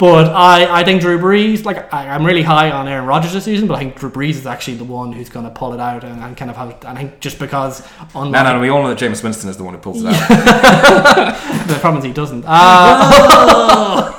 [0.00, 3.44] But I, I think Drew Brees, like I, I'm really high on Aaron Rodgers this
[3.44, 5.78] season, but I think Drew Brees is actually the one who's going to pull it
[5.78, 6.82] out and, and kind of have.
[6.86, 9.58] I think just because unlike No, no, no, we all know that Jameis Winston is
[9.58, 10.28] the one who pulls it out.
[11.68, 12.44] the problem is he doesn't.
[12.46, 14.16] Uh,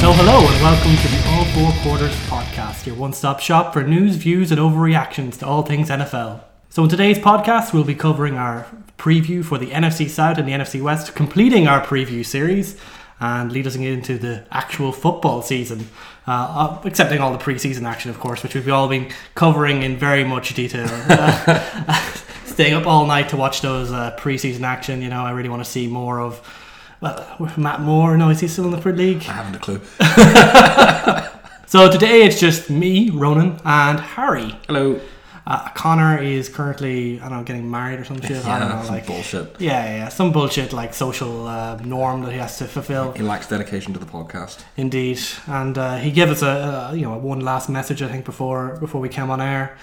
[0.00, 4.16] So hello and welcome to the All Four Quarters podcast, your one-stop shop for news,
[4.16, 6.40] views, and overreactions to all things NFL.
[6.70, 8.66] So in today's podcast, we'll be covering our
[8.98, 12.78] preview for the NFC South and the NFC West, completing our preview series
[13.20, 15.88] and leading us into the actual football season,
[16.26, 20.24] uh, accepting all the preseason action, of course, which we've all been covering in very
[20.24, 20.86] much detail.
[21.08, 21.58] Uh,
[22.44, 25.00] staying up all night to watch those uh, preseason action.
[25.00, 26.40] You know, I really want to see more of.
[27.00, 28.16] Well, Matt Moore.
[28.16, 29.22] No, is he still in the Premier League?
[29.28, 29.80] I haven't a clue.
[31.68, 34.56] So today it's just me, Ronan, and Harry.
[34.68, 34.98] Hello.
[35.50, 38.44] Uh, Connor is currently, I don't know, getting married or some shit.
[38.44, 39.46] I don't Yeah, know, some like bullshit.
[39.58, 43.12] yeah, yeah, yeah, some bullshit like social uh, norm that he has to fulfill.
[43.12, 44.62] He lacks dedication to the podcast.
[44.76, 48.26] Indeed, and uh, he gave us a, a you know one last message I think
[48.26, 49.78] before before we came on air,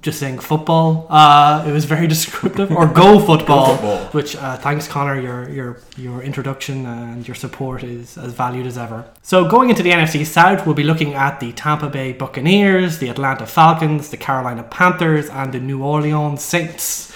[0.00, 1.06] just saying football.
[1.08, 3.66] Uh, it was very descriptive, or go football.
[3.66, 3.98] Go football.
[4.08, 8.76] Which uh, thanks Connor, your your your introduction and your support is as valued as
[8.76, 9.04] ever.
[9.22, 13.08] So going into the NFC South, we'll be looking at the Tampa Bay Buccaneers, the
[13.08, 17.12] Atlanta Falcons, the Carolina Panthers, and the New Orleans Saints.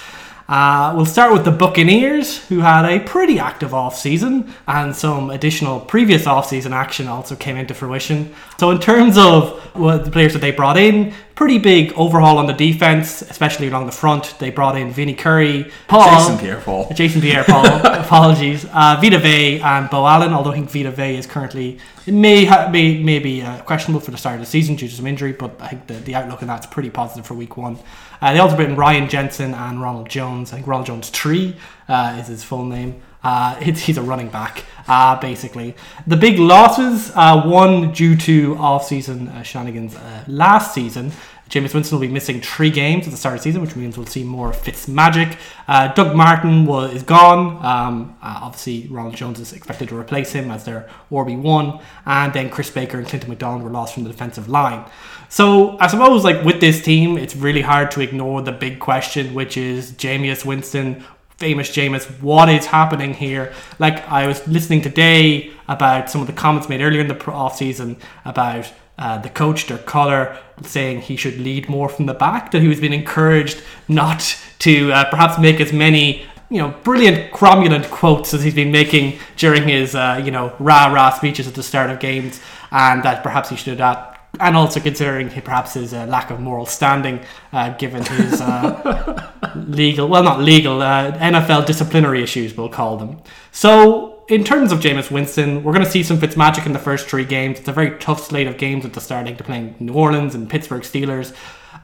[0.51, 5.79] Uh, we'll start with the Buccaneers, who had a pretty active off-season, and some additional
[5.79, 8.34] previous off-season action also came into fruition.
[8.59, 12.47] So, in terms of what the players that they brought in, pretty big overhaul on
[12.47, 14.39] the defense, especially along the front.
[14.39, 16.93] They brought in Vinny Curry, Paul, Jason Pierre-Paul.
[16.93, 20.34] Jason Pierre-Paul, apologies, uh, Vita Vea and Beau Allen.
[20.34, 24.11] Although I think Vita Vea is currently may ha- may may be uh, questionable for
[24.11, 26.43] the start of the season due to some injury, but I think the, the outlook
[26.43, 27.78] on that's pretty positive for Week One.
[28.21, 30.53] Uh, they also brought in Ryan Jensen and Ronald Jones.
[30.53, 31.57] I think Ronald Jones Tree
[31.89, 33.01] uh, is his full name.
[33.23, 35.75] Uh, he's a running back, uh, basically.
[36.07, 41.12] The big losses, uh, one due to off-season uh, shenanigans uh, last season.
[41.50, 43.97] Jameis Winston will be missing three games at the start of the season, which means
[43.97, 45.37] we'll see more Fitz magic.
[45.66, 47.56] Uh, Doug Martin is gone.
[47.65, 51.83] Um, uh, obviously, Ronald Jones is expected to replace him as their RB1.
[52.06, 54.88] And then Chris Baker and Clinton McDonald were lost from the defensive line.
[55.28, 59.34] So I suppose, like with this team, it's really hard to ignore the big question,
[59.34, 61.05] which is Jameis Winston
[61.41, 63.55] famous Jameis, what is happening here?
[63.78, 67.56] Like I was listening today about some of the comments made earlier in the off
[67.56, 67.97] season
[68.27, 72.50] about uh, the coach, Dirk Koetter, saying he should lead more from the back.
[72.50, 76.27] That he was being encouraged not to uh, perhaps make as many.
[76.53, 80.93] You know, brilliant cromulent quotes as he's been making during his, uh, you know, rah
[80.93, 82.41] rah speeches at the start of games,
[82.72, 86.31] and that perhaps he should do that and also considering he- perhaps his uh, lack
[86.31, 87.21] of moral standing,
[87.53, 93.21] uh, given his uh, legal, well, not legal, uh, NFL disciplinary issues, we'll call them.
[93.50, 97.09] So, in terms of Jameis Winston, we're going to see some Fitzmagic in the first
[97.09, 97.59] three games.
[97.59, 100.49] It's a very tough slate of games at the starting to playing New Orleans and
[100.49, 101.35] Pittsburgh Steelers,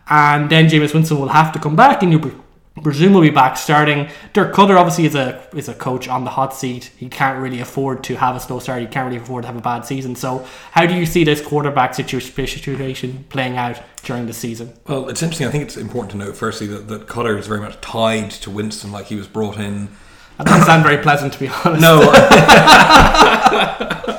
[0.09, 2.33] and then Jameis Winston will have to come back, and you pre-
[2.85, 4.09] presumably be back starting.
[4.33, 6.93] Dirk Koetter obviously is a is a coach on the hot seat.
[6.97, 8.81] He can't really afford to have a slow start.
[8.81, 10.15] He can't really afford to have a bad season.
[10.15, 14.73] So, how do you see this quarterback situation playing out during the season?
[14.87, 15.49] Well, it's interesting.
[15.49, 18.51] I think it's important to note, firstly, that, that Koetter is very much tied to
[18.51, 18.93] Winston.
[18.93, 19.89] Like he was brought in.
[20.39, 21.81] That doesn't sound very pleasant, to be honest.
[21.81, 22.01] No.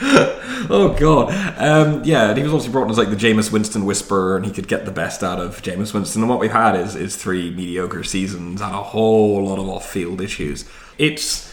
[0.70, 1.32] oh God.
[1.58, 4.46] Um, yeah, and he was obviously brought in as like the Jameis Winston whisperer, and
[4.46, 6.22] he could get the best out of Jameis Winston.
[6.22, 10.20] And what we've had is is three mediocre seasons and a whole lot of off-field
[10.20, 10.64] issues.
[10.98, 11.49] It's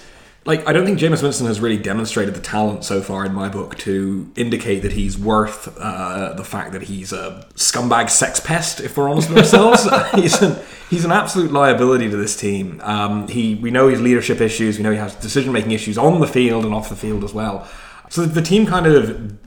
[0.47, 3.49] like I don't think Jameis Winston has really demonstrated the talent so far in my
[3.49, 8.79] book to indicate that he's worth uh, the fact that he's a scumbag sex pest.
[8.79, 10.57] If we're honest with ourselves, he's an
[10.89, 12.79] he's an absolute liability to this team.
[12.81, 14.77] Um, he we know his leadership issues.
[14.77, 17.33] We know he has decision making issues on the field and off the field as
[17.33, 17.67] well.
[18.09, 19.37] So the team kind of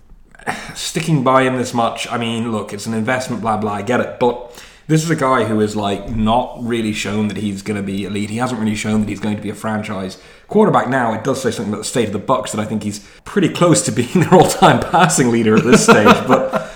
[0.74, 2.08] sticking by him this much.
[2.08, 3.72] I mean, look, it's an investment, blah blah.
[3.72, 7.36] I get it, but this is a guy who is like not really shown that
[7.36, 8.28] he's going to be elite.
[8.28, 10.88] He hasn't really shown that he's going to be a franchise quarterback.
[10.88, 12.98] Now it does say something about the state of the Bucks that I think he's
[13.24, 16.66] pretty close to being their all-time passing leader at this stage, but.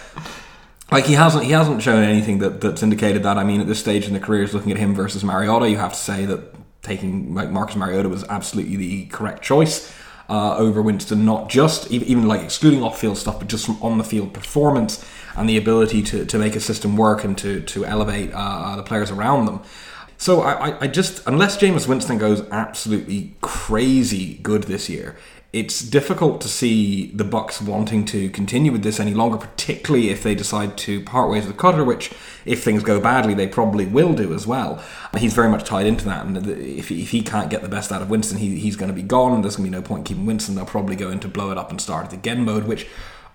[0.92, 3.36] Like he hasn't, he hasn't shown anything that, that's indicated that.
[3.36, 5.78] I mean, at this stage in the career, is looking at him versus Mariota, you
[5.78, 9.92] have to say that taking like Marcus Mariota was absolutely the correct choice
[10.28, 11.24] uh, over Winston.
[11.24, 15.04] Not just even, like excluding off-field stuff, but just from on-the-field performance
[15.36, 18.82] and the ability to, to make a system work and to to elevate uh, the
[18.82, 19.60] players around them.
[20.16, 25.16] So I- I just unless Jameis Winston goes absolutely crazy good this year,
[25.54, 30.24] it's difficult to see the Bucks wanting to continue with this any longer, particularly if
[30.24, 32.10] they decide to part ways with Koetter, which,
[32.44, 34.82] if things go badly, they probably will do as well.
[35.16, 38.02] He's very much tied into that, and if, if he can't get the best out
[38.02, 39.32] of Winston, he, he's going to be gone.
[39.32, 40.56] And there's going to be no point keeping Winston.
[40.56, 42.88] They'll probably go into blow it up and start it again mode, which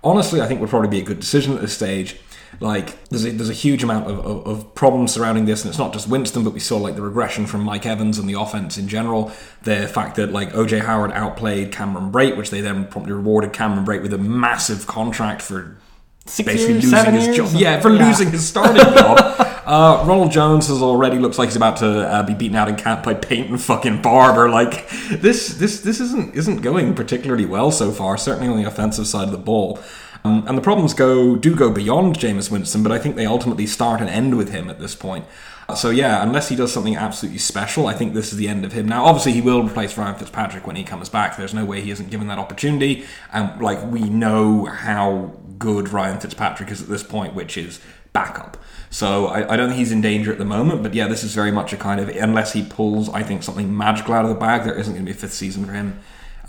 [0.04, 2.18] honestly I think would probably be a good decision at this stage
[2.60, 5.80] like there's a, there's a huge amount of, of, of, problems surrounding this and it's
[5.80, 8.78] not just winston but we saw like the regression from mike evans and the offense
[8.78, 9.32] in general.
[9.64, 13.86] The fact that like oj howard outplayed cameron brate which they then promptly rewarded cameron
[13.86, 15.78] brate with a massive contract for
[16.26, 17.38] Six basically years, losing his years?
[17.38, 17.50] job.
[17.60, 18.08] Yeah for Yeah.
[18.08, 19.18] losing his starting job.
[19.66, 22.76] Uh, ronald jones has already looks like he's about to uh, be beaten out in
[22.76, 24.50] camp by peyton fucking barber.
[24.50, 29.08] Like this this this isn't isn't going particularly well so far certainly on the offensive
[29.08, 29.80] side of the ball
[30.24, 33.66] um, and the problems go do go beyond Jameis Winston, but I think they ultimately
[33.66, 35.26] start and end with him at this point.
[35.76, 38.74] So yeah, unless he does something absolutely special, I think this is the end of
[38.74, 38.88] him.
[38.88, 41.38] Now, obviously, he will replace Ryan Fitzpatrick when he comes back.
[41.38, 46.20] There's no way he isn't given that opportunity, and like we know how good Ryan
[46.20, 47.80] Fitzpatrick is at this point, which is
[48.14, 48.58] backup.
[48.90, 51.36] So I, I don't think he's in danger at the moment, but yeah, this is
[51.36, 54.36] very much a kind of unless he pulls, I think something magical out of the
[54.36, 56.00] bag, there isn't going to be a fifth season for him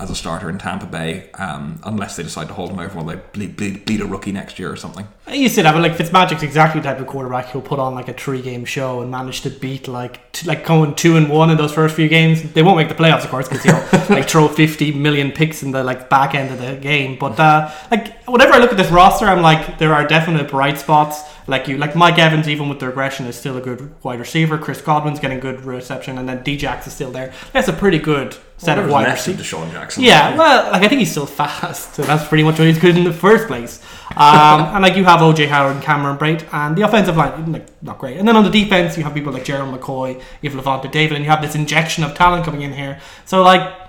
[0.00, 3.04] as a starter in Tampa Bay, um, unless they decide to hold him over while
[3.04, 5.06] they bleed, bleed, bleed a rookie next year or something.
[5.30, 8.08] You said that, but like Fitzmagic's exactly the type of quarterback who'll put on like
[8.08, 11.50] a three game show and manage to beat like t- like going two and one
[11.50, 12.42] in those first few games.
[12.52, 15.70] They won't make the playoffs, of course, because he'll like throw fifty million picks in
[15.70, 17.18] the like back end of the game.
[17.18, 20.78] But uh, like whenever I look at this roster, I'm like there are definite bright
[20.78, 21.22] spots.
[21.46, 24.56] Like you, like Mike Evans, even with the regression, is still a good wide receiver.
[24.56, 27.32] Chris Godwin's getting good reception, and then Djax is still there.
[27.52, 29.50] That's a pretty good set of Whatever's wide of receivers.
[29.50, 30.02] DeSean Jackson.
[30.02, 32.96] Yeah, well, like I think he's still fast, so that's pretty much what he's good
[32.96, 33.82] in the first place.
[34.10, 34.16] Um,
[34.74, 37.98] and like you have OJ Howard and Cameron Brate, and the offensive line, like not
[37.98, 38.18] great.
[38.18, 41.16] And then on the defense, you have people like Gerald McCoy, you have Lavonte David,
[41.16, 43.00] and you have this injection of talent coming in here.
[43.24, 43.79] So like,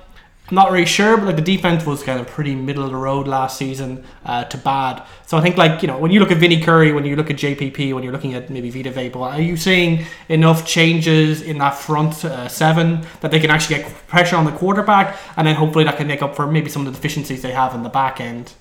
[0.52, 3.26] Not really sure, but like the defense was kind of pretty middle of the road
[3.26, 5.02] last season uh, to bad.
[5.26, 7.32] So I think like you know when you look at Vinny Curry, when you look
[7.32, 11.58] at JPP, when you're looking at maybe Vita Vapor, are you seeing enough changes in
[11.60, 15.56] that front uh, seven that they can actually get pressure on the quarterback, and then
[15.56, 17.90] hopefully that can make up for maybe some of the deficiencies they have in the
[17.90, 18.54] back end?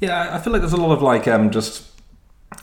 [0.00, 1.97] Yeah, I feel like there's a lot of like um just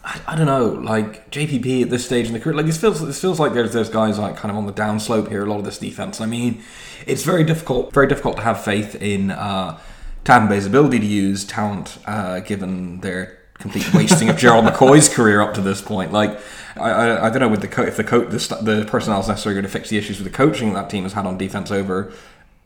[0.05, 3.05] I, I don't know, like JPP at this stage in the career, like this feels
[3.05, 5.43] this feels like there's there's guys like kind of on the downslope here.
[5.43, 6.21] A lot of this defense.
[6.21, 6.61] I mean,
[7.07, 9.79] it's very difficult, very difficult to have faith in uh,
[10.23, 15.41] Tampa Bay's ability to use talent, uh, given their complete wasting of Gerald McCoy's career
[15.41, 16.11] up to this point.
[16.13, 16.39] Like,
[16.75, 19.27] I, I, I don't know with the co- if the co- the, the personnel is
[19.27, 21.71] necessarily going to fix the issues with the coaching that team has had on defense
[21.71, 22.13] over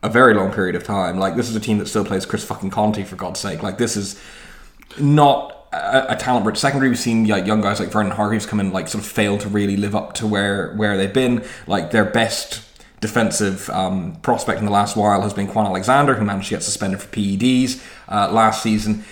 [0.02, 1.18] a very long period of time.
[1.18, 3.62] Like, this is a team that still plays Chris fucking Conte for God's sake.
[3.62, 4.20] Like, this is
[4.98, 6.88] not a, a talent rich secondary.
[6.90, 9.48] We've seen like young guys like Vernon Hargreaves come in like sort of fail to
[9.48, 11.44] really live up to where where they've been.
[11.66, 12.62] Like their best
[13.00, 16.62] defensive um, prospect in the last while has been Kwon Alexander, who managed to get
[16.62, 19.04] suspended for PEDs uh, last season.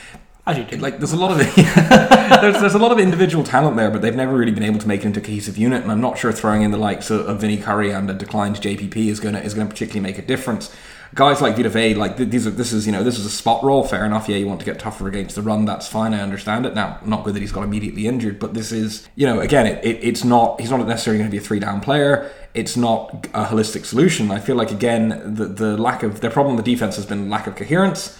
[0.46, 0.76] As you do.
[0.78, 4.16] Like there's a lot of there's, there's a lot of individual talent there, but they've
[4.16, 5.82] never really been able to make it into a cohesive unit.
[5.82, 8.56] And I'm not sure throwing in the likes of, of Vinny Curry and a declined
[8.56, 10.74] JPP is gonna is gonna particularly make a difference.
[11.14, 13.64] Guys like Vita Vea, like these are this is you know this is a spot
[13.64, 13.82] role.
[13.82, 14.28] Fair enough.
[14.28, 15.64] Yeah, you want to get tougher against the run.
[15.64, 16.12] That's fine.
[16.12, 16.74] I understand it.
[16.74, 19.84] Now, not good that he's got immediately injured, but this is you know again it,
[19.84, 22.30] it it's not he's not necessarily going to be a three down player.
[22.52, 24.30] It's not a holistic solution.
[24.30, 27.46] I feel like again the the lack of their problem the defense has been lack
[27.46, 28.18] of coherence.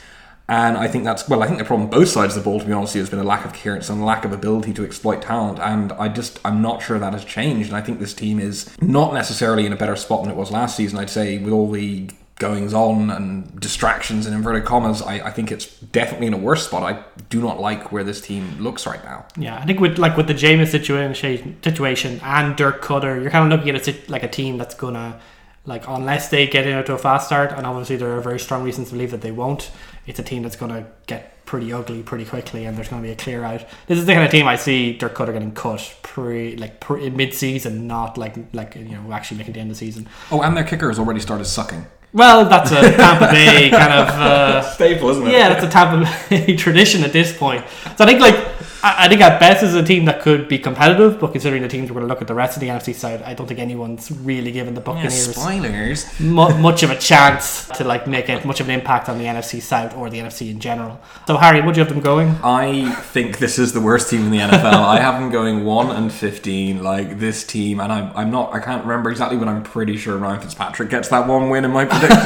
[0.51, 1.43] And I think that's well.
[1.43, 3.25] I think the problem both sides of the ball, to be honest, has been a
[3.25, 5.59] lack of coherence and lack of ability to exploit talent.
[5.59, 7.69] And I just I'm not sure that has changed.
[7.69, 10.51] And I think this team is not necessarily in a better spot than it was
[10.51, 10.99] last season.
[10.99, 12.09] I'd say with all the
[12.39, 16.67] goings on and distractions and inverted commas, I, I think it's definitely in a worse
[16.67, 16.83] spot.
[16.83, 19.27] I do not like where this team looks right now.
[19.37, 23.53] Yeah, I think with like with the Jameis situation situation and Dirk Koetter, you're kind
[23.53, 25.21] of looking at a like a team that's gonna
[25.67, 28.89] like unless they get into a fast start, and obviously there are very strong reasons
[28.89, 29.71] to believe that they won't.
[30.07, 33.17] It's a team that's gonna get pretty ugly pretty quickly, and there's gonna be a
[33.17, 33.65] clear out.
[33.87, 37.11] This is the kind of team I see Dirk Koetter getting cut pre like pre,
[37.11, 40.09] mid season, not like like you know actually making the end of the season.
[40.31, 41.87] Oh, and their kicker has already started sucking.
[42.13, 44.09] Well, that's a Tampa Bay kind of.
[44.09, 45.33] Uh, Staple, isn't it?
[45.33, 47.65] yeah, that's a Tampa Bay tradition at this point.
[47.97, 50.59] So I think, like, I, I think at best is a team that could be
[50.59, 52.95] competitive, but considering the teams we're going to look at the rest of the NFC
[52.95, 56.21] side, I don't think anyone's really given the Yeah, Buccaneers spoilers.
[56.21, 59.25] mu- much of a chance to like make it much of an impact on the
[59.25, 61.01] NFC South or the NFC in general.
[61.27, 62.29] So Harry, would you have them going?
[62.45, 64.75] I think this is the worst team in the NFL.
[64.75, 68.61] I have them going one and fifteen, like this team, and I'm I'm not I
[68.61, 71.85] can't remember exactly, but I'm pretty sure Ryan Fitzpatrick gets that one win in my
[71.85, 72.19] prediction.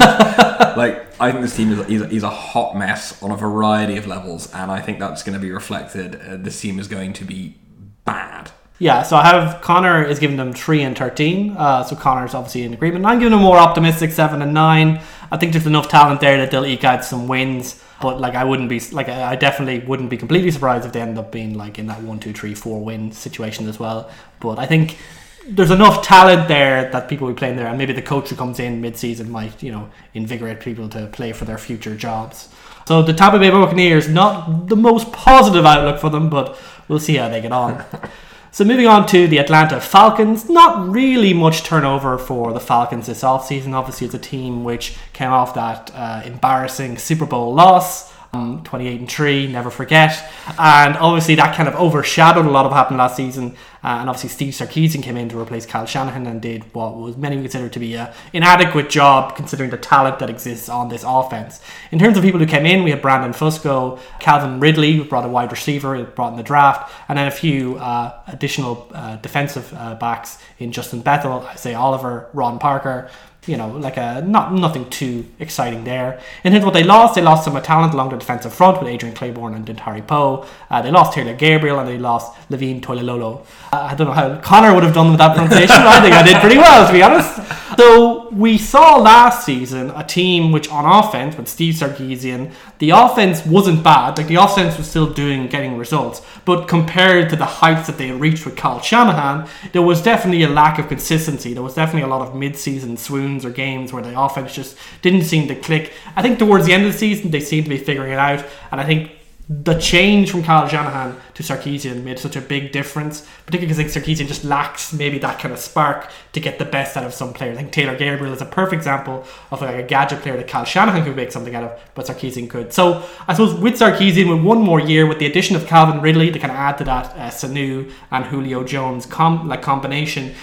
[0.76, 4.06] Like I think this team is he's a, a hot mess on a variety of
[4.06, 6.20] levels, and I think that's going to be reflected.
[6.20, 7.56] Uh, this team is going to be
[8.04, 8.50] bad.
[8.78, 11.56] Yeah, so I have Connor is giving them three and thirteen.
[11.56, 13.06] Uh, so Connor's obviously in agreement.
[13.06, 15.00] I'm giving them more optimistic seven and nine.
[15.30, 17.82] I think there's enough talent there that they'll eke out some wins.
[18.00, 21.16] But like I wouldn't be like I definitely wouldn't be completely surprised if they end
[21.16, 24.10] up being like in that one, two, three, four win situation as well.
[24.40, 24.98] But I think
[25.46, 28.36] there's enough talent there that people will be playing there, and maybe the coach who
[28.36, 32.48] comes in mid-season might, you know, invigorate people to play for their future jobs.
[32.86, 36.58] So the Tampa Bay Buccaneers, not the most positive outlook for them, but
[36.88, 37.84] we'll see how they get on.
[38.52, 43.22] so moving on to the Atlanta Falcons, not really much turnover for the Falcons this
[43.22, 43.72] offseason.
[43.72, 48.11] Obviously, it's a team which came off that uh, embarrassing Super Bowl loss.
[48.34, 50.26] Um, 28 and 3, never forget.
[50.58, 53.56] And obviously, that kind of overshadowed a lot of what happened last season.
[53.84, 57.18] Uh, and obviously, Steve Sarkisian came in to replace Kyle Shanahan and did what was
[57.18, 61.60] many consider to be an inadequate job considering the talent that exists on this offense.
[61.90, 65.26] In terms of people who came in, we had Brandon Fusco, Calvin Ridley, who brought
[65.26, 69.74] a wide receiver, brought in the draft, and then a few uh, additional uh, defensive
[69.74, 73.10] uh, backs in Justin Bethel, Isaiah Oliver, Ron Parker
[73.46, 76.20] you know, like a not nothing too exciting there.
[76.44, 78.78] In terms of what they lost, they lost some of talent along the defensive front
[78.80, 80.46] with Adrian Clayborn and Dontari Poe.
[80.70, 83.44] Uh, they lost Taylor Gabriel and they lost Levine Toilolo.
[83.72, 85.76] Uh, I don't know how Connor would have done with that pronunciation.
[85.76, 87.34] I think I did pretty well, to be honest.
[87.76, 93.44] So we saw last season a team which on offense with Steve Sarkisian, the offense
[93.44, 94.16] wasn't bad.
[94.16, 98.10] Like the offense was still doing getting results, but compared to the heights that they
[98.10, 101.52] reached with Kyle Shanahan, there was definitely a lack of consistency.
[101.52, 105.24] There was definitely a lot of mid-season swoons or games where the offense just didn't
[105.24, 105.92] seem to click.
[106.16, 108.44] I think towards the end of the season they seemed to be figuring it out,
[108.70, 109.12] and I think
[109.48, 114.00] the change from Kyle Shanahan to Sarkisian made such a big difference, particularly because I
[114.00, 117.14] think Sarkisian just lacks maybe that kind of spark to get the best out of
[117.14, 117.56] some players.
[117.56, 120.64] I think Taylor Gabriel is a perfect example of like a gadget player that Cal
[120.64, 122.72] Shanahan could make something out of, but Sarkisian could.
[122.72, 126.30] So I suppose with Sarkisian, with one more year, with the addition of Calvin Ridley
[126.30, 130.34] to kind of add to that uh, Sanu and Julio Jones com- like combination,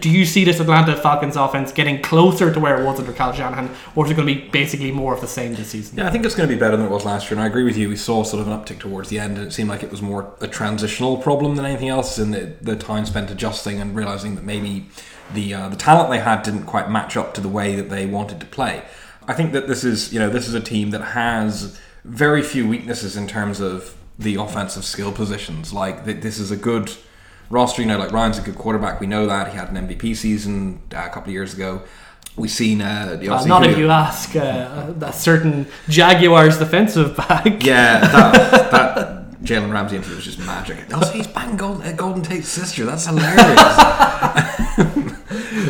[0.00, 3.32] do you see this Atlanta Falcons offense getting closer to where it was under Cal
[3.32, 5.98] Shanahan, or is it going to be basically more of the same this season?
[5.98, 7.46] Yeah, I think it's going to be better than it was last year, and I
[7.46, 7.88] agree with you.
[7.88, 10.00] We saw sort of an uptick towards the end, and it seemed like it was
[10.00, 14.34] more a transitional problem than anything else, in the, the time spent adjusting and realizing
[14.36, 14.88] that maybe
[15.34, 18.06] the uh, the talent they had didn't quite match up to the way that they
[18.06, 18.82] wanted to play.
[19.26, 22.66] I think that this is you know this is a team that has very few
[22.66, 25.72] weaknesses in terms of the offensive skill positions.
[25.72, 26.92] Like this is a good
[27.50, 27.82] roster.
[27.82, 29.00] You know, like Ryan's a good quarterback.
[29.00, 31.82] We know that he had an MVP season uh, a couple of years ago.
[32.34, 37.62] We've seen uh, the uh, not if you ask uh, a certain Jaguars defensive back.
[37.62, 40.78] Yeah, that, that Jalen Ramsey interview was just magic.
[40.92, 42.84] Also, he's banging Golden, uh, Golden Tate's sister.
[42.84, 43.42] That's hilarious.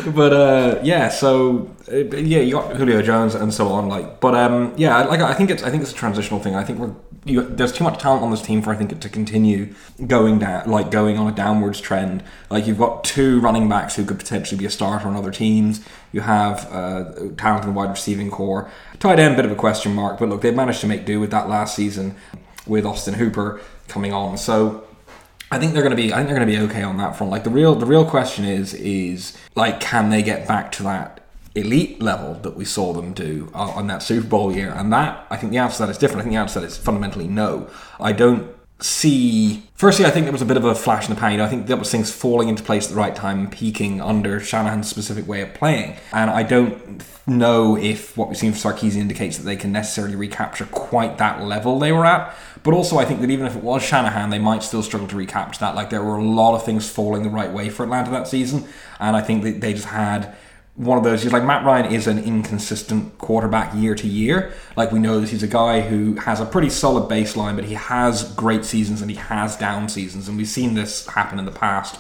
[0.15, 3.89] but uh, yeah, so uh, yeah, you got Julio Jones and so on.
[3.89, 6.55] Like, but um, yeah, like I think it's I think it's a transitional thing.
[6.55, 9.01] I think we're you, there's too much talent on this team for I think it
[9.03, 9.75] to continue
[10.07, 12.25] going down, like going on a downwards trend.
[12.51, 15.85] Like you've got two running backs who could potentially be a starter on other teams.
[16.11, 18.71] You have uh, talent in the wide receiving core.
[18.99, 21.31] Tight end, bit of a question mark, but look, they managed to make do with
[21.31, 22.17] that last season
[22.67, 24.37] with Austin Hooper coming on.
[24.39, 24.85] So
[25.51, 26.13] I think they're going to be.
[26.13, 27.31] I think they're going to be okay on that front.
[27.31, 31.23] Like the real, the real question is, is like, can they get back to that
[31.55, 34.73] elite level that we saw them do uh, on that Super Bowl year.
[34.75, 36.21] And that, I think the answer to that is different.
[36.21, 37.69] I think the answer to that is fundamentally no.
[38.01, 39.63] I don't see.
[39.75, 41.33] Firstly, I think there was a bit of a flash in the pan.
[41.33, 44.01] You know, I think that was things falling into place at the right time, peaking
[44.01, 45.97] under Shanahan's specific way of playing.
[46.13, 50.17] And I don't know if what we've seen from Sarkisian indicates that they can necessarily
[50.17, 52.35] recapture quite that level they were at.
[52.63, 55.17] But also, I think that even if it was Shanahan, they might still struggle to
[55.17, 55.75] recapture that.
[55.75, 58.69] Like, there were a lot of things falling the right way for Atlanta that season.
[59.01, 60.35] And I think that they just had
[60.75, 61.23] one of those.
[61.23, 64.53] He's like Matt Ryan is an inconsistent quarterback year to year.
[64.77, 67.75] Like we know that he's a guy who has a pretty solid baseline, but he
[67.75, 71.53] has great seasons and he has down seasons, and we've seen this happen in the
[71.53, 71.99] past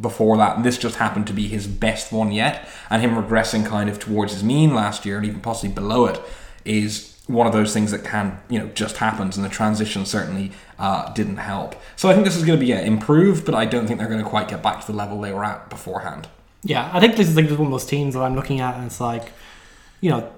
[0.00, 0.56] before that.
[0.56, 3.98] And this just happened to be his best one yet, and him regressing kind of
[3.98, 6.20] towards his mean last year and even possibly below it
[6.64, 10.52] is one of those things that can you know just happens and the transition certainly
[10.78, 13.86] uh, didn't help so i think this is going to be improved but i don't
[13.86, 16.28] think they're going to quite get back to the level they were at beforehand
[16.64, 18.86] yeah, I think this is like one of those teams that I'm looking at, and
[18.86, 19.32] it's like,
[20.00, 20.32] you know,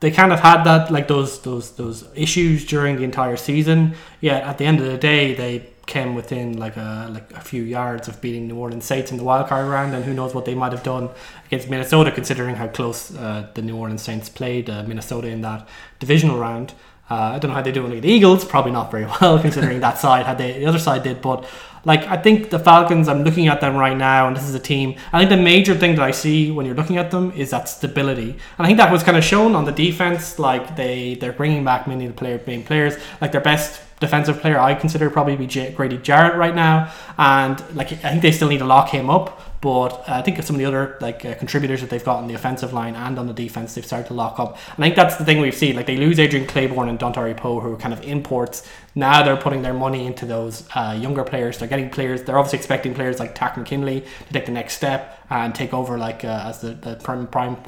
[0.00, 3.94] they kind of had that like those those those issues during the entire season.
[4.20, 7.62] Yet at the end of the day, they came within like a like a few
[7.62, 10.44] yards of beating New Orleans Saints in the wild card round, and who knows what
[10.44, 11.10] they might have done
[11.46, 15.66] against Minnesota, considering how close uh, the New Orleans Saints played uh, Minnesota in that
[16.00, 16.74] divisional round.
[17.10, 18.44] Uh, I don't know how they do against the Eagles.
[18.44, 21.22] Probably not very well, considering that side had they the other side did.
[21.22, 21.48] But
[21.88, 24.60] like I think the Falcons, I'm looking at them right now, and this is a
[24.60, 24.94] team.
[25.10, 27.66] I think the major thing that I see when you're looking at them is that
[27.66, 30.38] stability, and I think that was kind of shown on the defense.
[30.38, 32.94] Like they they're bringing back many of the player main players.
[33.22, 37.58] Like their best defensive player I consider probably be J- Grady Jarrett right now, and
[37.74, 39.40] like I think they still need to lock him up.
[39.60, 42.34] But I think some of the other like uh, contributors that they've got on the
[42.34, 44.56] offensive line and on the defense, they've started to lock up.
[44.76, 45.74] And I think that's the thing we've seen.
[45.74, 48.68] Like they lose Adrian Clayborn and Dontari Poe, who are kind of imports.
[48.98, 51.58] Now they're putting their money into those uh, younger players.
[51.58, 52.24] They're getting players.
[52.24, 55.96] They're obviously expecting players like Takk McKinley to take the next step and take over
[55.96, 57.58] like uh, as the, the prime, prime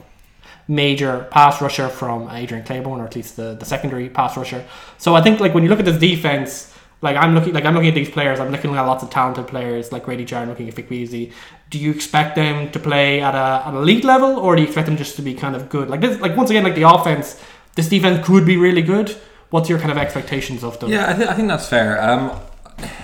[0.67, 4.65] major pass rusher from Adrian Clayborn, or at least the, the secondary pass rusher.
[4.99, 7.75] So I think like when you look at this defense, like I'm looking like I'm
[7.75, 10.69] looking at these players, I'm looking at lots of talented players like Grady Jarrett, looking
[10.69, 11.31] at Beasley.
[11.71, 14.87] Do you expect them to play at a an elite level, or do you expect
[14.87, 15.89] them just to be kind of good?
[15.89, 17.41] Like this, like once again, like the offense,
[17.77, 19.17] this defense could be really good.
[19.51, 20.91] What's your kind of expectations of them?
[20.91, 22.01] Yeah, I, th- I think that's fair.
[22.03, 22.39] Um,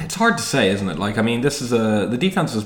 [0.01, 0.99] it's hard to say, isn't it?
[0.99, 2.65] Like, I mean, this is a the defense has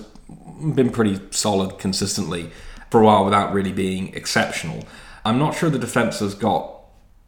[0.74, 2.50] been pretty solid consistently
[2.90, 4.84] for a while without really being exceptional.
[5.24, 6.76] I'm not sure the defense has got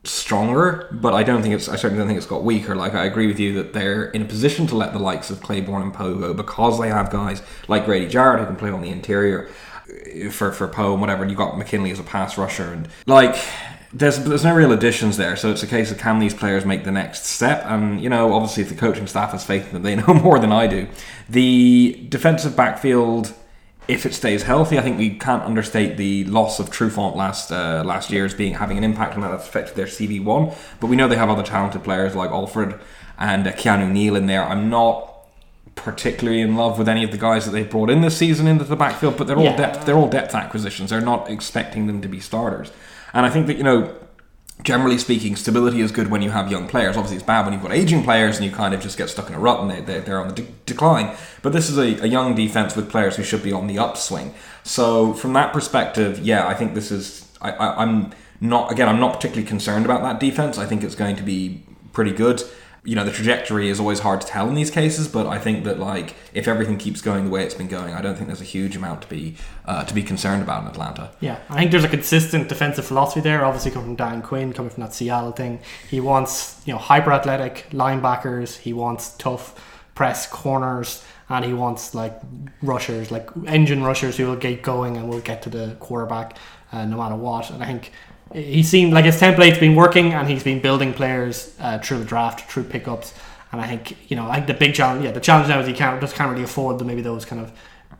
[0.05, 1.69] stronger, but I don't think it's.
[1.69, 2.75] I certainly don't think it's got weaker.
[2.75, 5.41] Like I agree with you that they're in a position to let the likes of
[5.41, 8.83] Clayborn and Poe go because they have guys like Grady Jarrett who can play on
[8.83, 9.49] the interior
[10.31, 11.23] for for Poe and whatever.
[11.23, 13.37] And you got McKinley as a pass rusher and like.
[13.95, 16.85] There's, there's no real additions there, so it's a case of can these players make
[16.85, 17.63] the next step?
[17.67, 20.39] And you know, obviously, if the coaching staff has faith in them, they know more
[20.39, 20.89] than I do.
[21.29, 23.35] The defensive backfield
[23.89, 27.83] if it stays healthy, I think we can't understate the loss of Trufant last uh,
[27.85, 30.53] last year as being having an impact on that that's affected their CV one.
[30.81, 32.81] But we know they have other talented players like Alford
[33.19, 34.45] and uh, Keanu Neal in there.
[34.45, 35.09] I'm not
[35.75, 38.65] particularly in love with any of the guys that they've brought in this season into
[38.65, 39.57] the backfield, but they're all Yeah.
[39.57, 39.85] depth.
[39.85, 40.91] They're all depth acquisitions.
[40.91, 42.71] They're not expecting them to be starters.
[43.13, 43.95] And I think that you know
[44.63, 46.97] generally speaking, stability is good when you have young players.
[46.97, 49.29] Obviously, it's bad when you've got aging players and you kind of just get stuck
[49.29, 51.17] in a rut and they, they, they're on the de- decline.
[51.43, 54.35] But this is a, a young defense with players who should be on the upswing.
[54.63, 57.29] So, from that perspective, yeah, I think this is.
[57.41, 60.59] I, I, I'm not, again, I'm not particularly concerned about that defense.
[60.59, 62.43] I think it's going to be pretty good.
[62.85, 65.65] You know, the trajectory is always hard to tell in these cases, but I think
[65.65, 68.41] that like if everything keeps going the way it's been going, I don't think there's
[68.41, 69.37] a huge amount to be
[69.67, 71.13] uh, to be concerned about in Atlanta.
[71.21, 73.45] Yeah, I think there's a consistent defensive philosophy there.
[73.45, 77.13] Obviously, coming from Dan Quinn, coming from that Seattle thing, he wants you know hyper
[77.13, 78.59] athletic linebackers.
[78.59, 79.55] He wants tough
[79.95, 82.21] press corners, and he wants like
[82.63, 86.37] rushers, like engine rushers who will get going and will get to the quarterback
[86.73, 87.51] uh, no matter what.
[87.51, 87.93] And I think
[88.35, 92.05] he seemed like his template's been working, and he's been building players uh, through the
[92.05, 93.15] draft, through pickups.
[93.51, 95.67] And I think you know, I think the big challenge, yeah, the challenge now is
[95.67, 97.53] he can't just can't really afford the maybe those kind of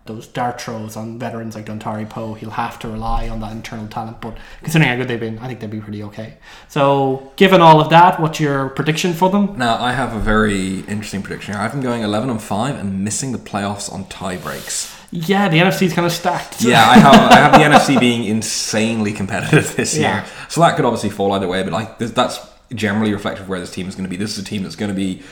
[0.05, 2.35] those dart throws on veterans like Dontari Poe.
[2.35, 4.21] He'll have to rely on that internal talent.
[4.21, 6.39] But considering how good they've been, I think they'll be pretty okay.
[6.69, 9.57] So, given all of that, what's your prediction for them?
[9.57, 11.55] Now, I have a very interesting prediction.
[11.55, 11.61] here.
[11.61, 15.02] I have been going 11 and 5 and missing the playoffs on tie breaks.
[15.15, 16.63] Yeah, the NFC is kind of stacked.
[16.63, 20.05] Yeah, I have, I have the NFC being insanely competitive this year.
[20.05, 20.29] Yeah.
[20.49, 22.41] So that could obviously fall either way, but like that's
[22.75, 24.17] generally reflective of where this team is going to be.
[24.17, 25.23] This is a team that's going to be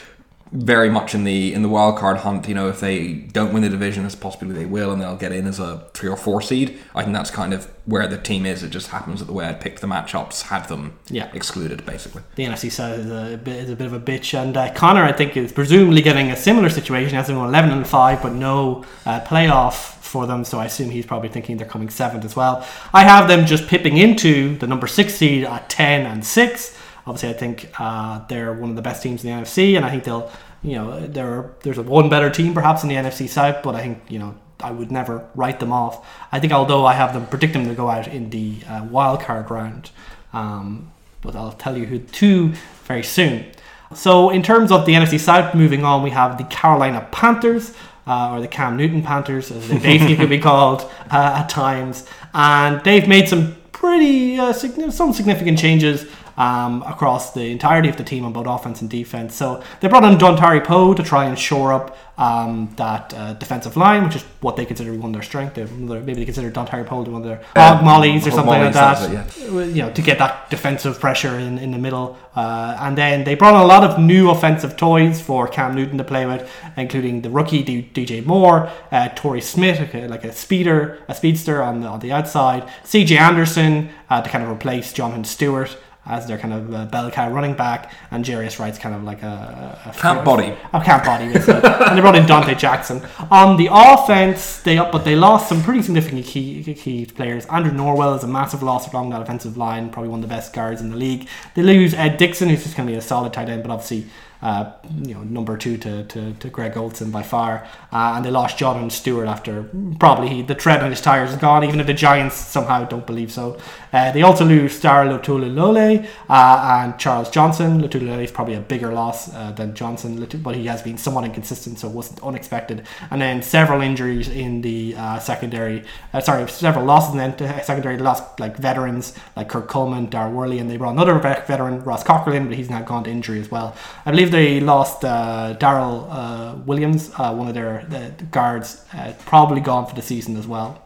[0.53, 2.49] very much in the in the wild card hunt.
[2.49, 5.33] You know, if they don't win the division, it's possibly they will, and they'll get
[5.33, 6.79] in as a three or four seed.
[6.95, 8.63] I think that's kind of where the team is.
[8.63, 11.29] It just happens that the way I picked the matchups had them Yeah.
[11.33, 12.23] excluded, basically.
[12.37, 15.05] the NFC side is a bit, is a bit of a bitch, and uh, Connor,
[15.05, 17.11] I think, is presumably getting a similar situation.
[17.11, 20.65] He has them going 11 and 5, but no uh, playoff for them, so I
[20.67, 22.67] assume he's probably thinking they're coming seventh as well.
[22.93, 26.77] I have them just pipping into the number six seed at 10 and 6.
[27.11, 29.91] Obviously, I think uh, they're one of the best teams in the NFC, and I
[29.91, 30.31] think they'll,
[30.63, 33.83] you know, there there's a one better team perhaps in the NFC South, but I
[33.83, 36.07] think, you know, I would never write them off.
[36.31, 39.23] I think, although I have them predict them to go out in the uh, wild
[39.23, 39.91] card round,
[40.33, 42.53] um, but I'll tell you who two
[42.85, 43.45] very soon.
[43.93, 47.75] So, in terms of the NFC South, moving on, we have the Carolina Panthers,
[48.07, 52.07] uh, or the Cam Newton Panthers, as they basically could be called uh, at times,
[52.35, 56.07] and they've made some pretty uh, signi- some significant changes
[56.41, 59.35] um, across the entirety of the team on both offense and defense.
[59.35, 63.77] So they brought in Dontari Poe to try and shore up um, that uh, defensive
[63.77, 65.57] line, which is what they consider one of their strengths.
[65.57, 65.65] They-
[66.01, 68.99] Maybe they consider Dontari Poe to one of their hog mollies or something like that.
[69.37, 72.19] it, You know, to get that defensive pressure in, in the middle.
[72.35, 75.99] Uh, and then they brought in a lot of new offensive toys for Cam Newton
[75.99, 76.43] to play with,
[76.77, 81.15] including the rookie D- DJ Moore, uh, Torrey Smith, like a, like a speeder, a
[81.15, 85.77] speedster on the, on the outside, CJ Anderson uh, to kind of replace Jonathan Stewart
[86.07, 89.23] as their kind of uh, bell cow running back, and Jarius Wright's kind of like
[89.23, 90.57] a, a Camp body.
[90.73, 94.61] a camp body, and they brought in Dante Jackson on the offense.
[94.63, 97.47] They up, but they lost some pretty significant key key players.
[97.47, 100.53] Andrew Norwell is a massive loss along that offensive line, probably one of the best
[100.53, 101.29] guards in the league.
[101.55, 104.07] They lose Ed Dickson, who's just going to be a solid tight end, but obviously
[104.43, 104.73] uh,
[105.03, 107.67] you know, number two to, to, to Greg Olsen by far.
[107.93, 111.37] Uh, and they lost Jonathan Stewart after probably he, the tread on his tires is
[111.37, 113.59] gone, even if the Giants somehow don't believe so.
[113.93, 117.83] Uh, they also lose Star Lotulelei uh, and Charles Johnson.
[117.83, 121.79] Lotulelei is probably a bigger loss uh, than Johnson, but he has been somewhat inconsistent,
[121.79, 122.87] so it wasn't unexpected.
[123.11, 125.85] And then several injuries in the uh, secondary,
[126.21, 127.99] sorry, several losses in the secondary.
[127.99, 132.47] Lost like veterans like Kurt Coleman, Daryl Worley, and they brought another veteran, Ross Cockrell,
[132.47, 133.75] but he's now gone to injury as well.
[134.07, 139.13] I believe they lost uh, Daryl uh, Williams, uh, one of their the guards, uh,
[139.27, 140.85] probably gone for the season as well.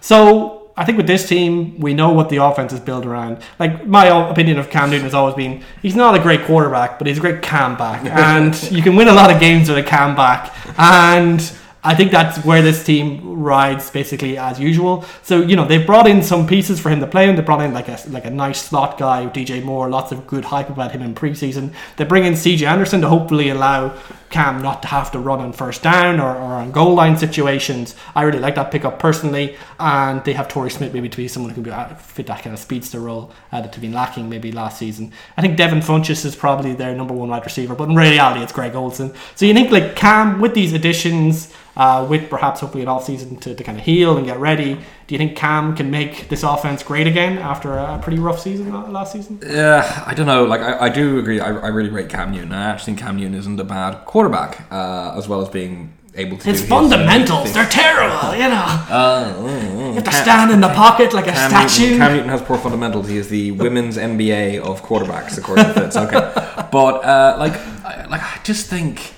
[0.00, 3.42] So I think with this team, we know what the offense is built around.
[3.58, 7.06] Like my opinion of Cam Newton has always been, he's not a great quarterback, but
[7.06, 9.82] he's a great cam back, and you can win a lot of games with a
[9.82, 10.52] cam back.
[10.78, 11.40] And
[11.86, 15.04] I think that's where this team rides basically as usual.
[15.22, 17.36] So you know they've brought in some pieces for him to play in.
[17.36, 19.90] They brought in like a like a nice slot guy, DJ Moore.
[19.90, 21.74] Lots of good hype about him in preseason.
[21.96, 23.96] They bring in CJ Anderson to hopefully allow
[24.34, 27.94] Cam not to have to run on first down or, or on goal line situations.
[28.16, 29.56] I really like that pickup personally.
[29.78, 32.52] And they have Torrey Smith maybe to be someone who can uh, fit that kind
[32.52, 35.12] of speedster role uh, that have been lacking maybe last season.
[35.36, 38.50] I think Devin Funchess is probably their number one wide receiver, but in reality it's
[38.50, 39.14] Greg Olsen.
[39.36, 43.36] So you think like Cam with these additions uh, with perhaps hopefully an off season
[43.36, 44.80] to, to kind of heal and get ready.
[45.06, 48.72] Do you think Cam can make this offense great again after a pretty rough season
[48.90, 49.38] last season?
[49.46, 50.44] Yeah, I don't know.
[50.44, 51.40] Like I, I do agree.
[51.40, 52.52] I, I really rate Cam Newton.
[52.52, 56.38] I actually think Cam Newton isn't a bad quarterback, uh, as well as being able
[56.38, 56.48] to.
[56.48, 58.34] His fundamentals, his, they're terrible.
[58.34, 61.82] You know, uh, mm, you have to stand in the pocket like a Cam statue.
[61.82, 63.08] Newton, Cam Newton has poor fundamentals.
[63.08, 65.96] He is the women's NBA of quarterbacks, according to Fitz.
[65.96, 66.14] Okay,
[66.72, 69.13] but uh, like, I, like I just think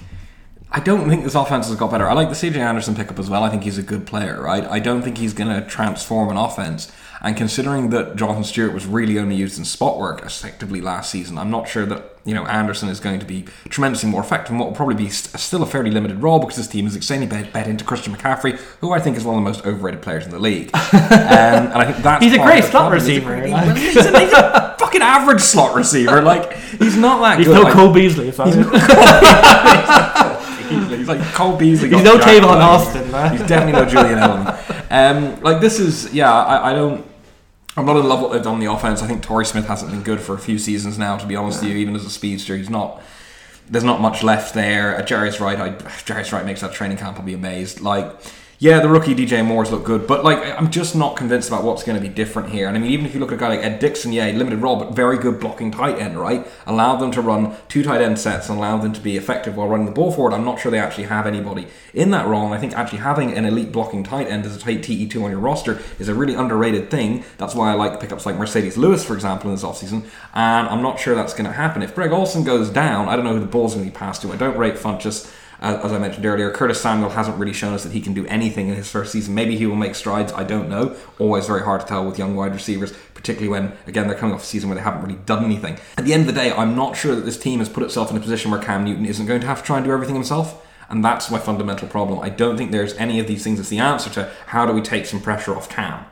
[0.71, 2.09] I don't think this offense has got better.
[2.09, 3.45] I like the CJ Anderson pickup as well.
[3.45, 4.65] I think he's a good player, right?
[4.65, 6.91] I don't think he's going to transform an offense.
[7.23, 11.39] And considering that Jonathan Stewart was really only used in spot work effectively last season,
[11.39, 14.51] I'm not sure that you know Anderson is going to be tremendously more effective.
[14.51, 16.95] And what will probably be st- still a fairly limited role because this team is
[16.95, 20.03] extending bet, bet into Christian McCaffrey, who I think is one of the most overrated
[20.03, 20.71] players in the league.
[20.75, 23.35] um, and I think that's he's a great slot receiver.
[23.35, 26.21] He's a, he's, a, he's a, fucking average slot receiver.
[26.21, 27.39] Like he's not that.
[27.39, 27.55] He's good.
[27.55, 28.29] no like, Cole Beasley.
[28.29, 28.37] If
[30.69, 31.91] He's like Cole Beasley.
[31.91, 33.37] He's no Tavon Austin, man.
[33.37, 34.57] He's definitely no Julian Edelman.
[34.91, 37.07] Um, like this is, yeah, I, I don't.
[37.77, 39.03] I'm not in love with what they've done on the offense.
[39.03, 41.19] I think Torrey Smith hasn't been good for a few seasons now.
[41.19, 41.69] To be honest yeah.
[41.69, 43.03] with you, even as a speedster, he's not.
[43.69, 44.97] There's not much left there.
[44.97, 47.19] Uh, Jarius Wright, I, Jarius Wright makes that training camp.
[47.19, 47.81] I'll be amazed.
[47.81, 48.13] Like
[48.59, 51.83] yeah, the rookie DJ Moore's look good, but like I'm just not convinced about what's
[51.83, 52.69] going to be different here.
[52.69, 54.61] And I mean, even if you look at a guy like Ed Dickson, yeah, limited
[54.61, 56.47] role, but very good blocking tight end, right?
[56.67, 59.69] Allow them to run two tight end sets and allow them to be effective while
[59.69, 60.33] running the ball forward.
[60.33, 63.33] I'm not sure they actually have anybody in that role, and I think actually having
[63.35, 66.35] an elite blocking tight end as a tight TE2 on your roster is a really
[66.35, 67.25] underrated thing.
[67.37, 70.81] That's why I like pickups like Marcedes Lewis, for example, in this offseason, and I'm
[70.81, 71.83] not sure that's going to happen.
[71.83, 74.23] If Greg Olsen goes down, I don't know who the ball's going to be passed
[74.23, 74.33] to.
[74.33, 74.79] I don't rate
[75.61, 78.69] As I mentioned earlier, Curtis Samuel hasn't really shown us that he can do anything
[78.69, 79.35] in his first season.
[79.35, 80.33] Maybe he will make strides.
[80.33, 80.97] I don't know.
[81.19, 84.43] Always very hard to tell with young wide receivers, particularly when again they're coming off
[84.43, 85.79] a season where they haven't really done anything.
[85.97, 88.11] At the end of the day, I'm not sure that this team has put itself
[88.11, 90.15] in a position where Cam Newton isn't going to have to try and do everything
[90.15, 90.63] himself.
[90.89, 92.21] And that's my fundamental problem.
[92.21, 94.81] I don't think there's any of these things as the answer to how do we
[94.81, 96.05] take some pressure off Cam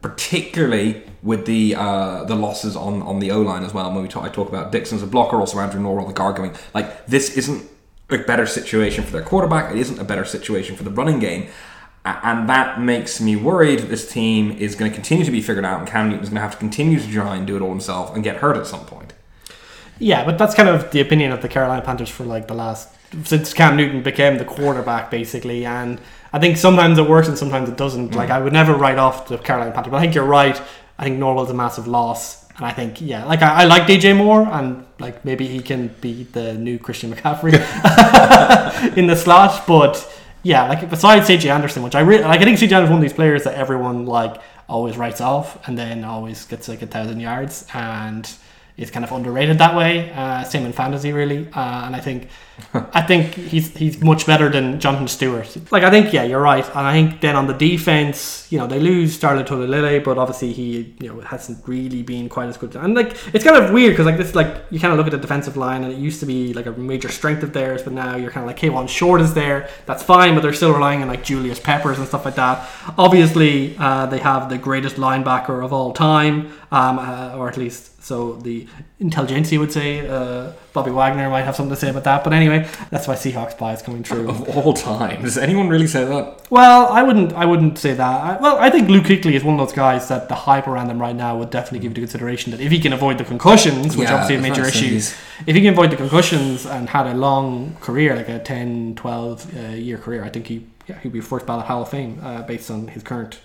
[0.00, 3.92] particularly with the uh, the losses on, on the O line as well.
[3.92, 6.36] When we talk, I talk about Dickson as a blocker, also Andrew Norwell the guard
[6.36, 7.68] going like this isn't
[8.12, 9.72] a better situation for their quarterback.
[9.72, 11.48] It isn't a better situation for the running game.
[12.04, 15.64] And that makes me worried that this team is going to continue to be figured
[15.64, 17.62] out, and Cam Newton is going to have to continue to try and do it
[17.62, 19.12] all himself and get hurt at some point.
[20.00, 22.88] Yeah, but that's kind of the opinion of the Carolina Panthers for like the last
[23.24, 25.64] since Cam Newton became the quarterback, basically.
[25.64, 26.00] And
[26.32, 28.10] I think sometimes it works and sometimes it doesn't.
[28.10, 28.14] Mm.
[28.16, 30.60] Like I would never write off the Carolina Panthers, but I think you're right.
[30.98, 34.16] I think Norwell's a massive loss and I think, yeah, like I, I, like DJ
[34.16, 37.54] Moore, and like maybe he can be the new Christian McCaffrey
[38.96, 39.66] in the slot.
[39.66, 40.06] But
[40.42, 42.98] yeah, like besides CJ Anderson, which I really like, I think CJ Anderson is one
[42.98, 46.86] of these players that everyone like always writes off, and then always gets like a
[46.86, 48.30] thousand yards, and
[48.76, 50.10] is kind of underrated that way.
[50.12, 51.48] Uh, same in fantasy, really.
[51.52, 52.28] Uh, and I think,
[52.74, 55.56] I think he's he's much better than Jonathan Stewart.
[55.72, 56.64] Like I think, yeah, you're right.
[56.64, 60.52] And I think then on the defense, you know, they lose Star Lotulelei, but obviously
[60.52, 62.74] he, you know, hasn't really been quite as good.
[62.76, 65.12] And like it's kind of weird because like this, like you kind of look at
[65.12, 67.92] the defensive line, and it used to be like a major strength of theirs, but
[67.92, 69.68] now you're kind of like Kawann Short is there.
[69.86, 72.68] That's fine, but they're still relying on like Julius Peppers and stuff like that.
[72.98, 78.02] Obviously, uh, they have the greatest linebacker of all time, um, uh, or at least
[78.02, 78.66] so the
[79.02, 80.06] intelligentsia would say.
[80.08, 82.24] Uh, Bobby Wagner might have something to say about that.
[82.24, 84.28] But anyway, that's why Seahawks bias coming true.
[84.30, 86.50] Of all time, does anyone really say that?
[86.50, 87.32] Well, I wouldn't.
[87.34, 88.20] I wouldn't say that.
[88.22, 90.88] I, well, I think Luke Kuechly is one of those guys that the hype around
[90.88, 92.52] him right now would definitely give it consideration.
[92.52, 95.14] That if he can avoid the concussions, which Yeah, obviously are major issues,
[95.46, 99.56] if he can avoid the concussions and had a long career, like a 10, 12
[99.56, 102.42] uh, year career, I think he yeah, he'd be first ballot Hall of Fame uh,
[102.42, 103.38] based on his current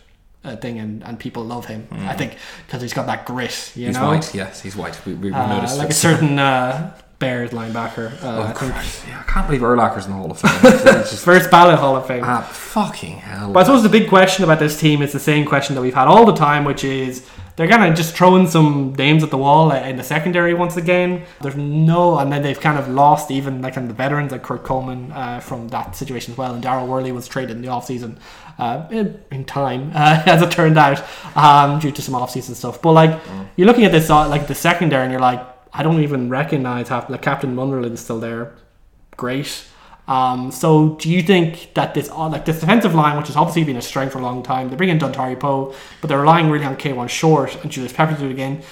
[0.48, 1.88] uh, thing, and, and people love him.
[1.92, 3.72] I think because he's got that grit.
[3.76, 3.88] You Mm.
[3.88, 4.34] He's know, white.
[4.34, 5.00] Yes, he's white.
[5.06, 8.12] We, we, we Uh, noticed like a certain uh, Bears linebacker.
[8.24, 9.04] Uh, Oh, Christ.
[9.08, 10.62] Yeah, I can't believe Urlacher's in the Hall of Fame.
[11.12, 12.24] Just first ballot Hall of Fame.
[12.24, 13.52] ah, fucking hell.
[13.52, 15.96] But I suppose the big question about this team is the same question that we've
[15.96, 19.38] had all the time, which is they're kind of just throwing some names at the
[19.38, 21.24] wall in the secondary once again.
[21.42, 24.44] There's no, and then they've kind of lost even like kind of the veterans like
[24.44, 26.54] Kurt Coleman uh, from that situation as well.
[26.54, 28.18] And Daryl Worley was traded in the offseason
[28.58, 31.04] uh, in, in time, uh, as it turned out,
[31.36, 32.82] um, due to some offseason stuff.
[32.82, 33.22] But like
[33.56, 36.90] you're looking at this, uh, like the secondary, and you're like, I don't even recognize
[36.90, 37.10] half.
[37.10, 38.56] Like Captain Munnerlyn's still there,
[39.16, 39.66] great.
[40.08, 43.66] Um, so do you think that this uh, like this defensive line, which has obviously
[43.66, 46.50] been a strength for a long time, they bring in Dontari Poe, but they're relying
[46.50, 48.64] really on Kawann Short and Julius Peppers do it again.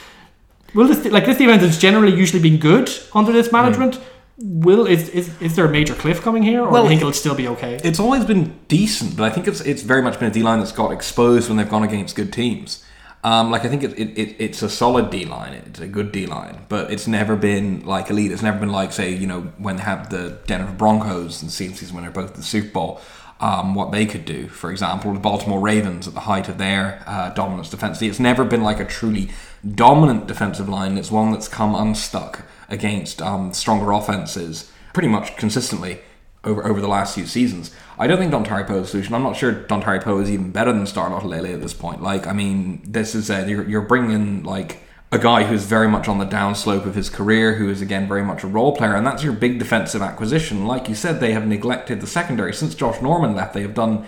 [0.73, 3.99] Will this like this defense has generally usually been good under this management?
[4.37, 7.01] Will is, is is there a major cliff coming here, or do Well, you think
[7.01, 7.79] it'll still be okay?
[7.83, 10.59] It's always been decent, but I think it's it's very much been a D line
[10.59, 12.83] that's got exposed when they've gone against good teams.
[13.23, 16.11] Um, like I think it, it, it, it's a solid D line, it's a good
[16.11, 18.31] D line, but it's never been like elite.
[18.31, 21.95] It's never been like say you know when they have the Denver Broncos and season
[21.95, 23.01] when they're both at the Super Bowl.
[23.39, 27.03] Um, what they could do, for example, the Baltimore Ravens at the height of their
[27.05, 28.07] uh, dominance defensively.
[28.07, 29.29] It's never been like a truly
[29.75, 30.97] dominant defensive line.
[30.97, 35.99] It's one that's come unstuck against um, stronger offenses pretty much consistently
[36.43, 37.71] over over the last few seasons.
[37.97, 39.15] I don't think Dontari Poe is the solution.
[39.15, 42.01] I'm not sure Dontari Poe is even better than Star Lotulelei at this point.
[42.01, 44.79] Like, I mean, this is a, you're, you're bringing in like
[45.11, 48.23] a guy who's very much on the downslope of his career, who is again very
[48.23, 50.65] much a role player, and that's your big defensive acquisition.
[50.65, 53.53] Like you said, they have neglected the secondary since Josh Norman left.
[53.53, 54.05] They have done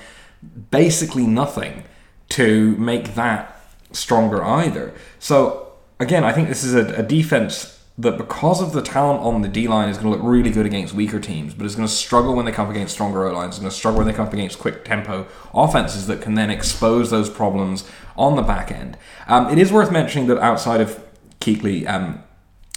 [0.69, 1.83] basically nothing
[2.29, 4.93] to make that stronger either.
[5.19, 9.41] So again, I think this is a, a defense that because of the talent on
[9.41, 11.87] the D line is going to look really good against weaker teams, but is going
[11.87, 13.55] to struggle when they come up against stronger O lines.
[13.55, 16.49] Is going to struggle when they come up against quick tempo offenses that can then
[16.51, 18.97] expose those problems on the back end.
[19.27, 21.03] Um, it is worth mentioning that outside of
[21.39, 22.23] Kuechly, um,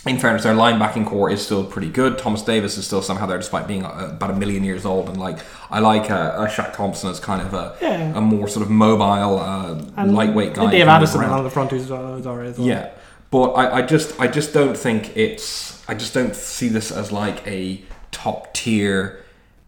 [0.06, 2.16] in fairness, their linebacking core is still pretty good.
[2.16, 5.10] Thomas Davis is still somehow there, despite being uh, about a million years old.
[5.10, 8.16] And like, I like uh, uh, Shaq Thompson as kind of a, Yeah.
[8.16, 10.70] a more sort of mobile, uh, lightweight guy.
[10.70, 12.66] Dave Addison along the front who's, uh, alright as well.
[12.66, 12.90] Yeah,
[13.30, 17.12] but I, I just I just don't think it's I just don't see this as
[17.12, 19.24] like a top tier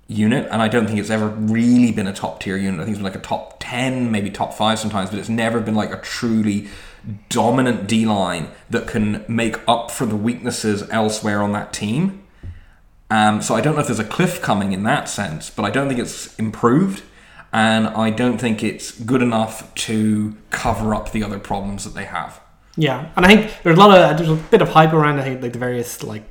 [0.09, 2.81] unit, and I don't think it's ever really been a top tier unit.
[2.81, 5.61] I think it's been like a top ten, maybe top five sometimes, but it's never
[5.61, 6.69] been like a truly
[7.29, 12.23] dominant D line that can make up for the weaknesses elsewhere on that team.
[13.11, 15.71] Um, so I don't know if there's a cliff coming in that sense, but I
[15.71, 17.03] don't think it's improved,
[17.53, 22.05] and I don't think it's good enough to cover up the other problems that they
[22.05, 22.41] have.
[22.77, 25.19] Yeah, and I think there's a lot of there's a bit of hype around.
[25.19, 26.25] I think like the various like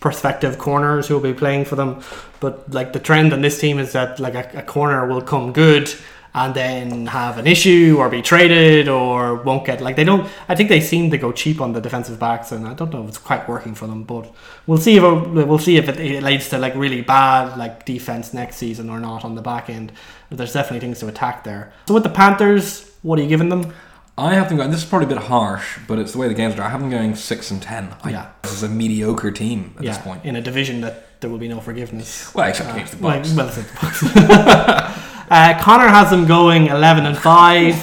[0.00, 2.02] prospective corners who will be playing for them,
[2.40, 5.52] but like the trend on this team is that like a, a corner will come
[5.52, 5.92] good
[6.34, 10.30] and then have an issue or be traded or won't get like they don't.
[10.48, 13.02] I think they seem to go cheap on the defensive backs, and I don't know
[13.02, 14.04] if it's quite working for them.
[14.04, 14.32] But
[14.66, 18.34] we'll see if we'll see if it, it leads to like really bad like defense
[18.34, 19.92] next season or not on the back end.
[20.30, 21.72] There's definitely things to attack there.
[21.86, 23.72] So with the Panthers, what are you giving them?
[24.18, 24.70] I have them going.
[24.72, 26.62] This is probably a bit harsh, but it's the way the games are.
[26.62, 27.94] I have them going six and ten.
[28.02, 28.30] I, Yeah.
[28.42, 30.24] this is a mediocre team at yeah, this point.
[30.24, 32.34] in a division that there will be no forgiveness.
[32.34, 33.32] Well, except against the Bucks.
[33.34, 34.02] well, it's the Bucks.
[35.30, 37.76] uh, Connor has them going eleven and five,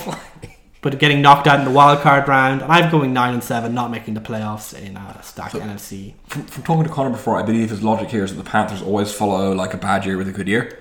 [0.81, 3.73] but getting knocked out in the wild card round, and I'm going nine and seven,
[3.73, 6.15] not making the playoffs in a stacked NFC.
[6.27, 8.81] from, from talking to Connor before, I believe his logic here is that the Panthers
[8.81, 10.79] always follow like a bad year with a good year,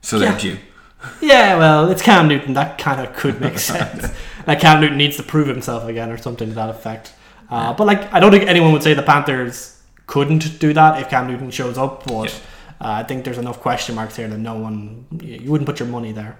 [0.00, 0.56] so they're due.
[1.20, 2.54] Yeah, well, it's Cam Newton.
[2.54, 4.12] That kind of could make sense.
[4.46, 7.12] like Cam Newton needs to prove himself again, or something to that effect.
[7.50, 11.08] Uh, but like, I don't think anyone would say the Panthers couldn't do that if
[11.08, 12.06] Cam Newton shows up.
[12.06, 12.30] But
[12.80, 15.88] uh, I think there's enough question marks here that no one you wouldn't put your
[15.88, 16.38] money there.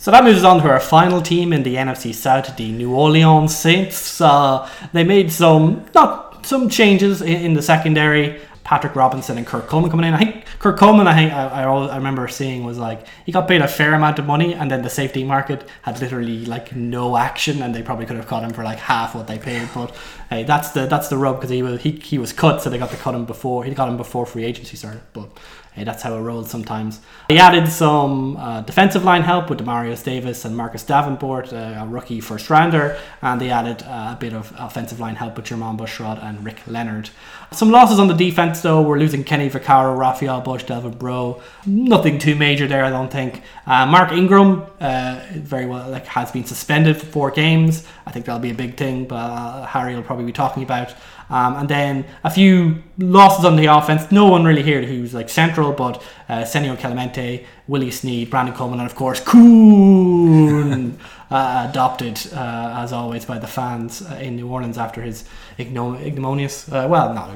[0.00, 2.94] So that moves us on to our final team in the NFC South, the New
[2.94, 4.20] Orleans Saints.
[4.20, 8.40] Uh, they made some not some changes in, in the secondary.
[8.68, 10.12] Patrick Robinson and Kurt Coleman coming in.
[10.12, 13.48] I think Kurt Coleman, I think I, I, I remember seeing was like he got
[13.48, 17.16] paid a fair amount of money, and then the safety market had literally like no
[17.16, 19.66] action, and they probably could have caught him for like half what they paid.
[19.74, 19.96] But
[20.28, 22.76] hey, that's the that's the rub because he was he, he was cut, so they
[22.76, 25.00] got to cut him before he got him before free agency started.
[25.14, 25.30] But
[25.72, 27.00] hey, that's how it rolls sometimes.
[27.28, 31.86] He added some uh, defensive line help with Demario Davis and Marcus Davenport, uh, a
[31.86, 35.78] rookie first rounder, and they added uh, a bit of offensive line help with Jermon
[35.78, 37.10] Bushrod and Rick Leonard.
[37.50, 38.82] Some losses on the defense though.
[38.82, 41.42] We're losing Kenny Vaccaro, Rafael Bush, Delvin Breaux.
[41.64, 43.42] Nothing too major there, I don't think.
[43.66, 47.86] Uh, Mark Ingram, uh, very well, like has been suspended for four games.
[48.06, 50.94] I think that'll be a big thing, but uh, Harry will probably be talking about.
[51.30, 54.10] Um, and then a few losses on the offense.
[54.10, 58.80] No one really here who's like central, but uh, Senio Kelemete, Willie Snead, Brandon Coleman,
[58.80, 60.98] and of course Kuhn,
[61.30, 65.24] uh, adopted uh, as always by the fans uh, in New Orleans after his
[65.58, 67.30] ignominious, uh, well, not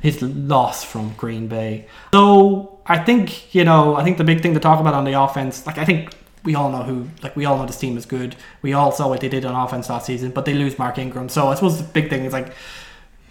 [0.00, 1.86] his loss from Green Bay.
[2.12, 5.20] So I think you know, I think the big thing to talk about on the
[5.20, 8.06] offense, like I think we all know who like we all know this team is
[8.06, 8.36] good.
[8.62, 11.28] We all saw what they did on offense last season, but they lose Mark Ingram.
[11.28, 12.54] So I suppose the big thing is like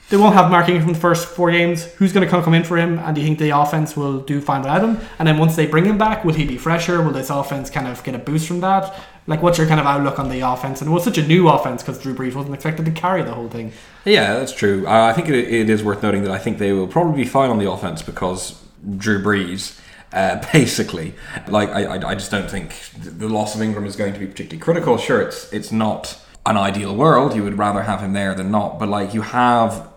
[0.09, 1.85] they won't have Mark Ingram from the first four games.
[1.93, 2.99] Who's going to come in for him?
[2.99, 4.99] And do you think the offense will do fine without him?
[5.17, 7.01] And then once they bring him back, will he be fresher?
[7.01, 8.93] Will this offense kind of get a boost from that?
[9.25, 10.81] Like, what's your kind of outlook on the offense?
[10.81, 13.33] And it was such a new offense because Drew Brees wasn't expected to carry the
[13.33, 13.71] whole thing.
[14.05, 14.85] Yeah, that's true.
[14.85, 17.29] Uh, I think it, it is worth noting that I think they will probably be
[17.29, 18.61] fine on the offense because
[18.97, 19.79] Drew Brees.
[20.11, 21.15] Uh, basically,
[21.47, 24.27] like I, I, I just don't think the loss of Ingram is going to be
[24.27, 24.95] particularly critical.
[24.99, 27.35] Sure, it's it's not an ideal world.
[27.35, 28.77] You would rather have him there than not.
[28.77, 29.89] But like you have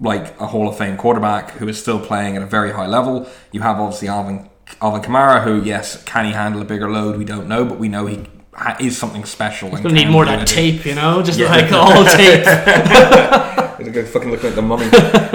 [0.00, 3.28] like a Hall of Fame quarterback who is still playing at a very high level.
[3.52, 4.48] You have obviously Alvin
[4.80, 7.16] Alvin Kamara, who yes, can he handle a bigger load?
[7.16, 8.26] We don't know, but we know he
[8.80, 9.70] is something special.
[9.70, 11.50] He's gonna need more of that tape, you know, just yeah.
[11.50, 12.44] like all tape.
[14.14, 14.86] fucking looking at the mummy.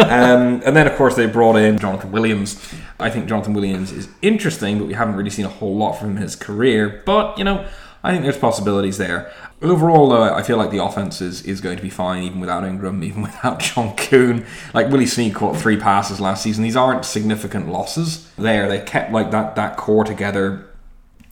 [0.10, 2.74] um, and then of course they brought in Jonathan Williams.
[3.00, 6.18] I think Jonathan Williams is interesting, but we haven't really seen a whole lot from
[6.18, 7.02] his career.
[7.06, 7.68] But you know,
[8.04, 9.32] I think there's possibilities there.
[9.62, 12.64] Overall, though, I feel like the offense is, is going to be fine, even without
[12.64, 14.46] Ingram, even without John Kuhn.
[14.74, 16.64] Like Willie Snead caught three passes last season.
[16.64, 18.30] These aren't significant losses.
[18.38, 20.69] There, they kept like that that core together.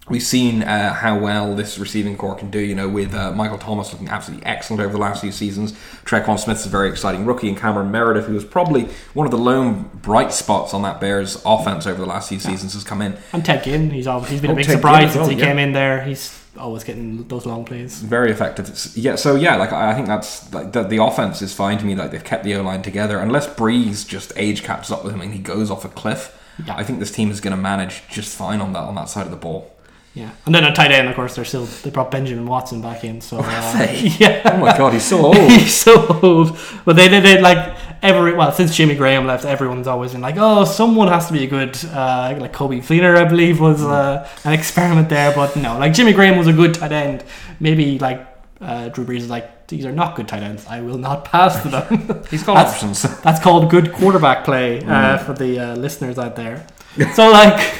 [0.09, 3.57] We've seen uh, how well this receiving core can do, you know, with uh, Michael
[3.57, 5.73] Thomas looking absolutely excellent over the last few seasons.
[6.05, 9.37] Tre'Quan Smith's a very exciting rookie, and Cameron Meredith, who was probably one of the
[9.37, 13.17] lone bright spots on that Bears offense over the last few seasons, has come in.
[13.33, 15.45] And Ted Ginn, he's, he's been oh, a big Ted surprise since he yeah.
[15.45, 16.03] came in there.
[16.03, 18.01] He's always getting those long plays.
[18.01, 18.69] Very effective.
[18.95, 21.95] Yeah, so yeah, like I think that's like the, the offense is fine to me.
[21.95, 23.19] Like they've kept the O line together.
[23.19, 26.75] Unless Brees just age catches up with him and he goes off a cliff, yeah.
[26.75, 29.25] I think this team is going to manage just fine on that on that side
[29.25, 29.73] of the ball.
[30.17, 33.03] Yeah, and then a tight end, of course, they're still they brought Benjamin Watson back
[33.03, 33.21] in.
[33.21, 35.37] So uh, yeah, oh my god, he's so old.
[35.37, 36.57] he's so old.
[36.85, 40.35] But they did it like every well since Jimmy Graham left, everyone's always been like,
[40.39, 44.27] oh, someone has to be a good uh, like Coby Fleener, I believe, was uh,
[44.43, 45.35] an experiment there.
[45.35, 47.23] But no, like Jimmy Graham was a good tight end.
[47.59, 48.25] Maybe like
[48.59, 50.65] uh, Drew Brees is like, these are not good tight ends.
[50.65, 52.23] I will not pass to them.
[52.31, 53.03] He's got that's, options.
[53.21, 55.23] That's called good quarterback play uh, mm.
[55.23, 56.65] for the uh, listeners out there.
[57.13, 57.75] So like.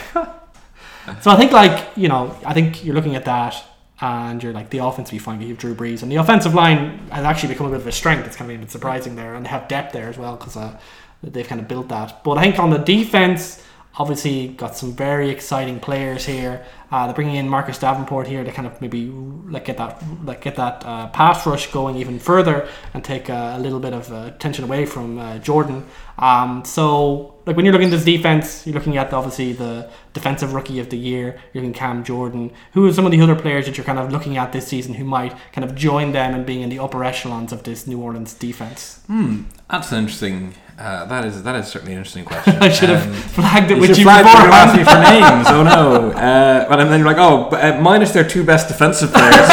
[1.22, 3.63] So I think like you know I think you're looking at that
[4.00, 5.41] and you're like the offense will be fine.
[5.41, 7.91] You have Drew Brees and the offensive line has actually become a bit of a
[7.91, 8.28] strength.
[8.28, 10.56] It's kind of a bit surprising there and they have depth there as well because
[10.56, 10.78] uh,
[11.24, 12.24] they've kind of built that.
[12.24, 13.63] But I think on the defense,
[13.98, 16.65] obviously got some very exciting players here.
[16.89, 20.41] Uh, they're bringing in Marcus Davenport here to kind of maybe like get that like
[20.41, 24.12] get that uh, pass rush going even further and take uh, a little bit of
[24.12, 25.86] uh, tension away from uh, Jordan.
[26.17, 30.54] Um, so like when you're looking at this defense, you're looking at obviously the defensive
[30.54, 31.39] rookie of the year.
[31.54, 32.52] You're looking Cam Jordan.
[32.73, 34.93] Who are some of the other players that you're kind of looking at this season
[34.93, 38.02] who might kind of join them and being in the upper echelons of this New
[38.02, 39.02] Orleans defense?
[39.08, 42.55] Hmm, that's an interesting uh, that is that is certainly an interesting question.
[42.61, 44.45] I should have um, flagged it with you, you before.
[44.53, 45.47] Asked me for names.
[45.49, 46.11] Oh no!
[46.11, 49.33] Uh, but then you're like, oh, but, uh, minus their two best defensive players.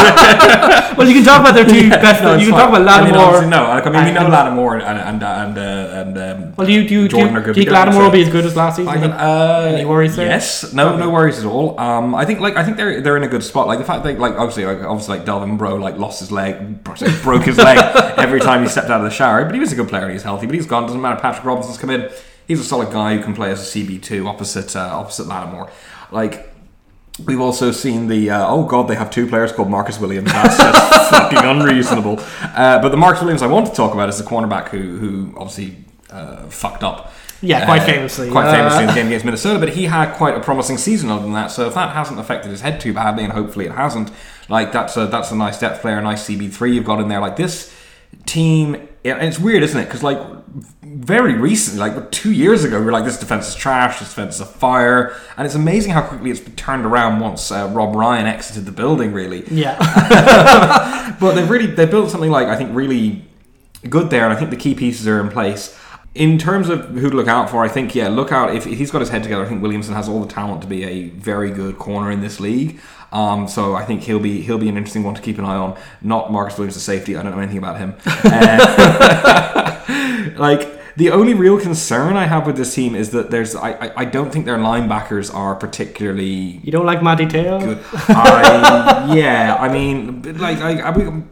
[0.95, 2.21] well, you can talk about their two yeah, best.
[2.21, 2.59] No, you can fine.
[2.59, 3.37] talk about Lattimore.
[3.37, 6.67] I mean, no, I mean we know Lattimore and and and, and, and um, well,
[6.67, 8.75] do you do you, Jordan do you think Lattimore will be as good as last
[8.75, 8.93] season?
[8.93, 10.27] Can, uh, Any worries there?
[10.27, 10.99] Yes, no, okay.
[10.99, 11.79] no worries at all.
[11.79, 13.65] Um, I think like I think they're they're in a good spot.
[13.65, 16.83] Like the fact that like obviously like obviously like Delvin Breaux like lost his leg,
[16.83, 17.79] broke his leg
[18.19, 20.03] every time he stepped out of the shower, but he was a good player.
[20.03, 20.83] And he's healthy, but he's gone.
[20.83, 21.14] Doesn't matter.
[21.21, 22.09] Patrick Robinson's come in
[22.47, 25.71] he's a solid guy who can play as a CB two opposite uh, opposite Lattimore.
[26.11, 26.51] Like
[27.23, 30.33] We've also seen the uh, oh god they have two players called Marcus Williams.
[30.33, 32.19] That's, just fucking unreasonable.
[32.41, 35.33] Uh, but the Marcus Williams I want to talk about is the cornerback who who
[35.37, 35.77] obviously
[36.09, 37.13] uh, fucked up.
[37.41, 38.31] Yeah, quite uh, famously.
[38.31, 41.21] Quite famously in the game against Minnesota, but he had quite a promising season other
[41.23, 41.51] than that.
[41.51, 44.11] So if that hasn't affected his head too badly, and hopefully it hasn't,
[44.49, 47.07] like that's a that's a nice depth player, a nice CB three you've got in
[47.07, 47.21] there.
[47.21, 47.73] Like this
[48.25, 48.75] team,
[49.05, 49.85] and it's weird, isn't it?
[49.85, 50.19] Because like
[50.83, 53.99] very recently, like two years ago, we were like, "This defense is trash.
[53.99, 57.51] This defense is a fire," and it's amazing how quickly it's been turned around once
[57.51, 59.11] uh, Rob Ryan exited the building.
[59.11, 59.77] Really, yeah.
[61.19, 63.25] but they've really they built something like I think really
[63.89, 65.77] good there, and I think the key pieces are in place.
[66.13, 68.77] In terms of who to look out for, I think yeah, look out if, if
[68.77, 69.43] he's got his head together.
[69.43, 72.39] I think Williamson has all the talent to be a very good corner in this
[72.39, 72.79] league.
[73.15, 75.55] Um, so I think he'll be he'll be an interesting one to keep an eye
[75.55, 75.77] on.
[76.01, 77.15] Not Marcus Williams, the safety.
[77.15, 77.95] I don't know anything about him.
[78.05, 79.81] Uh,
[80.37, 83.91] like the only real concern I have with this team is that there's I, I,
[84.01, 87.59] I don't think their linebackers are particularly You don't like Manti Te'o?
[87.59, 87.79] good.
[88.09, 91.23] I, yeah, I mean, but, like I, we-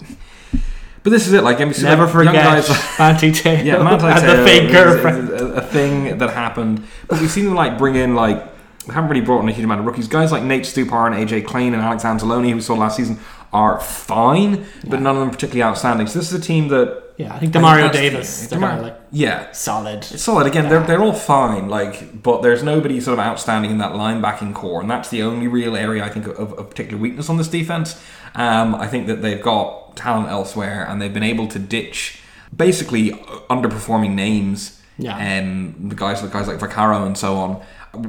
[1.04, 1.44] but this is it.
[1.44, 5.30] Like, so, Never forget guys- Manti Te'o yeah, Manti and the fake girlfriend.
[5.30, 6.86] a, a thing that happened.
[7.10, 8.53] But we've seen them like bring in like
[8.88, 10.08] we haven't really brought in a huge amount of rookies.
[10.08, 13.20] Guys like Nate Stupar and AJ Klein and Alex Anzalone, who we saw last season,
[13.54, 16.08] are fine, but none of them particularly outstanding.
[16.08, 18.60] So this is a team that Yeah, I think I Demario think that's- Davis, they're
[18.60, 20.00] Demar- like yeah, solid.
[20.00, 20.48] it's solid.
[20.48, 24.56] Again, they're, they're all fine, like, but there's nobody sort of outstanding in that linebacking
[24.56, 27.48] core, and that's the only real area I think of, of particular weakness on this
[27.48, 28.02] defense.
[28.36, 32.20] Um, I think that they've got talent elsewhere, and they've been able to ditch
[32.56, 33.12] basically
[33.52, 35.16] underperforming names, Yeah.
[35.40, 37.62] um, the guys, the guys like Vaccaro and so on,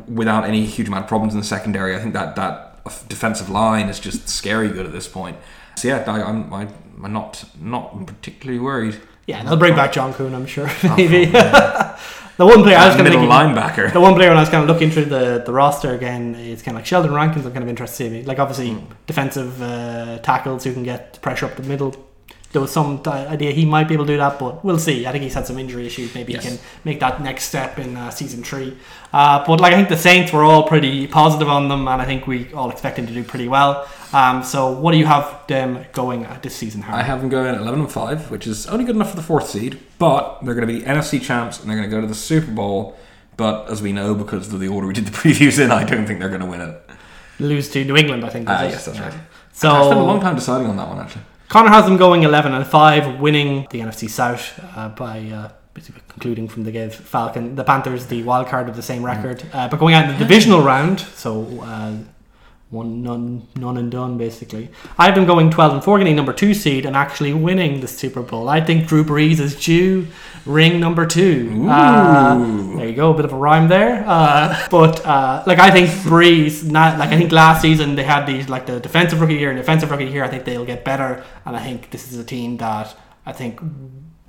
[0.09, 1.95] without any huge amount of problems in the secondary.
[1.95, 5.37] I think that that defensive line is just scary good at this point.
[5.77, 6.69] So yeah, I, I'm I,
[7.03, 9.01] I'm not not particularly worried.
[9.27, 10.67] Yeah, they'll bring back John Kuhn, I'm sure.
[10.97, 11.25] Maybe.
[12.37, 13.91] the one player I was kind of thinking, linebacker.
[13.93, 16.61] the one player when I was kind of looking through the, the roster again is
[16.63, 17.47] kind of like Sheldon Rankins.
[17.47, 18.27] I'm kind of interested to in.
[18.27, 18.93] Like obviously Hmm.
[19.07, 21.95] defensive uh, tackles who can get pressure up the middle.
[22.55, 25.07] There was some idea he might be able to do that, but we'll see.
[25.09, 26.15] I think he's had some injury issues.
[26.15, 26.45] Maybe Yes.
[26.45, 28.79] he can make that next step in uh, season three.
[29.13, 32.05] Uh, but like I think the Saints were all pretty positive on them, and I
[32.05, 33.89] think we all expect them to do pretty well.
[34.13, 37.01] Um, so what do you have them going at this season, Harry?
[37.01, 39.23] I have them going at 11 and 5, which is only good enough for the
[39.23, 42.01] fourth seed, but they're going to be the NFC champs and they're going to go
[42.01, 42.97] to the Super Bowl.
[43.37, 46.07] But as we know, because of the order we did the previews in, I don't
[46.07, 46.81] think they're going to win it.
[47.41, 48.49] Lose to New England, I think.
[48.49, 48.71] Ah, it?
[48.71, 49.09] yes, that's Yeah.
[49.09, 49.15] right.
[49.53, 51.23] So I spent a long time deciding on that one, actually.
[51.49, 55.49] Connor has them going 11 and 5, winning the NFC South uh, by uh,
[56.09, 59.45] concluding from the gave Falcon, the Panthers, the wild card with the same record.
[59.53, 61.97] Uh, but going out in the divisional round, so uh,
[62.75, 64.69] one none, none and done basically.
[64.99, 67.89] I have them going 12 and 4, getting number two seed and actually winning the
[67.89, 68.49] Super Bowl.
[68.49, 70.07] I think Drew Brees is due
[70.47, 71.67] ring number two.
[71.69, 74.05] Uh, there you go, a bit of a rhyme there.
[74.07, 78.27] Uh, but uh, like I think Brees, not like I think last season they had
[78.27, 80.25] these like the defensive rookie year and defensive rookie year.
[80.25, 82.95] I think they'll get better, and I think this is a team that
[83.25, 83.61] I think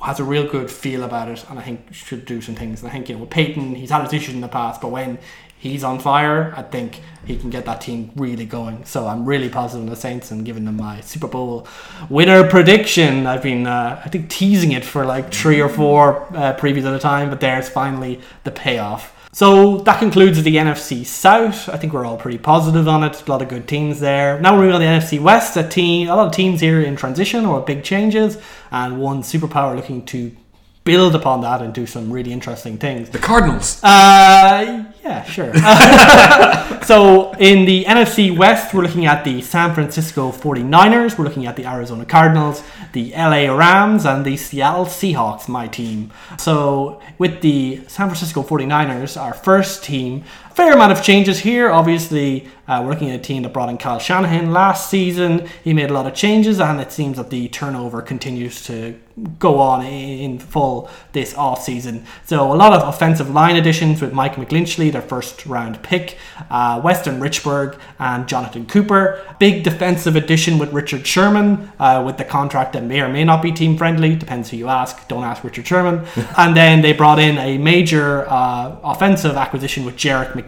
[0.02, 2.82] has a real good feel about it, and I think should do some things.
[2.82, 4.90] And I think you know with Payton, he's had his issues in the past, but
[4.90, 5.20] when
[5.58, 8.86] he's on fire, I think he can get that team really going.
[8.86, 11.68] So I'm really positive on the Saints and giving them my Super Bowl
[12.10, 13.26] winner prediction.
[13.26, 16.94] I've been, uh, I think, teasing it for like three or four uh, previews at
[16.94, 19.14] a time, but there's finally the payoff.
[19.32, 21.68] So that concludes the NFC South.
[21.68, 23.22] I think we're all pretty positive on it.
[23.28, 24.40] A lot of good teams there.
[24.40, 25.58] Now we're moving on to the NFC West.
[25.58, 28.38] A team, a lot of teams here in transition or big changes,
[28.72, 30.34] and one superpower looking to
[30.86, 33.10] build upon that and do some really interesting things.
[33.10, 33.84] The Cardinals.
[33.84, 35.54] Uh, yeah, sure.
[36.84, 41.56] so in the NFC West, we're looking at the San Francisco 49ers, we're looking at
[41.56, 46.12] the Arizona Cardinals, the LA Rams, and the Seattle Seahawks, my team.
[46.40, 50.24] So with the San Francisco 49ers, our first team,
[50.56, 51.70] fair amount of changes here.
[51.70, 55.48] Obviously, uh, we're looking at a team that brought in Kyle Shanahan last season.
[55.64, 59.00] He made a lot of changes, and it seems that the turnover continues to
[59.40, 62.06] go on in full this off season.
[62.26, 66.18] So a lot of offensive line additions with Mike McGlinchey, their first round pick,
[66.50, 69.24] uh, Weston Richburg, and Jonathan Cooper.
[69.40, 73.42] Big defensive addition with Richard Sherman, uh, with the contract that may or may not
[73.42, 74.16] be team friendly.
[74.16, 75.08] Depends who you ask.
[75.08, 76.06] Don't ask Richard Sherman.
[76.38, 80.45] and then they brought in a major uh, offensive acquisition with Jerick McKinnon,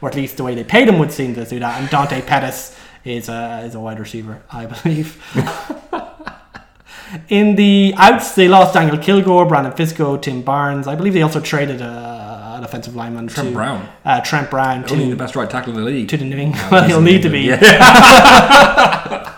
[0.00, 1.80] or at least the way they paid him would seem to do that.
[1.80, 5.22] And Dante Pettis is a, is a wide receiver, I believe.
[7.30, 10.86] In the outs, they lost Daniel Kilgore, Brandon Fusco, Tim Barnes.
[10.86, 13.88] I believe they also traded uh, an offensive lineman Trent to Brown.
[14.04, 16.08] Uh, Trent Brown Only to, the best right tackle in the league.
[16.08, 16.70] to the New England.
[16.70, 17.40] Well, he'll need to be.
[17.40, 19.34] Yeah.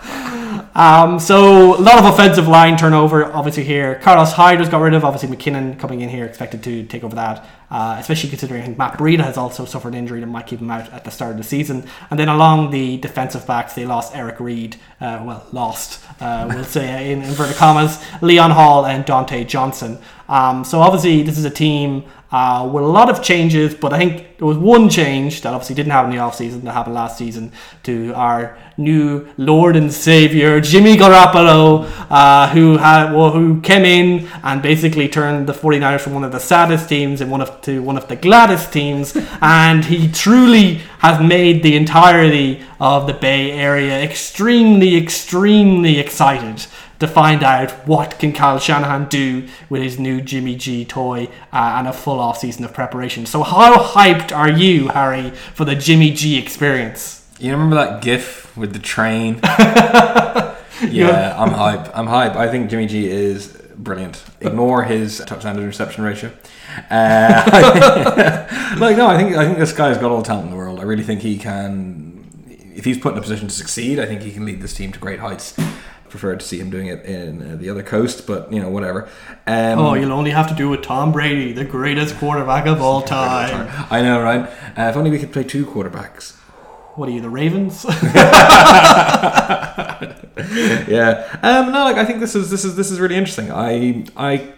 [0.73, 3.95] Um, so a lot of offensive line turnover, obviously here.
[3.95, 5.03] Carlos Hyde was got rid of.
[5.03, 7.45] Obviously McKinnon coming in here, expected to take over that.
[7.69, 11.05] Uh, especially considering Matt Breida has also suffered injury that might keep him out at
[11.05, 11.87] the start of the season.
[12.09, 14.75] And then along the defensive backs, they lost Eric Reid.
[14.99, 19.99] Uh, well, lost, uh, we'll say in inverted commas, Leon Hall and Dontae Johnson.
[20.27, 23.97] Um, so obviously this is a team uh, with a lot of changes, but I
[23.97, 27.17] think there was one change that obviously didn't happen in the offseason that happened last
[27.17, 27.51] season
[27.83, 34.29] to our new Lord and Savior Jimmy Garoppolo, uh, who had well, who came in
[34.43, 37.83] and basically turned the 49ers from one of the saddest teams and one of to
[37.83, 43.51] one of the gladdest teams, and he truly has made the entirety of the Bay
[43.51, 46.65] Area extremely, extremely excited
[47.01, 51.75] to find out what can Kyle Shanahan do with his new Jimmy G toy uh,
[51.77, 53.25] and a full off season of preparation.
[53.25, 57.27] So how hyped are you, Harry, for the Jimmy G experience?
[57.39, 59.39] You remember that GIF with the train?
[59.43, 61.97] yeah, I'm hype.
[61.97, 62.35] I'm hype.
[62.35, 64.23] I think Jimmy G is brilliant.
[64.41, 66.31] Ignore his touchdown to interception ratio.
[66.89, 67.43] Uh,
[68.79, 70.79] like no, I think I think this guy's got all the talent in the world.
[70.79, 72.09] I really think he can.
[72.73, 74.91] If he's put in a position to succeed, I think he can lead this team
[74.93, 75.57] to great heights.
[76.11, 79.07] Prefer to see him doing it in uh, the other coast, but you know whatever.
[79.47, 83.01] Um, Oh, you'll only have to do with Tom Brady, the greatest quarterback of all
[83.01, 83.69] time.
[83.89, 84.41] I know, right?
[84.77, 86.35] Uh, if only we could play two quarterbacks.
[86.95, 87.85] What are you, the Ravens?
[90.87, 91.39] yeah.
[91.41, 93.51] Um, no, like I think this is this is this is really interesting.
[93.51, 94.53] I I.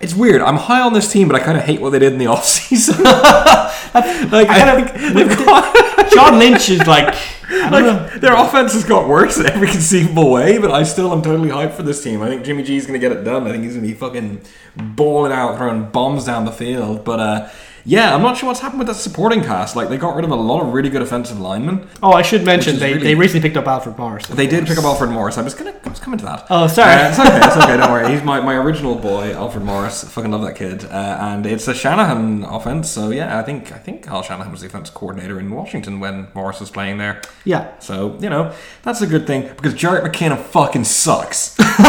[0.00, 0.40] It's weird.
[0.42, 2.26] I'm high on this team, but I kind of hate what they did in the
[2.34, 3.02] off season.
[3.02, 7.14] like I, kinda- think they've got, John Lynch is like,
[7.50, 11.22] I like their offense has got worse in every conceivable way, but I still am
[11.22, 12.20] totally hyped for this team.
[12.22, 13.46] I think Jimmy G is going to get it done.
[13.46, 14.42] I think he's going to be fucking
[14.76, 17.04] balling out, throwing bombs down the field.
[17.04, 17.48] But uh,
[17.88, 19.74] yeah, I'm not sure what's happened with that supporting cast.
[19.74, 21.88] Like they got rid of a lot of really good offensive linemen.
[22.02, 24.26] Oh, I should mention they, really- they recently picked up Alfred Morris.
[24.26, 25.38] They did pick up Alfred Morris.
[25.38, 26.46] I was gonna, I was coming to that.
[26.50, 26.92] Oh, sorry.
[26.92, 27.36] Uh, it's okay.
[27.38, 27.76] It's okay.
[27.78, 28.10] Don't worry.
[28.12, 30.04] He's my, my original boy, Alfred Morris.
[30.04, 30.84] I fucking love that kid.
[30.84, 32.90] Uh, and it's a Shanahan offense.
[32.90, 36.28] So yeah, I think I think Al Shanahan was the offensive coordinator in Washington when
[36.34, 37.22] Morris was playing there.
[37.44, 37.78] Yeah.
[37.78, 41.56] So you know that's a good thing because Jarrett McKinnon fucking sucks.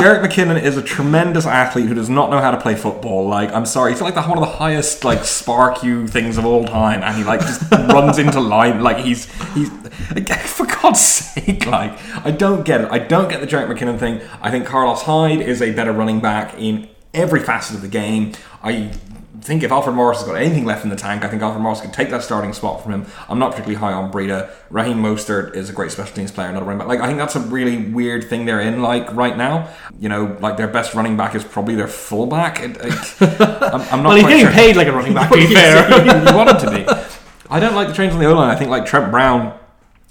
[0.00, 3.28] Jarrett McKinnon is a tremendous athlete who does not know how to play football.
[3.28, 6.46] Like, I'm sorry, he's like the one of the highest like spark you things of
[6.46, 9.70] all time, and he like just runs into line like he's he's
[10.14, 11.66] like, for God's sake.
[11.66, 12.88] Like, I don't get it.
[12.90, 14.22] I don't get the Jarrett McKinnon thing.
[14.40, 18.32] I think Carlos Hyde is a better running back in every facet of the game.
[18.62, 18.92] I
[19.40, 21.80] think if Alfred Morris has got anything left in the tank, I think Alfred Morris
[21.80, 23.06] could take that starting spot from him.
[23.28, 24.50] I'm not particularly high on Breida.
[24.70, 26.88] Raheem Mostert is a great special teams player, not a running back.
[26.88, 28.82] Like I think that's a really weird thing they're in.
[28.82, 29.68] Like right now,
[29.98, 32.60] you know, like their best running back is probably their fullback.
[32.60, 32.92] It, it,
[33.60, 34.52] I'm, I'm not Well, he's getting sure.
[34.52, 35.88] paid like a running back, to be fair.
[36.04, 37.10] you want him to be.
[37.50, 38.48] I don't like the change on the O line.
[38.50, 39.58] I think like Trent Brown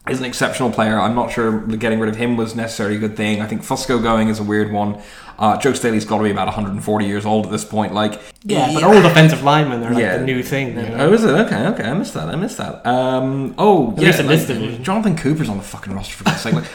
[0.07, 0.99] is an exceptional player.
[0.99, 3.41] I'm not sure getting rid of him was necessarily a good thing.
[3.41, 5.01] I think Fusco going is a weird one.
[5.37, 7.93] Uh, Joe Staley's got to be about 140 years old at this point.
[7.93, 10.17] Like, Yeah, but old offensive linemen are like Yeah.
[10.17, 10.69] the new thing.
[10.69, 10.95] you know?
[11.09, 11.29] Oh, is it?
[11.29, 11.83] Okay, okay.
[11.83, 12.27] I missed that.
[12.27, 12.85] I missed that.
[12.85, 14.07] Um, oh, yeah.
[14.07, 14.83] least in this like, division.
[14.83, 16.55] Jonathan Cooper's on the fucking roster for God's sake.
[16.55, 16.65] Like,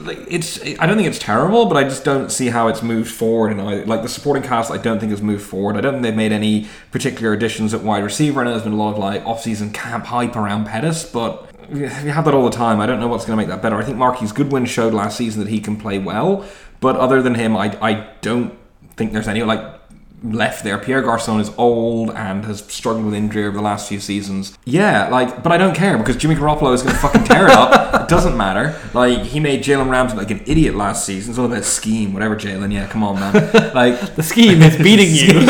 [0.00, 0.60] like, it's.
[0.80, 3.52] I don't think it's terrible, but I just don't see how it's moved forward.
[3.52, 4.70] And I like the supporting cast.
[4.70, 5.76] I don't think has moved forward.
[5.76, 8.40] I don't think they've made any particular additions at wide receiver.
[8.40, 11.86] I know there's been a lot of like off-season camp hype around Pettis, but you
[11.86, 12.80] have that all the time.
[12.80, 13.76] I don't know what's going to make that better.
[13.76, 16.44] I think Marquise Goodwin showed last season that he can play well,
[16.80, 18.54] but other than him, I I don't
[18.96, 19.80] think there's any like
[20.24, 20.78] left there.
[20.78, 24.56] Pierre Garcon is old and has struggled with injury over the last few seasons.
[24.64, 27.50] Yeah, like, but I don't care because Jimmy Garoppolo is going to fucking tear it
[27.52, 27.90] up.
[28.02, 28.78] It doesn't matter.
[28.94, 31.30] Like, he made Jalen Ramsey like an idiot last season.
[31.30, 32.72] It's all about scheme, whatever, Jalen.
[32.72, 33.32] Yeah, come on, man.
[33.74, 35.46] Like, The scheme is beating you.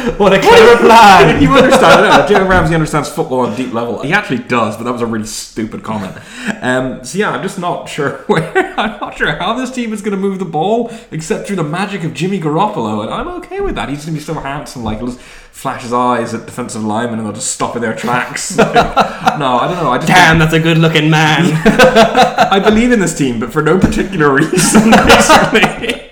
[0.16, 1.42] what a clever plan.
[1.42, 2.10] you understand it.
[2.34, 4.02] Jalen Ramsey understands football on a deep level.
[4.02, 6.16] He actually does, but that was a really stupid comment.
[6.62, 8.56] Um, so yeah, I'm just not sure where.
[8.78, 11.64] I'm not sure how this team is going to move the ball, except through the
[11.64, 13.88] magic of Jimmy Garoppolo, and I'm okay with that.
[13.88, 17.18] He's going to be so handsome, like he'll just flash his eyes at defensive linemen,
[17.18, 18.56] and they'll just stop in their tracks.
[18.56, 19.90] Like, no, I don't know.
[19.90, 21.50] I just Damn, that's a good looking man.
[21.64, 24.90] I believe in this team, but for no particular reason.
[24.90, 26.09] Basically.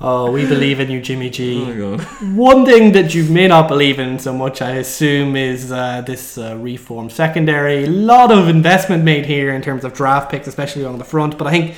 [0.00, 1.62] Oh, we believe in you, Jimmy G.
[1.62, 2.00] oh my god.
[2.36, 6.38] One thing that you may not believe in so much, I assume, is uh, this
[6.38, 7.84] uh, reform secondary.
[7.84, 11.38] A lot of investment made here in terms of draft picks, especially on the front.
[11.38, 11.76] But I think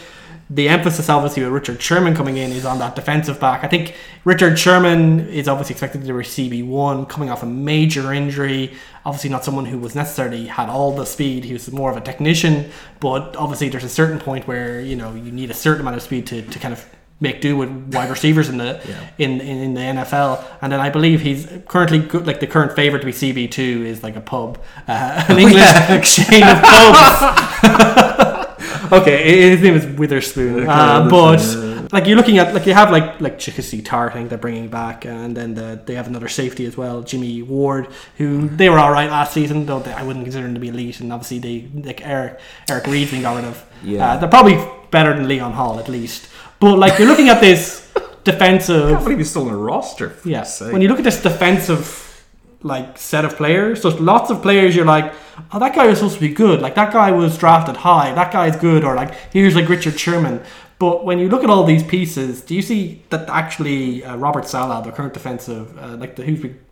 [0.54, 3.64] the emphasis, obviously, with Richard Sherman coming in, is on that defensive back.
[3.64, 3.94] I think
[4.24, 8.74] Richard Sherman is obviously expected to receive CB1, coming off a major injury.
[9.06, 11.44] Obviously, not someone who was necessarily had all the speed.
[11.44, 12.70] He was more of a technician,
[13.00, 16.02] but obviously, there's a certain point where you know you need a certain amount of
[16.02, 16.86] speed to, to kind of
[17.22, 18.80] make do with wide receivers in the
[19.18, 20.44] in, in in the NFL.
[20.60, 23.84] And then I believe he's currently good, like the current favorite to be CB two
[23.86, 24.58] is like a pub,
[24.88, 25.62] uh, an English
[26.16, 27.08] chain of pubs.
[28.92, 31.40] okay, his name is Witherspoon, uh, but
[31.92, 34.68] like you're looking at like you have like like Jaquiski Tartt, I think they're bringing
[34.68, 37.86] back, and then the, they have another safety as well, Jimmy Ward,
[38.18, 40.68] who they were all right last season, though they, I wouldn't consider them to be
[40.68, 43.64] elite, and obviously they like Eric Eric been got rid of.
[43.84, 44.12] Yeah.
[44.12, 44.58] Uh, they're probably
[44.90, 46.28] better than Leon Hall at least.
[46.62, 47.92] But like you're looking at this
[48.24, 48.86] defensive.
[48.86, 50.14] I can't believe he's still in a roster.
[50.24, 50.62] Yes.
[50.64, 50.72] yeah.
[50.72, 52.24] When you look at this defensive
[52.62, 55.12] like set of players, there's lots of players you're like,
[55.52, 56.62] oh, that guy was supposed to be good.
[56.62, 58.14] Like that guy was drafted high.
[58.14, 58.84] That guy's good.
[58.84, 60.40] Or like here's like Richard Sherman.
[60.82, 64.48] But when you look at all these pieces, do you see that actually uh, Robert
[64.48, 66.24] Saleh, their current defensive, uh, like the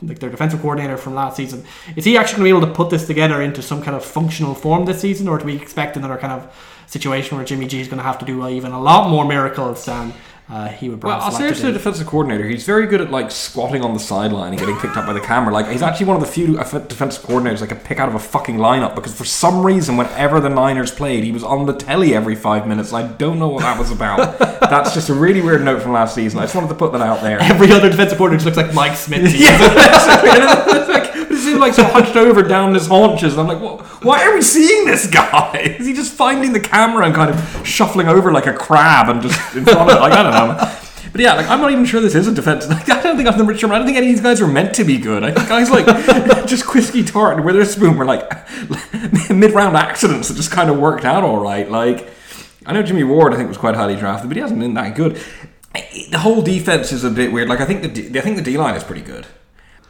[0.02, 2.74] like their defensive coordinator from last season, is he actually going to be able to
[2.74, 5.96] put this together into some kind of functional form this season, or do we expect
[5.96, 6.42] another kind of
[6.88, 9.84] situation where Jimmy G is going to have to do even a lot more miracles
[9.84, 10.12] than
[10.50, 13.30] uh, he would Well, I'll say to the defensive coordinator, he's very good at like
[13.30, 15.52] squatting on the sideline and getting picked up by the camera.
[15.54, 18.14] Like he's actually one of the few def- defensive coordinators I could pick out of
[18.14, 21.72] a fucking lineup because for some reason, whenever the Niners played, he was on the
[21.74, 24.38] telly every five minutes, I don't know what that was about.
[24.60, 26.38] That's just a really weird note from last season.
[26.40, 27.38] I just wanted to put that out there.
[27.40, 29.30] Every other defensive coordinator just looks like Mike Smith.
[29.30, 29.46] to you.
[29.50, 31.06] Yeah,
[31.58, 33.36] Like, so hunched over down his haunches.
[33.36, 35.76] And I'm like, well, why are we seeing this guy?
[35.78, 39.22] Is he just finding the camera and kind of shuffling over like a crab and
[39.22, 40.00] just in front of it?
[40.00, 40.76] Like, I don't know.
[41.12, 42.66] But yeah, like I'm not even sure this is a defense.
[42.70, 43.64] Like, I don't think I'm the Rich.
[43.64, 45.24] I don't think any of these guys are meant to be good.
[45.24, 45.86] I think guys like
[46.46, 48.30] just Quisky Tart and Witherspoon were like
[49.30, 51.68] mid-round accidents that just kind of worked out all right.
[51.68, 52.08] Like
[52.64, 54.94] I know Jimmy Ward, I think was quite highly drafted, but he hasn't been that
[54.94, 55.20] good.
[56.10, 57.48] The whole defense is a bit weird.
[57.48, 59.26] Like I think the D, I think the D line is pretty good.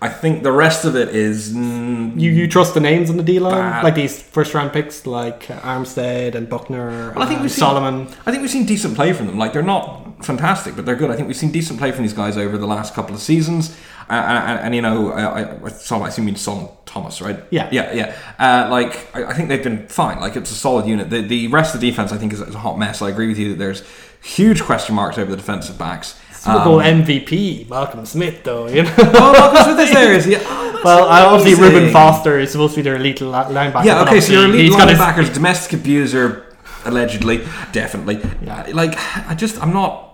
[0.03, 3.23] I think the rest of it is mm, You, you trust the names on the
[3.23, 7.43] D line, like these first round picks, like uh, Armstead and Buckner, Well, I think
[7.43, 8.09] we've seen- Solomon.
[8.25, 9.39] I think we've seen decent play from them.
[9.39, 11.11] Like they're not fantastic, but they're good.
[11.11, 13.77] I think we've seen decent play from these guys over the last couple of seasons.
[14.09, 17.45] Uh, and, and, you know, I, I, I, assume you mean Son Thomas, right?
[17.51, 17.69] Yeah.
[17.71, 18.17] yeah, yeah.
[18.39, 20.19] Uh, like I, I think they've been fine.
[20.19, 21.11] Like it's a solid unit.
[21.11, 23.03] The, the rest of the defense, I think, is, is a hot mess.
[23.03, 23.85] I agree with you that there's
[24.23, 26.19] huge question marks over the defensive backs.
[26.41, 28.67] Super Bowl MVP, Malcolm Smith, though.
[28.67, 28.95] You know?
[28.99, 30.37] oh, Marcus Smith is there, is he?
[30.83, 31.75] Oh, well, I- obviously, amazing.
[31.75, 33.85] Reuben Foster is supposed to be their elite linebacker.
[33.85, 38.19] Yeah, okay, so your elite he's his- linebackers, domestic abuser, allegedly, definitely.
[38.43, 38.63] Yeah.
[38.63, 38.95] Uh, Like,
[39.29, 40.07] I just, I'm not.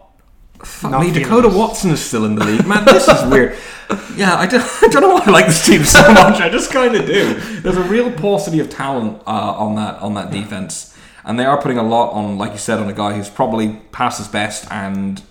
[0.65, 1.55] Fuck Not me, Dekoda.
[1.57, 2.67] Watson is still in the league.
[2.67, 3.57] Man, this is weird.
[4.17, 6.41] Yeah, I don't, I don't know why I like this team so much.
[6.41, 7.35] I just kind of do.
[7.61, 9.31] There's a real paucity of talent uh,
[9.65, 12.81] on that on that defense, and they are putting a lot on, like you said,
[12.81, 15.23] on a guy who's probably past his best and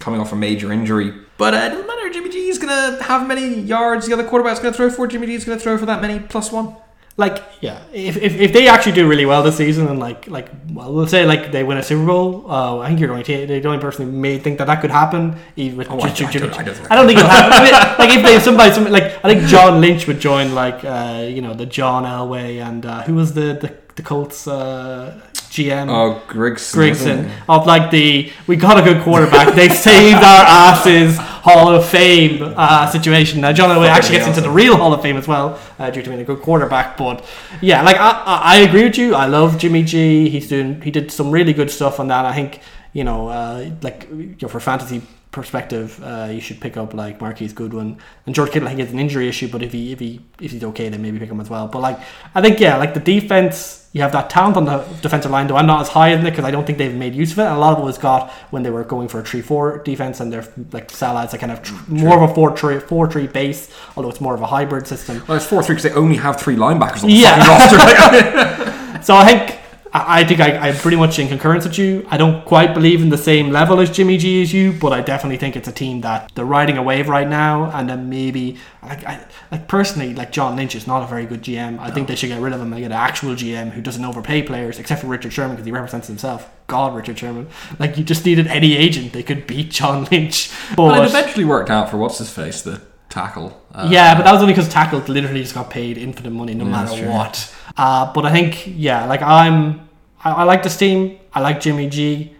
[0.00, 1.14] coming off a major injury.
[1.38, 2.10] But uh, it doesn't matter.
[2.10, 4.06] Jimmy G is gonna have many yards.
[4.06, 5.06] The other quarterback's gonna throw for.
[5.06, 6.74] Jimmy G is gonna throw for that many plus one.
[7.16, 10.48] like yeah if, if, if they actually do really well this season and like like
[10.72, 13.24] well we'll say like they win a Super Bowl uh, I think you're the only
[13.24, 15.22] t- the only person who may think that that could happen
[15.56, 17.52] even with Oh, I- Jimmy- I don't- I don't think I don't think it'll happen
[17.58, 20.82] I mean, like if they somebody, somebody like I think John Lynch would join like
[20.84, 25.20] uh, you know the John Elway and uh, who was the the, the Colts uh,
[25.50, 26.74] GM Oh, Grigson.
[26.78, 29.54] Grigson of like the we got a good quarterback.
[29.54, 33.40] they saved our asses Hall of Fame uh, situation.
[33.40, 36.02] Now John Elway actually gets into the real Hall of Fame as well uh, due
[36.02, 36.96] to being a good quarterback.
[36.96, 37.24] But
[37.60, 39.14] yeah, like I, I, I agree with you.
[39.14, 40.28] I love Jimmy G.
[40.28, 42.24] He's doing he did some really good stuff on that.
[42.26, 42.60] I think
[42.92, 47.20] you know uh, like you know, for fantasy perspective, uh, you should pick up like
[47.20, 48.68] Marquise Goodwin and George Kittle.
[48.68, 51.02] I think it's an injury issue, but if he if he if he's okay, then
[51.02, 51.68] maybe pick him as well.
[51.68, 51.98] But like
[52.34, 55.46] I think yeah, like the defense, you have that talent on the defensive line.
[55.46, 57.38] Though I'm not as high in it because I don't think they've made use of
[57.38, 57.42] it.
[57.42, 60.18] And a lot of it was got when they were going for a three-four defense,
[60.20, 64.10] and they're like Saleh's a kind of tr- more of a four-three four-three base, although
[64.10, 65.22] it's more of a hybrid system.
[65.28, 67.38] Well, it's four three because they only have three linebackers on the Yeah.
[67.46, 68.76] roster.
[69.02, 69.59] So I think
[69.92, 72.06] I I think I, I'm pretty much in concurrence with you.
[72.10, 75.00] I don't quite believe in the same level as Jimmy G as you, but I
[75.00, 78.58] definitely think it's a team that they're riding a wave right now, and then maybe
[78.82, 81.78] like I, like personally, like John Lynch is not a very good GM.
[81.78, 84.04] I think they should get rid of him and get an actual GM who doesn't
[84.04, 86.50] overpay players, except for Richard Sherman because he represents himself.
[86.66, 87.48] God, Richard Sherman.
[87.78, 90.50] Like you just needed any agent, they could beat John Lynch.
[90.76, 92.80] But Well, it eventually worked out for what's his face, the
[93.10, 93.60] tackle.
[93.74, 96.64] Uh, yeah, but that was only because tackle literally just got paid infinite money no
[96.64, 97.54] Yeah, matter what.
[97.76, 99.88] Uh, but I think yeah, like I'm,
[100.24, 101.18] I, I like this team.
[101.32, 102.34] I like Jimmy G,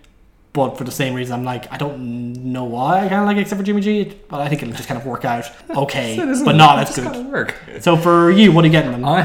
[0.52, 3.36] but for the same reason, I'm like I don't know why I kind of like
[3.36, 4.12] it except for Jimmy G.
[4.28, 7.26] But I think it'll just kind of work out okay, but not as good.
[7.26, 7.54] work.
[7.80, 9.04] So for you, what are you getting them?
[9.04, 9.22] I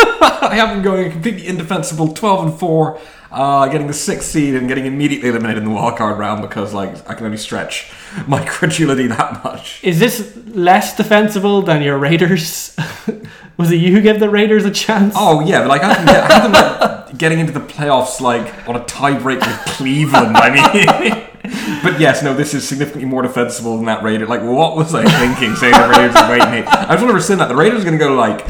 [0.42, 2.98] I have them going a completely indefensible, twelve and four,
[3.30, 7.08] uh, getting the sixth seed and getting immediately eliminated in the wildcard round because like
[7.08, 7.92] I can only stretch
[8.26, 9.82] my credulity that much.
[9.84, 12.76] Is this less defensible than your Raiders?
[13.56, 15.14] Was it you who gave the Raiders a chance?
[15.16, 17.60] Oh yeah, but like I have them, get, I have them like, getting into the
[17.60, 20.36] playoffs like on a tiebreak with Cleveland.
[20.36, 24.26] I mean, but yes, no, this is significantly more defensible than that Raider.
[24.26, 26.66] Like, what was I thinking saying the Raiders are waiting?
[26.66, 28.46] I was never saying that the Raiders are going to go like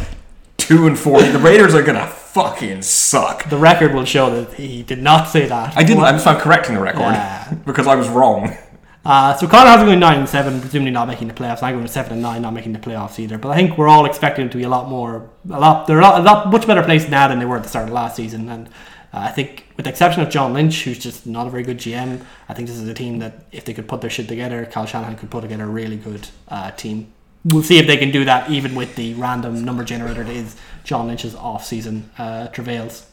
[0.70, 1.20] two and four.
[1.20, 3.48] The Raiders are going to fucking suck.
[3.50, 5.76] The record will show that he did not say that.
[5.76, 6.04] I didn't.
[6.04, 7.52] I'm just I'm correcting the record Yeah.
[7.66, 8.56] because I was wrong.
[9.04, 11.60] Uh, so Connor has going nine and seven, presumably not making the playoffs.
[11.62, 13.36] I'm going seven and nine, not making the playoffs either.
[13.36, 15.88] But I think we're all expecting them to be a lot more, a lot.
[15.88, 17.88] They're a lot, a lot much better placed now than they were at the start
[17.88, 18.48] of last season.
[18.48, 18.70] And uh,
[19.12, 22.24] I think, with the exception of John Lynch, who's just not a very good GM,
[22.48, 24.86] I think this is a team that if they could put their shit together, Kyle
[24.86, 27.12] Shanahan could put together a really good uh, team.
[27.44, 30.56] We'll see if they can do that, even with the random number generator that is
[30.84, 33.06] John Lynch's off-season uh, travails.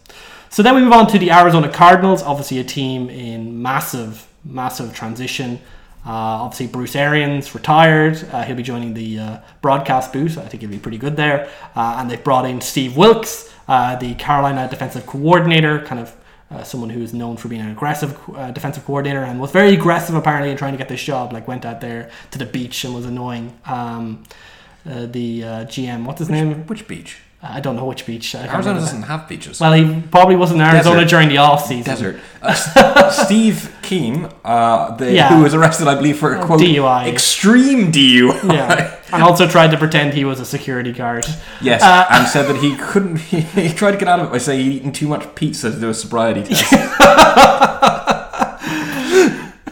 [0.49, 4.93] So then we move on to the Arizona Cardinals, obviously a team in massive, massive
[4.93, 5.59] transition.
[6.05, 8.23] Uh, obviously, Bruce Arians retired.
[8.31, 10.37] Uh, he'll be joining the uh, broadcast booth.
[10.37, 11.49] I think he'll be pretty good there.
[11.75, 16.15] Uh, and they've brought in Steve Wilks, uh, the Carolina defensive coordinator, kind of
[16.49, 19.73] uh, someone who is known for being an aggressive uh, defensive coordinator and was very
[19.73, 21.33] aggressive apparently in trying to get this job.
[21.33, 24.23] Like went out there to the beach and was annoying um,
[24.89, 26.05] uh, the uh, GM.
[26.05, 26.65] What's his name?
[26.67, 27.17] Which beach?
[27.41, 28.33] I don't know which beach.
[28.33, 29.59] Arizona doesn't have beaches.
[29.59, 31.09] Well, he probably was in Arizona Desert.
[31.09, 31.83] during the off season.
[31.83, 32.19] Desert.
[32.41, 35.29] Uh, Steve Keim, uh, the, Yeah.
[35.35, 37.07] who was arrested, I believe, for a quote DUI.
[37.07, 38.53] extreme DUI.
[38.53, 41.25] Yeah, and also tried to pretend he was a security guard.
[41.61, 43.17] Yes, Uh, and said that he couldn't.
[43.27, 45.69] He, he tried to get out of it by saying he'd eaten too much pizza
[45.71, 46.73] to do a sobriety test.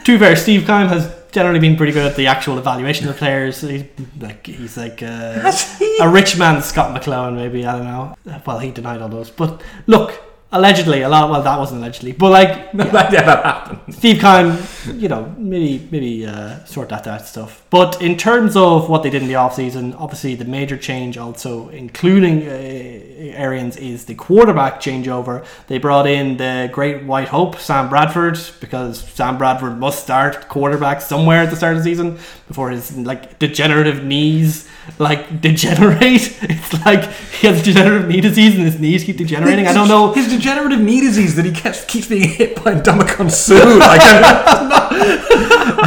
[0.06, 3.18] To be fair, Steve Keim has generally been pretty good at the actual evaluation of
[3.18, 3.62] players.
[3.62, 3.84] He's
[4.20, 5.98] like he's like uh, he?
[6.02, 8.42] a rich man, Scott McClellan, maybe I don't know.
[8.48, 10.24] Well, he denied all those, but look,
[10.54, 11.30] allegedly, a lot.
[11.30, 13.94] Well, that wasn't allegedly, but like yeah, that happened.
[13.94, 17.66] Steve Keim, you know, maybe maybe uh, sort that out stuff.
[17.70, 21.68] But in terms of what they did in the offseason, obviously the major change also
[21.70, 22.54] including uh,
[23.18, 25.46] Arians is the quarterback changeover.
[25.68, 31.02] They brought in the great white hope, Sam Bradford, because Sam Bradford must start quarterback
[31.02, 34.68] somewhere at the start of the season before his like degenerative knees
[35.00, 36.38] like degenerate.
[36.44, 37.04] It's like
[37.40, 39.68] he has degenerative knee disease and his knees keep degenerating.
[39.68, 40.14] I don't know.
[40.14, 43.78] his degenerative knee disease that he keeps, keeps being hit by Ndamukong Suh.
[43.80, 44.02] Like,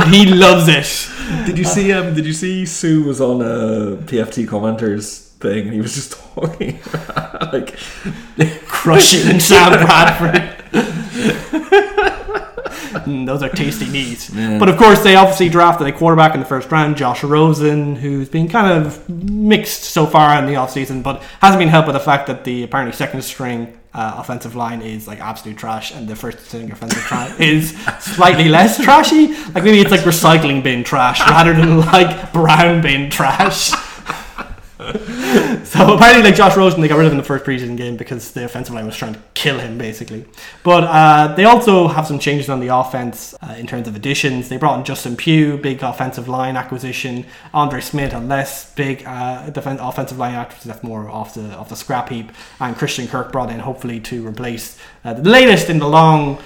[0.09, 1.47] He loves it.
[1.47, 1.93] did you see?
[1.93, 6.12] Um, did you see Suh was on a PFT commenters thing and he was just
[6.34, 7.76] talking about, like
[8.66, 10.55] crushing Sam Bradford.
[13.09, 14.30] Mm, those are tasty knees.
[14.34, 14.59] Yeah.
[14.59, 18.28] But of course, they obviously drafted a quarterback in the first round, Josh Rosen, who's
[18.28, 22.01] been kind of mixed so far in the offseason, but hasn't been helped by the
[22.01, 26.16] fact that the apparently second string uh, offensive line is like absolute trash, and the
[26.16, 29.28] first string offensive line is slightly less trashy.
[29.53, 33.72] Like maybe it's like recycling bin trash rather than like brown bin trash.
[35.64, 37.97] So apparently, like Josh Rosen, they got rid of him in the first preseason game
[37.97, 40.24] because the offensive line was trying to kill him, basically.
[40.62, 44.49] But uh, they also have some changes on the offense uh, in terms of additions.
[44.49, 47.26] They brought in Justin Pugh, big offensive line acquisition.
[47.53, 51.68] Andre Smith, a less big uh, defen offensive line acquisition, that's more off the off
[51.68, 52.33] the scrap heap.
[52.59, 56.38] And Christian Kirk brought in, hopefully, to replace uh, the latest in the long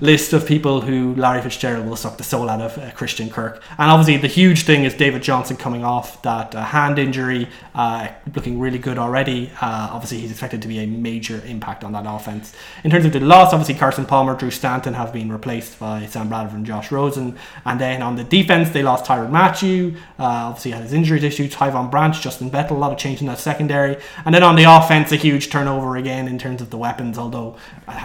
[0.00, 3.62] list of people who Larry Fitzgerald will suck the soul out of uh, Christian Kirk.
[3.78, 8.08] And obviously, the huge thing is David Johnson coming off that uh, hand injury, uh,
[8.34, 9.50] looking really good already.
[9.60, 12.54] Uh, obviously, he's expected to be a major impact on that offense.
[12.84, 16.28] In terms of the loss, obviously, Carson Palmer, Drew Stanton have been replaced by Sam
[16.28, 17.36] Bradford and Josh Rosen.
[17.64, 19.96] And then on the defense, they lost Tyrann Mathieu.
[20.18, 21.54] Uh, obviously, had his injuries issues.
[21.54, 23.96] Tyvon Branch, Justin Bethel, a lot of change in that secondary.
[24.24, 27.18] And then on the offense, a huge turnover again in terms of the weapons.
[27.18, 27.56] Although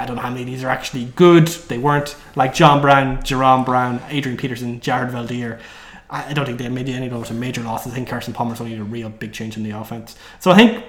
[0.05, 1.47] I don't know how many of these are actually good.
[1.47, 5.59] They weren't like John Brown, Jaron Brown, Adrian Peterson, Jared Veldheer.
[6.11, 7.91] I don't think they made any of those major losses.
[7.91, 10.15] I think Carson Palmer's only a real big change in the offense.
[10.39, 10.85] So I think,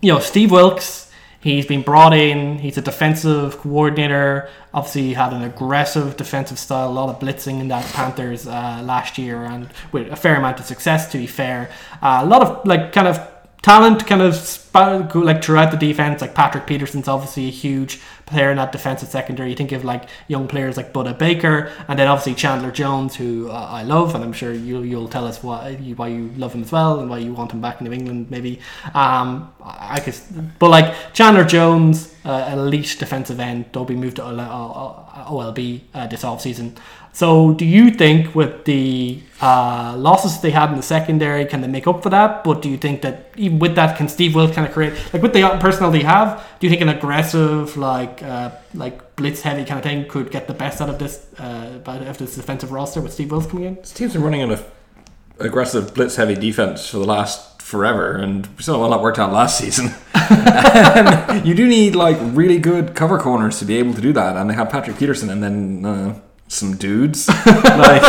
[0.00, 2.60] you know, Steve Wilks, he's been brought in.
[2.60, 4.48] He's a defensive coordinator.
[4.72, 8.80] Obviously, he had an aggressive defensive style, a lot of blitzing in that Panthers uh,
[8.82, 11.12] last year, and with a fair amount of success.
[11.12, 11.70] To be fair,
[12.00, 13.33] uh, a lot of like kind of
[13.64, 14.34] talent kind of
[15.14, 19.48] like throughout the defense like Patrick Peterson's obviously a huge player in that defensive secondary.
[19.48, 23.48] You think of like young players like Budda Baker and then obviously Chandler Jones who
[23.48, 26.52] uh, I love and I'm sure you, you'll tell us why you, why you love
[26.52, 28.60] him as well and why you want him back in New England maybe.
[28.92, 34.22] Um, I guess but like Chandler Jones uh, elite defensive end they'll be moved to
[34.22, 36.76] OLB uh, this offseason
[37.14, 41.68] so, do you think with the uh, losses they had in the secondary, can they
[41.68, 42.42] make up for that?
[42.42, 45.22] But do you think that even with that, can Steve Wilks kind of create like
[45.22, 46.44] with the personnel they have?
[46.58, 50.48] Do you think an aggressive like uh, like blitz heavy kind of thing could get
[50.48, 53.66] the best out of this uh, out of this defensive roster with Steve Wilks coming
[53.66, 53.74] in?
[53.76, 54.58] This team's been running an
[55.38, 59.20] aggressive blitz heavy defense for the last forever, and we saw how well that worked
[59.20, 59.94] out last season.
[61.46, 64.50] you do need like really good cover corners to be able to do that, and
[64.50, 67.28] they have Patrick Peterson and then uh, some dudes.
[67.46, 68.02] like,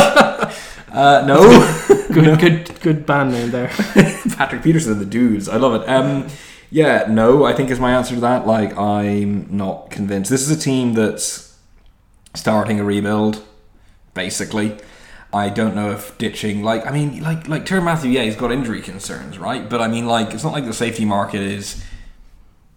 [0.91, 3.67] uh, no, Good, good, good band name there.
[4.37, 5.49] Patrick Peterson and the dudes.
[5.49, 5.89] I love it.
[5.89, 6.27] Um,
[6.71, 8.47] yeah, no, I think is my answer to that.
[8.47, 10.29] Like, I'm not convinced.
[10.29, 11.57] This is a team that's
[12.33, 13.43] starting a rebuild,
[14.13, 14.77] basically.
[15.33, 18.53] I don't know if ditching like I mean like like Terry Matthew, yeah, he's got
[18.53, 19.69] injury concerns, right?
[19.69, 21.83] But I mean like it's not like the safety market is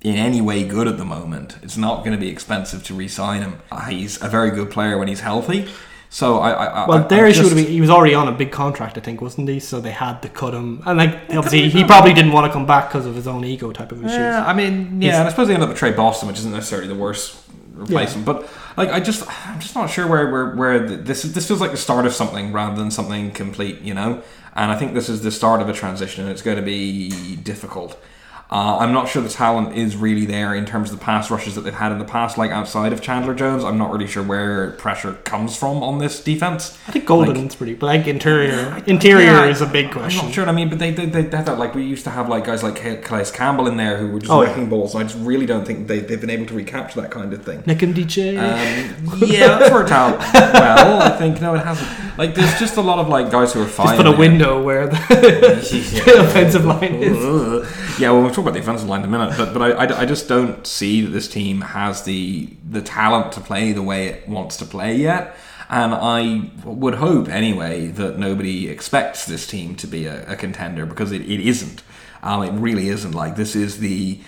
[0.02, 1.58] in any way good at the moment.
[1.62, 3.60] It's not going to be expensive to re-sign him.
[3.70, 5.68] Uh, he's a very good player when he's healthy.
[6.10, 8.32] So I, I Well, their I issue just- would be he was already on a
[8.32, 9.60] big contract, I think, wasn't he?
[9.60, 12.64] So they had to cut him, and like obviously he probably didn't want to come
[12.64, 14.16] back because of his own ego type of issues.
[14.16, 16.38] Yeah, I mean, yeah, He's- and I suppose they ended up with Trey Boston, which
[16.38, 17.36] isn't necessarily the worst
[17.74, 18.24] replacement.
[18.24, 21.22] But like, I just, I'm just not sure where where, where th- this.
[21.24, 24.22] This feels like the start of something rather than something complete, you know.
[24.56, 27.36] And I think this is the start of a transition, and it's going to be
[27.36, 28.02] difficult.
[28.50, 31.54] Uh, I'm not sure the talent is really there in terms of the pass rushes
[31.54, 33.62] that they've had in the past, like outside of Chandler Jones.
[33.62, 36.78] I'm not really sure where pressure comes from on this defense.
[36.88, 40.24] I think Golden's pretty, but like interior, interior Yeah, is a big I'm question.
[40.24, 40.48] not sure.
[40.48, 42.62] I mean, but they they, they have that like we used to have like guys
[42.62, 44.48] like Calais Campbell in there who were just Oh, yeah.
[44.48, 44.94] wrecking balls.
[44.94, 47.44] And I just really don't think they they've been able to recapture that kind of
[47.44, 47.60] thing.
[47.64, 48.38] Nkemdiche.
[48.38, 51.02] Um, yeah, that's worked out well.
[51.02, 52.16] I think no, it hasn't.
[52.16, 53.88] Like there's just a lot of like guys who are fine.
[53.88, 54.96] Just put a window where the,
[56.30, 57.68] offensive line is.
[57.98, 60.06] Yeah, we'll talk about the offensive line in a minute, but but I, I, I
[60.06, 64.28] just don't see that this team has the the talent to play the way it
[64.28, 65.36] wants to play yet.
[65.70, 70.86] And I would hope anyway that nobody expects this team to be a, a contender
[70.86, 71.82] because it, it isn't.
[72.22, 73.12] Um, it really isn't.
[73.12, 74.20] Like this is the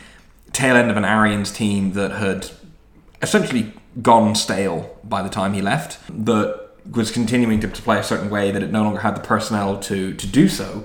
[0.53, 2.51] tail end of an Arians team that had
[3.23, 8.03] essentially gone stale by the time he left, that was continuing to, to play a
[8.03, 10.85] certain way that it no longer had the personnel to to do so.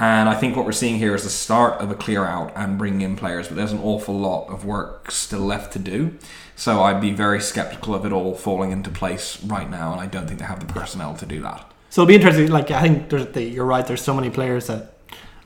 [0.00, 2.78] And I think what we're seeing here is the start of a clear out and
[2.78, 6.16] bringing in players, but there's an awful lot of work still left to do.
[6.56, 10.06] So I'd be very skeptical of it all falling into place right now, and I
[10.06, 11.70] don't think they have the personnel to do that.
[11.90, 12.48] So it'll be interesting.
[12.48, 13.86] Like I think the, you're right.
[13.86, 14.94] There's so many players that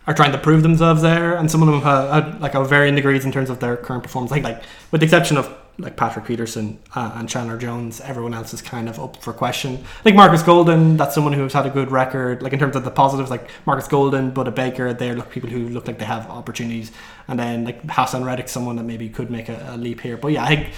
[0.07, 2.95] are trying to prove themselves there, and some of them have, have like have varying
[2.95, 4.31] degrees in terms of their current performance.
[4.31, 8.63] Like with the exception of like Patrick Peterson uh, and Chandler Jones, everyone else is
[8.63, 9.85] kind of up for question.
[10.05, 12.43] Like Marcus Golden, that's someone who's had a good record.
[12.43, 15.69] Like in terms of the positives, like Marcus Golden, Budda Baker, they're look people who
[15.69, 16.93] look like they have opportunities.
[17.29, 20.17] And then like Haason Reddick, someone that maybe could make a, a leap here.
[20.17, 20.75] But yeah, I think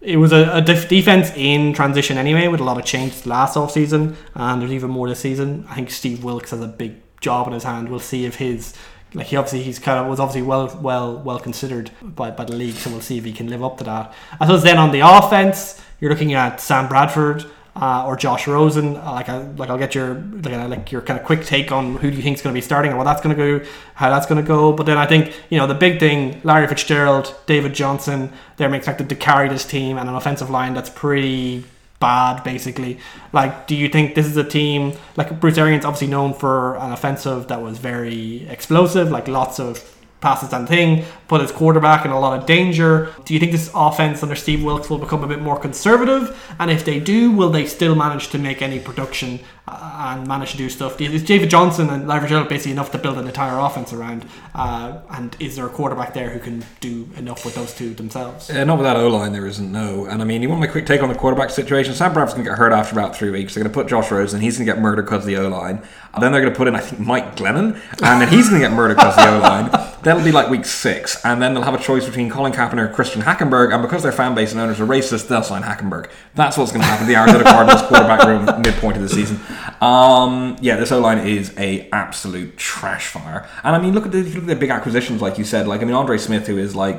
[0.00, 3.56] it was a, a def- defense in transition anyway, with a lot of change last
[3.56, 5.66] off season, and there's even more this season.
[5.68, 7.88] I think Steve Wilks has a big job in his hand.
[7.88, 8.74] We'll see if his
[9.16, 12.54] like he obviously he's kind of was obviously well well well considered by, by the
[12.54, 14.14] league, so we'll see if he can live up to that.
[14.38, 17.46] I suppose then on the offense, you're looking at Sam Bradford.
[17.78, 21.02] Uh, or Josh Rosen, uh, like I, like I'll get your like, uh, like your
[21.02, 22.96] kind of quick take on who do you think is going to be starting and
[22.96, 24.72] what that's going to go, how that's going to go.
[24.72, 29.10] But then I think you know the big thing: Larry Fitzgerald, David Johnson, they're expected
[29.10, 31.64] to carry this team and an offensive line that's pretty
[31.98, 32.98] bad, basically.
[33.32, 36.92] Like, do you think this is a team like Bruce Arians, obviously known for an
[36.92, 42.10] offensive that was very explosive, like lots of passes and thing, put his quarterback in
[42.10, 43.12] a lot of danger.
[43.24, 46.36] Do you think this offense under Steve Wilks will become a bit more conservative?
[46.58, 50.56] And if they do, will they still manage to make any production and manage to
[50.56, 51.00] do stuff?
[51.00, 54.24] Is David Johnson and Larry Fitzgerald basically enough to build an entire offense around?
[54.54, 58.48] Uh, and is there a quarterback there who can do enough with those two themselves?
[58.48, 59.70] Uh, not with that O line, there isn't.
[59.72, 61.94] No, and I mean, you want my quick take on the quarterback situation?
[61.94, 63.54] Sam Bradford's going to get hurt after about three weeks.
[63.54, 64.40] They're going to put Josh Rosen.
[64.40, 65.82] He's going to get murdered because of the O line.
[66.14, 68.62] And then they're going to put in, I think, Mike Glennon, and then he's going
[68.62, 69.92] to get murdered because of the O line.
[70.02, 72.94] That'll be like week six, and then they'll have a choice between Colin Kaepernick or
[72.94, 73.72] Christian Hackenberg.
[73.74, 76.08] And because their fan base and owners are racist, they'll sign Hackenberg.
[76.34, 77.06] That's what's going to happen.
[77.06, 79.40] to The Arizona Cardinals quarterback room midpoint of the season.
[79.80, 83.48] Um, yeah, this O line is a absolute trash fire.
[83.62, 85.66] And I mean, look at the look at the big acquisitions, like you said.
[85.66, 86.98] Like I mean, Andre Smith, who is like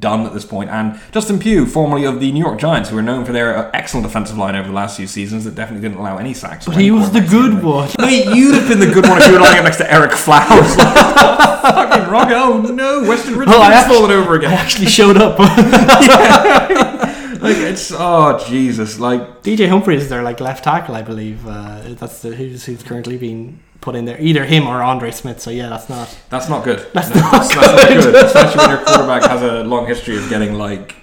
[0.00, 3.02] done at this point, and Justin Pugh, formerly of the New York Giants, who are
[3.02, 6.18] known for their excellent defensive line over the last few seasons, that definitely didn't allow
[6.18, 6.66] any sacks.
[6.66, 7.90] But he was the good one.
[7.98, 10.12] Wait, you'd have been the good one if you were lying up next to Ereck
[10.12, 10.74] Flowers.
[11.60, 12.28] fucking rock!
[12.30, 14.52] Oh no, Western Richards Well, I fallen over I again.
[14.52, 15.36] actually showed up.
[17.40, 18.98] Like it's oh Jesus!
[18.98, 21.46] Like DJ Humphries is their like left tackle, I believe.
[21.46, 24.20] Uh, that's the, who's who's currently being put in there.
[24.20, 25.40] Either him or Andre Smith.
[25.40, 26.18] So yeah, that's not.
[26.28, 26.86] that's not good.
[26.92, 30.16] That's No, not that's, that's not good, especially when your quarterback has a long history
[30.16, 30.96] of getting like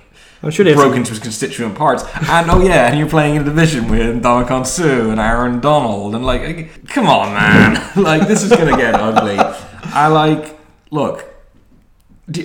[0.43, 2.03] I'm sure they have broken to his constituent parts.
[2.29, 6.13] And oh yeah, and you're playing in a division with Ndamukong Suh and Aaron Donald,
[6.13, 9.37] and like, come on, man, like this is gonna get ugly.
[9.39, 10.57] I like
[10.91, 11.26] look.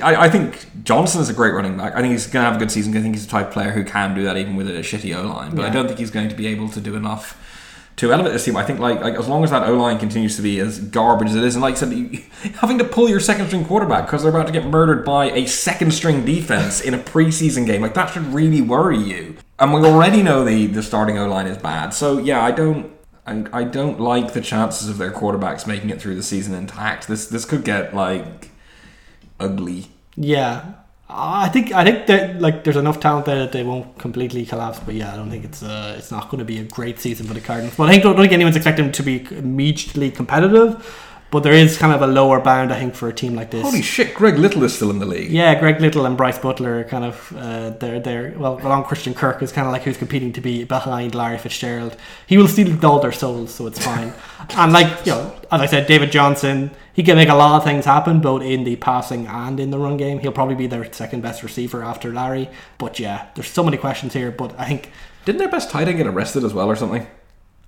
[0.03, 1.95] I, I think Johnson is a great running back.
[1.95, 2.97] I think he's going to have a good season.
[2.97, 5.17] I think he's the type of player who can do that even with a shitty
[5.17, 5.57] O line.
[5.57, 7.37] But I don't think he's going to be able to do enough
[7.97, 8.57] to elevate this team.
[8.57, 11.31] I think like, like as long as that O line continues to be as garbage
[11.31, 12.23] as it is, and like I said, you,
[12.61, 15.47] having to pull your second string quarterback because they're about to get murdered by a
[15.47, 19.37] second string defense in a preseason game, like that should really worry you.
[19.59, 21.91] And we already know the the starting O line is bad.
[21.93, 22.93] So yeah, I don't.
[23.25, 27.07] I, I don't like the chances of their quarterbacks making it through the season intact.
[27.07, 28.52] This this could get like
[29.41, 29.87] ugly.
[30.17, 30.75] Yeah,
[31.09, 34.81] I think I think that like there's enough talent there that they won't completely collapse.
[34.81, 37.27] But yeah, I don't think it's uh, it's not going to be a great season
[37.27, 37.77] for the Cardinals.
[37.77, 41.12] But I think don't, don't think anyone's expecting them to be immediately competitive.
[41.33, 43.63] But there is kind of a lower bound, I think, for a team like this.
[43.63, 45.31] Holy shit, Greg Little is still in the league.
[45.31, 49.15] Yeah, Greg Little and Bryce Butler are kind of uh, they're they're well, along Christian
[49.15, 51.97] Kirk is kind of like who's competing to be behind Larry Fitzgerald.
[52.27, 54.13] He will steal all their souls, so it's fine.
[54.57, 57.65] and like you know, as I said, David Johnson, he can make a lot of
[57.65, 60.19] things happen both in the passing and in the run game.
[60.19, 62.51] He'll probably be their second best receiver after Larry.
[62.77, 64.31] But yeah, there's so many questions here.
[64.31, 64.93] But I think
[65.25, 67.07] Didn't their best tight end get arrested as well or something?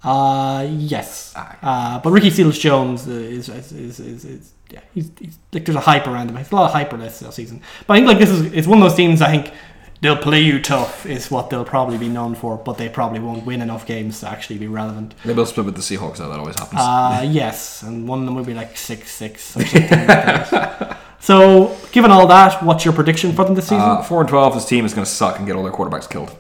[0.05, 1.33] Uh, yes.
[1.35, 1.59] Ah.
[1.63, 5.77] Uh, but Ricky Seals Jones is, is, is, is, is yeah, he's, he's like there's
[5.77, 6.35] a hype around him.
[6.35, 7.63] There's a lot of hype around this season.
[7.87, 9.23] But I think like this is it's one of those teams.
[9.23, 9.55] I think
[10.01, 13.47] they'll play you tough is what they'll probably be known for, but they probably won't
[13.47, 15.15] win enough games to actually be relevant.
[15.25, 16.29] They will split with the Seahawks, though.
[16.29, 16.81] That always happens.
[16.83, 20.07] Uh, yes, and one of them will be like six six or something like
[20.51, 21.01] that.
[21.25, 23.81] So, given all that, what's your prediction for them this season?
[23.81, 24.53] Uh, four and twelve.
[24.53, 26.37] This team is going to suck and get all their quarterbacks killed.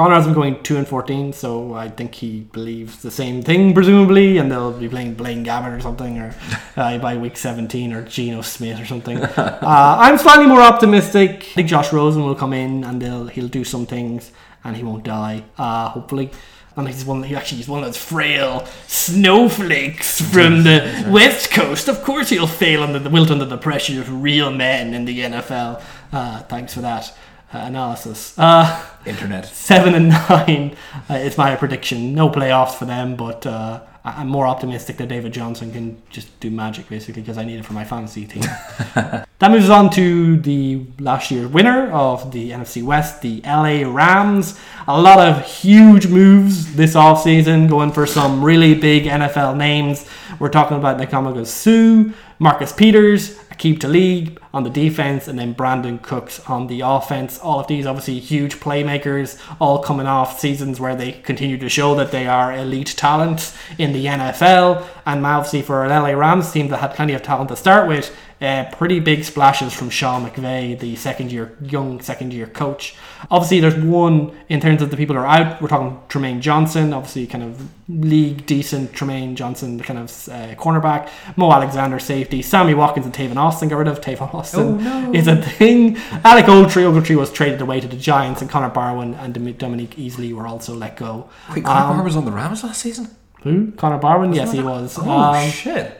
[0.00, 3.74] Connor has them going two and fourteen, so I think he believes the same thing,
[3.74, 6.34] presumably, and they'll be playing Blaine Gabbert or something, or
[6.78, 9.18] uh, by week seventeen, or Geno Smith or something.
[9.36, 11.30] uh, I'm slightly more optimistic.
[11.30, 14.32] I think Josh Rosen will come in and they'll he'll do some things,
[14.64, 15.44] and he won't die.
[15.58, 16.30] Uh, hopefully.
[16.76, 17.22] And he's one.
[17.24, 21.88] He actually he's one of those frail snowflakes from the west coast.
[21.88, 25.18] Of course, he'll fail under the wilt under the pressure of real men in the
[25.18, 25.82] NFL.
[26.10, 27.12] Uh, thanks for that
[27.52, 28.38] analysis.
[28.38, 29.46] Uh, Internet.
[29.46, 30.76] seven and nine
[31.08, 32.14] uh, is my prediction.
[32.14, 36.50] No playoffs for them, but uh, I'm more optimistic that David Johnson can just do
[36.50, 38.42] magic basically because I need it for my fantasy team.
[38.94, 44.58] that moves on to the last year's winner of the NFC West, the LA Rams.
[44.88, 50.06] A lot of huge moves this offseason, going for some really big NFL names.
[50.38, 56.02] We're talking about Ndamukong Suh, Marcus Peters, Aqib Talib on the defense, and then Brandin
[56.02, 57.38] Cooks on the offense.
[57.38, 61.94] All of these obviously huge playmakers, all coming off seasons where they continue to show
[61.94, 64.86] that they are elite talent in the NFL.
[65.06, 68.14] And obviously for an LA Rams team that had plenty of talent to start with,
[68.40, 72.94] uh, pretty big splashes from Sean McVay, the second year, young second year coach.
[73.30, 75.60] Obviously, there's one in terms of the people who are out.
[75.60, 81.10] We're talking Trumaine Johnson, obviously, kind of league decent Trumaine Johnson, kind of uh, cornerback.
[81.36, 82.40] Mo Alexander, safety.
[82.40, 84.00] Sammy Watkins and Tavon Austin got rid of.
[84.40, 85.96] Tavon Austin is a thing.
[86.24, 89.96] Alec Ogletree, Ogletree was traded away to the Giants, and Connor Barwin and Dom- Dominique
[89.96, 91.28] Easley were also let go.
[91.54, 93.08] Wait, Connor Um, Barr was on the Rams last season.
[93.42, 93.72] Who?
[93.72, 94.34] Connor Barwin?
[94.34, 94.98] Yes, he was.
[95.00, 95.96] Oh Um, shit!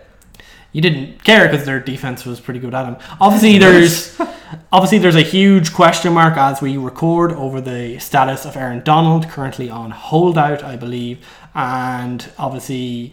[0.73, 2.97] you didn't care because their defense was pretty good at him.
[3.21, 4.21] Obviously, there's
[4.73, 9.29] obviously there's a huge question mark as we record over the status of Aaron Donald,
[9.29, 11.27] currently on holdout, I believe,
[11.57, 13.13] and obviously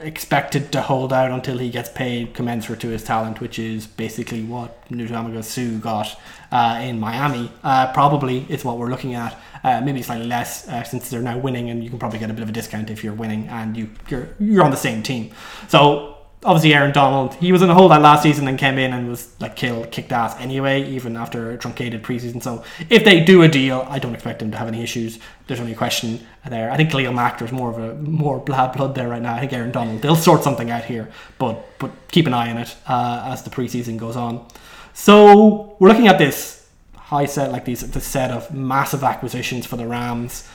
[0.00, 4.42] expected to hold out until he gets paid commensurate to his talent, which is basically
[4.42, 6.18] what Ndamukong Suh got
[6.52, 7.50] uh, in Miami.
[7.62, 9.38] Uh, probably is what we're looking at.
[9.64, 12.34] Uh, maybe slightly less uh, since they're now winning, and you can probably get a
[12.34, 15.32] bit of a discount if you're winning and you you're you're on the same team.
[15.68, 19.08] So obviously Aaron Donald, he was in a holdout last season and came in and
[19.08, 22.42] was like killed, kicked ass anyway, even after a truncated preseason.
[22.42, 25.18] So if they do a deal, I don't expect him to have any issues.
[25.46, 26.70] There's only a question there.
[26.70, 29.34] I think Khalil Mack, there's more of a more bad blood there right now.
[29.34, 32.58] I think Aaron Donald, they'll sort something out here, but but keep an eye on
[32.58, 34.46] it uh, as the preseason goes on.
[34.94, 39.76] So we're looking at this high set like these the set of massive acquisitions for
[39.76, 40.48] the Rams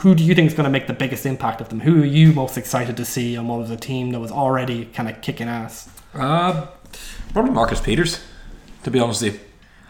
[0.00, 1.80] who do you think is going to make the biggest impact of them?
[1.80, 4.86] Who are you most excited to see on what was a team that was already
[4.86, 5.88] kind of kicking ass?
[6.14, 6.66] Uh,
[7.32, 8.20] probably Marcus Peters.
[8.84, 9.40] To be honest with you,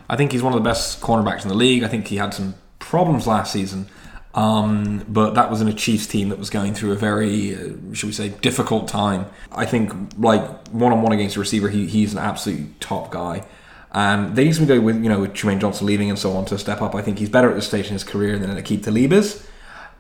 [0.09, 1.82] I think he's one of the best cornerbacks in the league.
[1.82, 3.88] I think he had some problems last season,
[4.34, 7.92] um, but that was in a Chiefs team that was going through a very, uh,
[7.92, 9.26] should we say, difficult time.
[9.52, 13.44] I think like one on one against a receiver, he, he's an absolute top guy.
[13.92, 16.44] And they need to go with you know with Trumaine Johnson leaving and so on
[16.46, 16.94] to step up.
[16.94, 19.46] I think he's better at this stage in his career than Aqib Talib is.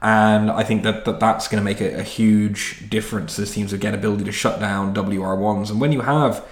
[0.02, 3.72] And I think that, that that's going to make a, a huge difference as teams
[3.72, 5.70] get ability to shut down WR1s.
[5.70, 6.44] And when you have,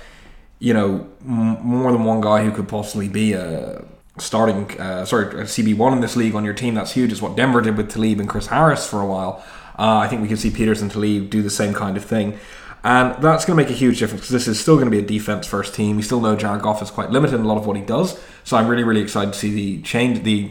[0.58, 3.84] you know, m- more than one guy who could possibly be a
[4.18, 7.12] starting, uh, sorry, a CB1 in this league on your team, that's huge.
[7.12, 9.44] Is what Denver did with Talib and Chris Harris for a while.
[9.78, 12.38] Uh, I think we could see Peters and Talib do the same kind of thing.
[12.84, 14.98] And that's going to make a huge difference because this is still going to be
[14.98, 15.96] a defense first team.
[15.96, 18.20] We still know Jared Goff is quite limited in a lot of what he does.
[18.44, 20.50] So I'm really, really excited to see the change, the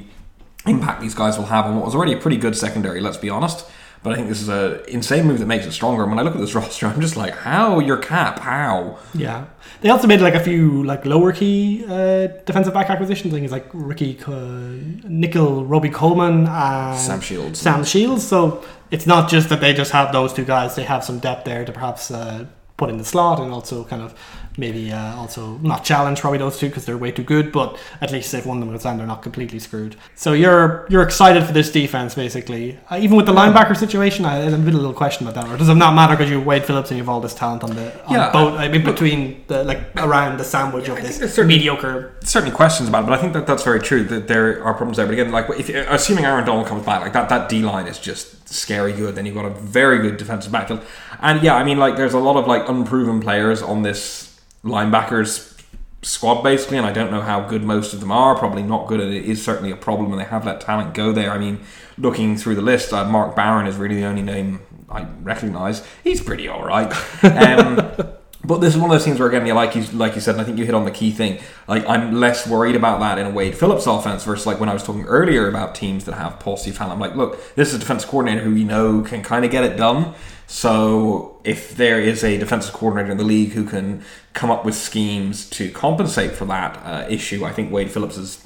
[0.66, 3.30] impact these guys will have on what was already a pretty good secondary, let's be
[3.30, 3.66] honest.
[4.04, 6.04] But I think this is a insane move that makes it stronger.
[6.04, 8.40] And when I look at this roster, I'm just like, how your cap?
[8.40, 9.00] How?
[9.14, 9.46] Yeah,
[9.82, 13.34] they also made like a few like lower key uh, defensive back acquisitions.
[13.34, 14.76] Things like Ricky uh,
[15.08, 17.60] Nickel, Robbie Coleman, and Sam Shields.
[17.60, 18.28] Sam Shields.
[18.28, 21.46] So it's not just that they just have those two guys; they have some depth
[21.46, 22.46] there to perhaps uh,
[22.76, 24.14] put in the slot and also kind of
[24.58, 27.52] maybe uh, also not challenge probably those two because they're way too good.
[27.52, 29.96] But at least if one of them goes down, they're not completely screwed.
[30.16, 34.26] So you're you're excited for this defense basically, uh, even with the linebacker situation.
[34.26, 35.54] I, I'm a bit a little question about that.
[35.54, 37.34] Or does it not matter because you have Wade Phillips and you have all this
[37.34, 40.98] talent on the on Yeah, both I mean between the like around the sandwich I
[40.98, 42.16] of this certainly- mediocre.
[42.24, 44.04] Certain questions about it, but I think that that's very true.
[44.04, 45.06] That there are problems there.
[45.06, 48.00] But again, like if assuming Aaron Donald comes back, like that, that D line is
[48.00, 49.16] just scary good.
[49.16, 50.82] Then you've got a very good defensive backfield,
[51.22, 54.23] and yeah, I mean, like there's a lot of like unproven players on this
[54.64, 55.62] linebackers
[56.02, 58.36] squad basically, and I don't know how good most of them are.
[58.38, 61.12] Probably not good, and it is certainly a problem when they have let talent go
[61.12, 61.32] there.
[61.32, 61.62] I mean,
[61.98, 65.86] looking through the list, uh, Mark Barron is really the only name I recognise.
[66.04, 66.92] He's pretty all right.
[67.24, 68.14] Um,
[68.46, 70.42] But this is one of those things where again, like you like you said, and
[70.42, 71.40] I think you hit on the key thing.
[71.66, 74.74] Like I'm less worried about that in a Wade Phillips offense versus like when I
[74.74, 76.96] was talking earlier about teams that have positive talent.
[76.96, 79.64] I'm like, look, this is a defensive coordinator who we know can kind of get
[79.64, 80.14] it done.
[80.54, 84.76] So if there is a defensive coordinator in the league who can come up with
[84.76, 88.46] schemes to compensate for that uh, issue, I think Wade Phillips is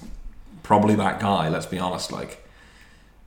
[0.63, 1.49] probably that guy.
[1.49, 2.13] Let's be honest.
[2.13, 2.47] Like,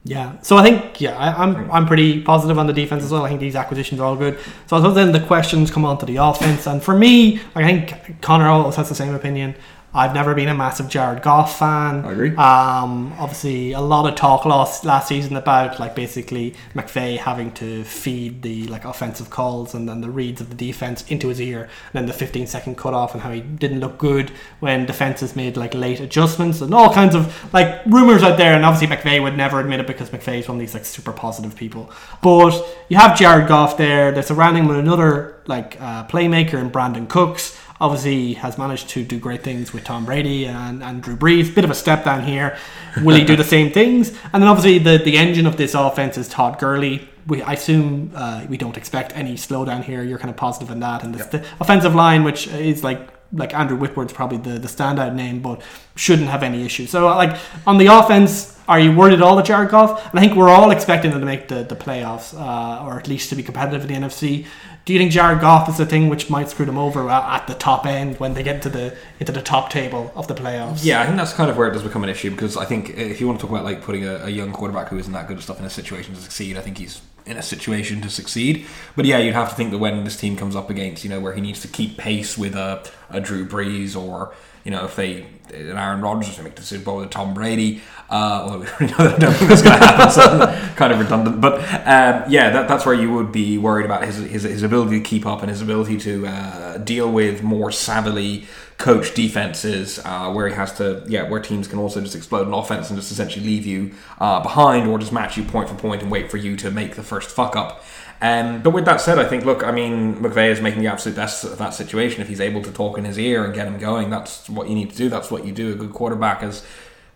[0.05, 3.23] Yeah, so I think yeah, I, I'm I'm pretty positive on the defense as well.
[3.23, 4.39] I think these acquisitions are all good.
[4.67, 7.63] So I suppose then the questions come on to the offense, and for me, I
[7.63, 9.57] think Connor always has the same opinion.
[9.93, 12.05] I've never been a massive Jared Goff fan.
[12.05, 12.29] I agree.
[12.37, 17.83] Um, obviously, a lot of talk last last season about like basically McVay having to
[17.83, 21.63] feed the like offensive calls and then the reads of the defense into his ear,
[21.63, 24.31] and then the 15 second cutoff, and how he didn't look good
[24.61, 28.55] when defenses made like late adjustments and all kinds of like rumors out there.
[28.55, 31.13] And obviously, McVay would never admit it because McVay is one of these like super
[31.13, 31.91] positive people.
[32.23, 32.53] But
[32.89, 34.13] you have Jared Goff there.
[34.13, 39.05] They're surrounding him with another like uh, playmaker in Brandin Cooks obviously has managed to
[39.05, 41.55] do great things with Tom Brady and, and Drew Brees.
[41.55, 42.59] Bit of a step down here.
[43.03, 44.11] Will he do the same things?
[44.33, 47.09] And then obviously the, the engine of this offense is Todd Gurley.
[47.27, 50.03] We, I assume uh, we don't expect any slowdown here.
[50.03, 51.05] You're kind of positive in that.
[51.05, 55.15] And the, the offensive line, which is like like Andrew Whitworth's probably the, the standout
[55.15, 55.63] name, but
[55.95, 56.91] shouldn't have any issues.
[56.91, 60.11] So like on the offense, are you worried at all at Jared Goff?
[60.11, 63.09] And I think we're all expecting them to make the, the playoffs, uh, or at
[63.09, 64.47] least to be competitive in the NFC.
[64.91, 67.55] Do you think Jared Goff is the thing which might screw them over at, the
[67.55, 70.81] top end when they get into the into the top table of the playoffs?
[70.83, 72.91] Yeah, I think that's kind of where it does become an issue because I think
[72.91, 75.13] uh, if you want to talk about like putting a, a young quarterback who isn't
[75.13, 78.01] that good at stuff in a situation to succeed, I think he's in a situation
[78.01, 78.67] to succeed.
[78.97, 81.21] But yeah, you'd have to think that when this team comes up against, you know,
[81.21, 84.35] where he needs to keep pace with a, a Drew Brees or,
[84.65, 87.81] you know, if they, an Aaron Rodgers to make the Super Bowl with Tom Brady,
[88.11, 91.41] uh, although we know that don't think that's going to happen, so kind of redundant.
[91.41, 94.99] But um, yeah, that, that's where you would be worried about his, his, his ability
[94.99, 98.47] to keep up and his ability to uh, deal with more savvily
[98.79, 102.55] coach defenses uh, where he has to, yeah, where teams can also just explode an
[102.55, 106.03] offense and just essentially leave you uh, behind or just match you point for point
[106.03, 107.85] and wait for you to make the first fuck up.
[108.23, 111.17] Um, but with that said, I think, look, I mean, McVay is making the absolute
[111.17, 112.21] best of that situation.
[112.21, 114.75] If he's able to talk in his ear and get him going, that's what you
[114.75, 115.09] need to do.
[115.09, 115.73] That's what you do.
[115.73, 116.65] A good quarterback, as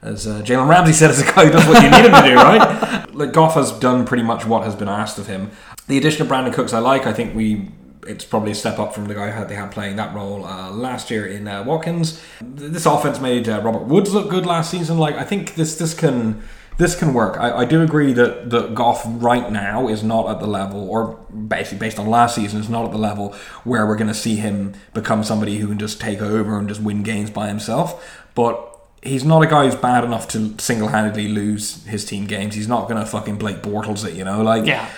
[0.00, 2.28] as uh, Jalen Ramsey said, is a guy who does what you need him to
[2.28, 3.14] do, right?
[3.14, 5.50] Like Goff has done pretty much what has been asked of him.
[5.88, 7.06] The addition of Brandin Cooks, I like.
[7.06, 7.68] I think we
[8.06, 10.70] it's probably a step up from the guy who they had playing that role uh,
[10.70, 12.20] last year in uh, Watkins.
[12.40, 14.98] This offense made uh, Robert Woods look good last season.
[14.98, 16.42] Like I think this this can
[16.76, 17.36] this can work.
[17.38, 21.14] I, I do agree that that Goff right now is not at the level, or
[21.32, 23.32] basically based on last season, is not at the level
[23.64, 26.80] where we're going to see him become somebody who can just take over and just
[26.82, 28.22] win games by himself.
[28.34, 28.70] But
[29.02, 32.54] he's not a guy who's bad enough to single-handedly lose his team games.
[32.54, 34.88] He's not going to fucking Blake Bortles it, you know, like Yeah.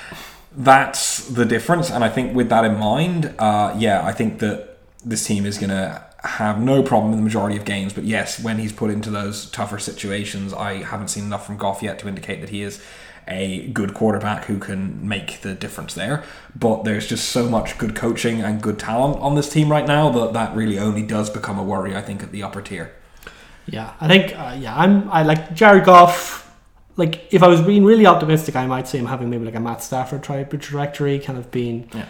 [0.56, 1.90] that's the difference.
[1.90, 5.58] And I think with that in mind, uh, yeah, I think that this team is
[5.58, 7.92] going to have no problem in the majority of games.
[7.92, 11.82] But yes, when he's put into those tougher situations, I haven't seen enough from Goff
[11.82, 12.82] yet to indicate that he is
[13.28, 16.24] a good quarterback who can make the difference there.
[16.54, 20.10] But there's just so much good coaching and good talent on this team right now
[20.10, 22.94] that that really only does become a worry, I think, at the upper tier.
[23.66, 26.44] Yeah, I think uh, yeah, I'm I like Jared Goff.
[26.96, 29.60] Like if I was being really optimistic, I might see him having maybe like a
[29.60, 31.90] Matt Stafford type of trajectory, kind of being.
[31.92, 32.06] Yeah.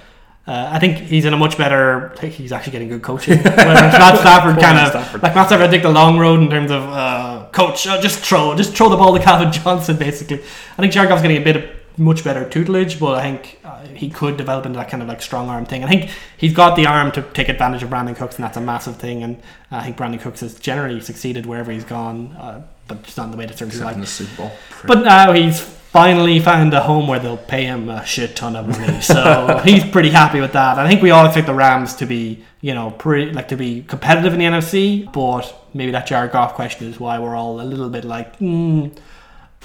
[0.47, 2.13] Uh, I think he's in a much better.
[2.13, 3.35] I think he's actually getting good coaching.
[3.45, 5.23] Matt Stafford kind of Stafford.
[5.23, 7.87] like Matt Stafford take the long road in terms of uh, coach.
[7.87, 9.97] Uh, just throw, just throw the ball to Calvin Johnson.
[9.97, 11.65] Basically, I think Jared Goff's getting a bit of
[11.99, 15.21] much better tutelage, but I think uh, he could develop into that kind of like
[15.21, 15.83] strong arm thing.
[15.83, 18.61] I think he's got the arm to take advantage of Brandin Cooks, and that's a
[18.61, 19.23] massive thing.
[19.25, 19.43] And
[19.73, 23.31] I think Brandin Cooks has generally succeeded wherever he's gone, uh, but just not in
[23.33, 23.95] the way that certainly like.
[23.97, 24.53] in the Super Bowl.
[24.87, 28.69] But now he's finally found a home where they'll pay him a shit ton of
[28.69, 30.79] money, so he's pretty happy with that.
[30.79, 33.83] I think we all expect the Rams to be, you know, pretty like to be
[33.83, 37.65] competitive in the NFC, but maybe that Jared Goff question is why we're all a
[37.65, 38.89] little bit like, hmm,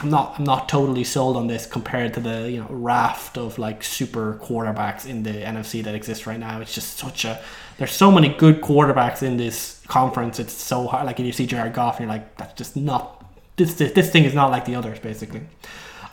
[0.02, 3.60] I'm not I'm not totally sold on this compared to the you know raft of
[3.60, 6.62] like super quarterbacks in the NFC that exist right now.
[6.62, 7.42] It's just such a
[7.78, 10.40] there's so many good quarterbacks in this conference.
[10.40, 11.06] It's so hard.
[11.06, 13.26] Like if you see Jared Goff, and you're like that's just not
[13.58, 15.42] this this, this thing is not like the others basically.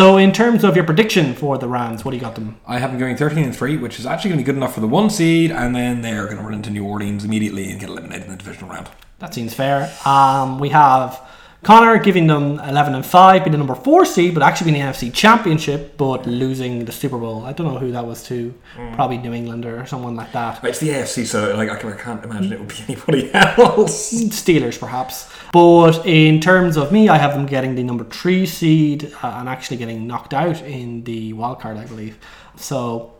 [0.00, 2.60] So in terms of your prediction for the Rams, what do you got them?
[2.68, 4.74] I have them going 13 and 3, which is actually going to be good enough
[4.74, 7.80] for the one seed, and then they're going to run into New Orleans immediately and
[7.80, 8.88] get eliminated in the divisional round.
[9.18, 9.92] That seems fair.
[10.04, 11.20] Um, we have
[11.64, 14.88] Connor giving them 11 and 5, being the number 4 seed, but actually being the
[14.88, 17.44] NFC Championship, but losing the Super Bowl.
[17.44, 18.54] I don't know who that was to.
[18.94, 20.62] Probably New England or someone like that.
[20.64, 24.12] It's the AFC, so like I can- I can't imagine it would be anybody else.
[24.12, 25.28] Steelers, perhaps.
[25.52, 29.48] But in terms of me, I have them getting the number 3 seed uh, and
[29.48, 32.18] actually getting knocked out in the wild card, I believe.
[32.56, 33.14] So.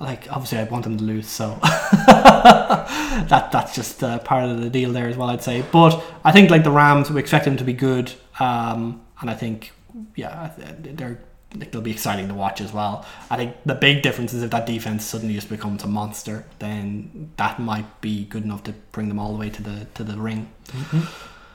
[0.00, 4.70] Like obviously, I want them to lose, so that that's just uh, part of the
[4.70, 5.28] deal there as well.
[5.28, 9.02] I'd say, but I think like the Rams, we expect them to be good, um,
[9.20, 9.72] and I think
[10.16, 11.20] yeah, they're
[11.54, 13.04] they'll be exciting to watch as well.
[13.28, 17.32] I think the big difference is if that defense suddenly just becomes a monster, then
[17.36, 20.16] that might be good enough to bring them all the way to the to the
[20.16, 20.50] ring.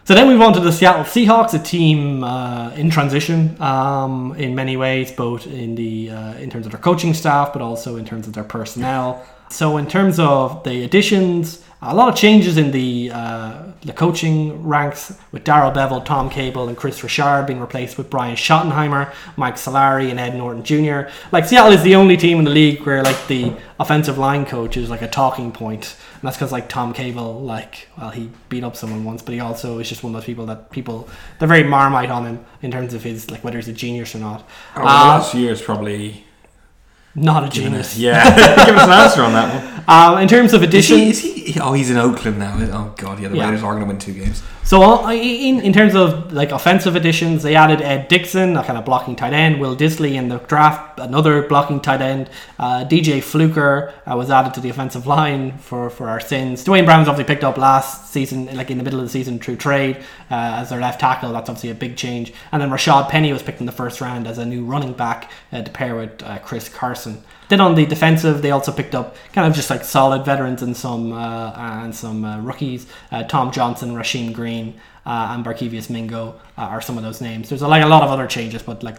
[0.05, 4.35] So then we move on to the Seattle Seahawks, a team uh, in transition um,
[4.37, 7.95] in many ways, both in the uh, in terms of their coaching staff, but also
[7.95, 9.25] in terms of their personnel.
[9.49, 14.63] So in terms of the additions, a lot of changes in the uh, the coaching
[14.67, 19.55] ranks with Darrell Bevell, Tom Cable, and Kris Richard being replaced with Brian Schottenheimer, Mike
[19.55, 21.09] Solari, and Ed Norton Jr.
[21.31, 24.75] Like Seattle is the only team in the league where like the offensive line coach
[24.75, 28.63] is like a talking point, and that's because like Tom Cable, like well he beat
[28.63, 31.07] up someone once, but he also is just one of those people that people
[31.39, 34.19] they're very marmite on him in terms of his like whether he's a genius or
[34.19, 34.47] not.
[34.75, 36.24] Oh, the Uh, last year is probably
[37.15, 37.97] not a genius.
[37.97, 38.23] yeah.
[38.65, 39.83] Give us an answer on that one.
[39.87, 41.59] Um, in terms of Is additions, he, is he?
[41.61, 42.55] Oh, he's in Oakland now.
[42.73, 43.29] Oh God, yeah.
[43.29, 43.45] The Yeah.
[43.45, 44.41] Raiders are going to win two games.
[44.63, 48.79] So uh, in in terms of like offensive additions, they added Ed Dickson, a kind
[48.79, 49.59] of blocking tight end.
[49.61, 52.31] Will Dissly in the draft, another blocking tight end.
[52.57, 56.63] Uh, DJ Fluker uh, was added to the offensive line for, for our sins.
[56.63, 59.37] Duane Brown's was obviously picked up last season, like in the middle of the season
[59.37, 59.97] through trade
[60.31, 61.31] uh, as their left tackle.
[61.31, 62.33] That's obviously a big change.
[62.51, 65.29] And then Rashaad Penny was picked in the first round as a new running back
[65.51, 67.04] uh, to pair with uh, Chris Carson.
[67.47, 70.75] Then on the defensive, they also picked up kind of just like solid veterans and
[70.75, 72.87] some uh, and some uh, rookies.
[73.11, 77.49] Uh, Tom Johnson, Rasheem Green, uh, and Barkevious Mingo uh, are some of those names.
[77.49, 78.97] There's like a lot of other changes, but like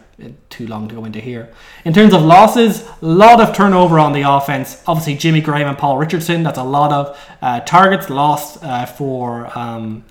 [0.49, 1.53] too long to go into here.
[1.85, 4.83] In terms of losses, a lot of turnover on the offense.
[4.87, 6.43] Obviously, Jimmy Graham and Paul Richardson.
[6.45, 8.63] That's a lot of uh, targets lost
[8.97, 9.57] for.
[9.59, 10.05] Um,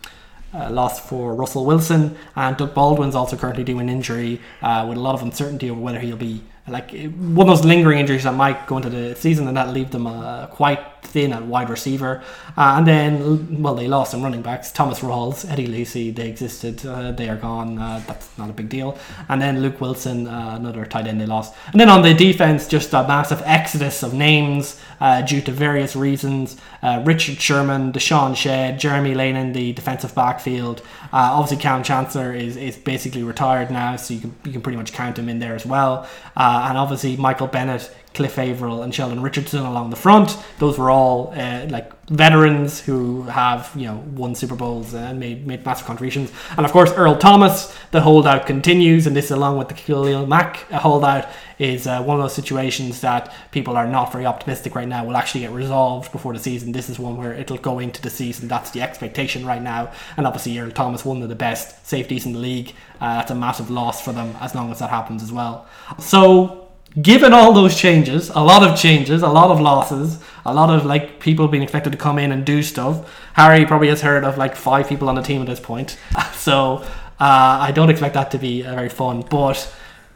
[0.54, 5.02] uh, lost for Russell Wilson and Doug Baldwin's also currently doing injury uh, with a
[5.02, 8.66] lot of uncertainty over whether he'll be like one of those lingering injuries that might
[8.68, 12.24] go into the season and that leave them uh, quite thin at wide receiver.
[12.58, 14.72] Uh, and then, well, they lost some running backs.
[14.72, 16.86] Thomas Rawls, Eddie Lacy, they existed.
[16.86, 17.78] Uh, they are gone.
[17.78, 18.98] Uh, that's not a big deal.
[19.30, 21.54] And then Luke Wilson, uh, another tight end they lost.
[21.72, 25.96] And then on the defense, just a massive exodus of names uh, due to various
[25.96, 26.58] reasons.
[26.82, 30.82] Uh, Richard Sherman, DeShawn Shead, Jeremy Lane in the defensive backfield.
[31.12, 34.92] Obviously, Kam Chancellor is, is basically retired now, so you can, you can pretty much
[34.92, 36.08] count him in there as well.
[36.36, 40.38] And obviously, Michael Bennett, Cliff Avril, and Sheldon Richardson along the front.
[40.60, 45.46] Those were all uh, like veterans who have you know won Super Bowls and made
[45.46, 46.32] made massive contributions.
[46.58, 50.58] And of course, Earl Thomas, the holdout continues, and this along with the Khalil Mack
[50.72, 51.28] holdout
[51.58, 55.16] is uh, one of those situations that people are not very optimistic right now will
[55.16, 56.72] actually get resolved before the season.
[56.72, 58.48] This is one where it'll go into the season.
[58.48, 59.92] That's the expectation right now.
[60.18, 62.74] And obviously, Earl Thomas, one of the best safeties in the league.
[63.00, 65.68] Uh, that's a massive loss for them as long as that happens as well.
[66.00, 66.65] So
[67.02, 70.86] given all those changes, a lot of changes, a lot of losses, a lot of
[70.86, 73.10] like people being expected to come in and do stuff.
[73.34, 75.98] Harry probably has heard of like five people on the team at this point,
[76.34, 76.78] so
[77.20, 79.22] uh, I don't expect that to be uh, very fun.
[79.22, 79.74] But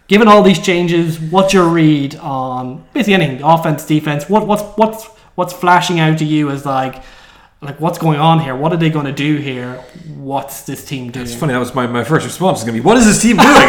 [0.07, 4.29] given all these changes, what's your read on basically anything, offense, defense?
[4.29, 7.03] What what's what's what's flashing out to you as like
[7.61, 8.55] like what's going on here?
[8.55, 9.75] What are they going to do here?
[10.15, 11.25] What's this team doing?
[11.25, 11.53] It's funny.
[11.53, 12.59] That was my, my first response.
[12.59, 13.59] Is going to be, "What is this team doing?" um,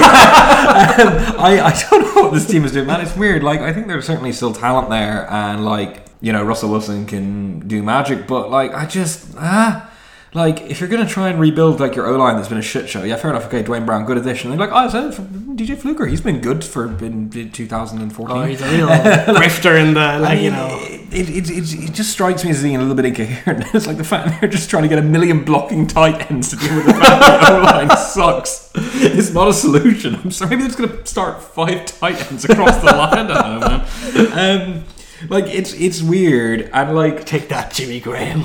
[1.39, 3.01] I I don't know what this team is doing, man.
[3.01, 3.43] It's weird.
[3.43, 7.67] Like I think there's certainly still talent there, and like you know Russell Wilson can
[7.67, 9.90] do magic, but like I just ah.
[10.33, 12.89] Like, if you're gonna try and rebuild like your O line that's been a shit
[12.89, 13.47] show, yeah, fair enough.
[13.47, 14.53] Okay, Duane Brown, good addition.
[14.53, 18.37] And like, oh, so DJ Fluker, he's been good for in, in 2014.
[18.37, 18.87] Oh, he's a real
[19.37, 20.79] grifter in the like I mean, you know.
[21.11, 23.65] it, it, it, it just strikes me as being a little bit incoherent.
[23.75, 26.57] It's like the fact they're just trying to get a million blocking tight ends to
[26.57, 28.71] deal with the fact that the O-line sucks.
[28.75, 30.15] It's not a solution.
[30.15, 33.31] I'm sorry, maybe they're just going to start five tight ends across the line.
[33.31, 34.77] I don't know, man.
[34.79, 34.85] Um,
[35.29, 38.41] like it's it's weird I'm like Take that, Jimmy Graham.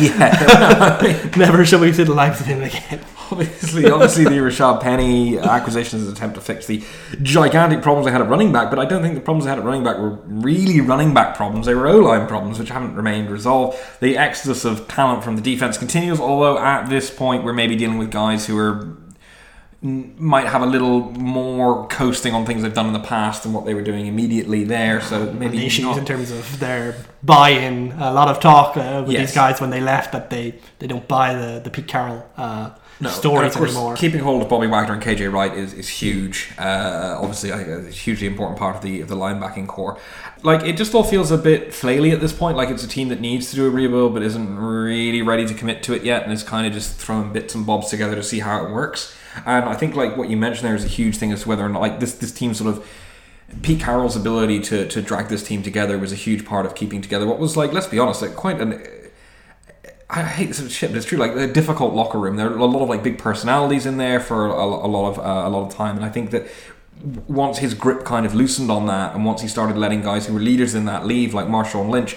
[0.00, 1.30] yeah.
[1.36, 3.00] Never shall we see the likes of him again.
[3.30, 6.82] obviously, obviously, the Rashaad Penny acquisition is an attempt to fix the
[7.22, 8.68] gigantic problems they had at running back.
[8.68, 11.36] But I don't think the problems they had at running back were really running back
[11.36, 11.66] problems.
[11.66, 13.78] They were O line problems, which haven't remained resolved.
[14.00, 17.98] The exodus of talent from the defense continues, although at this point we're maybe dealing
[17.98, 18.96] with guys who are
[19.82, 23.64] might have a little more coasting on things they've done in the past than what
[23.64, 25.00] they were doing immediately there.
[25.00, 26.94] So maybe the issues not- in terms of their
[27.24, 27.92] buy-in.
[27.98, 29.28] A lot of talk uh, with Yes.
[29.30, 32.70] these guys when they left that they, they don't buy the, the Pete Carroll uh,
[33.00, 33.96] No, and stories course, anymore.
[33.96, 36.50] Keeping hold of Bobby Wagner and KJ Wright is, is huge.
[36.56, 39.98] Uh, obviously, I think it's a hugely important part of the of the linebacking corps.
[40.44, 42.56] Like it just all feels a bit flaily at this point.
[42.56, 45.54] Like it's a team that needs to do a rebuild but isn't really ready to
[45.54, 48.22] commit to it yet, and is kind of just throwing bits and bobs together to
[48.22, 49.12] see how it works.
[49.46, 51.64] And I think like what you mentioned there is a huge thing as to whether
[51.64, 52.88] or not like this this team sort of.
[53.60, 57.02] Pete Carroll's ability to, to drag this team together was a huge part of keeping
[57.02, 58.82] together what was like, let's be honest, like quite an
[60.12, 61.16] I hate this shit, but it's true.
[61.16, 62.36] Like a difficult locker room.
[62.36, 65.18] There are a lot of like big personalities in there for a, a lot of
[65.18, 66.46] uh, a lot of time, and I think that
[67.26, 70.34] once his grip kind of loosened on that, and once he started letting guys who
[70.34, 72.16] were leaders in that leave, like Marshawn Lynch,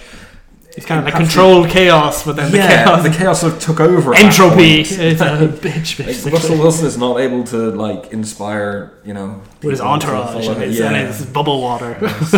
[0.76, 3.60] It's kind of like controlled chaos, but then the yeah, chaos, the chaos sort of
[3.60, 4.12] took over.
[4.12, 4.92] at that entropy point.
[4.92, 6.32] is a bitch, Like.
[6.34, 10.62] Russell Wilson is not able to like inspire, you know, with his entourage follow and
[10.62, 10.92] his, yeah.
[10.92, 11.98] and his bubble water.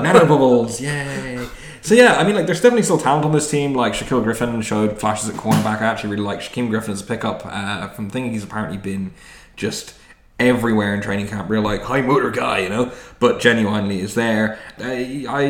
[0.00, 1.44] Nano bubbles, yay!
[1.80, 3.74] So yeah, I mean, like, there's definitely still talent on this team.
[3.74, 5.80] Like Shaquill Griffin showed flashes at cornerback.
[5.80, 7.42] I actually really like Shaquill Griffin as a pickup.
[7.44, 9.12] Uh, from thinking he's apparently been
[9.56, 9.94] just
[10.38, 11.48] everywhere in training camp.
[11.48, 14.58] Real like high motor guy, you know, but genuinely is there.
[14.78, 15.48] I, I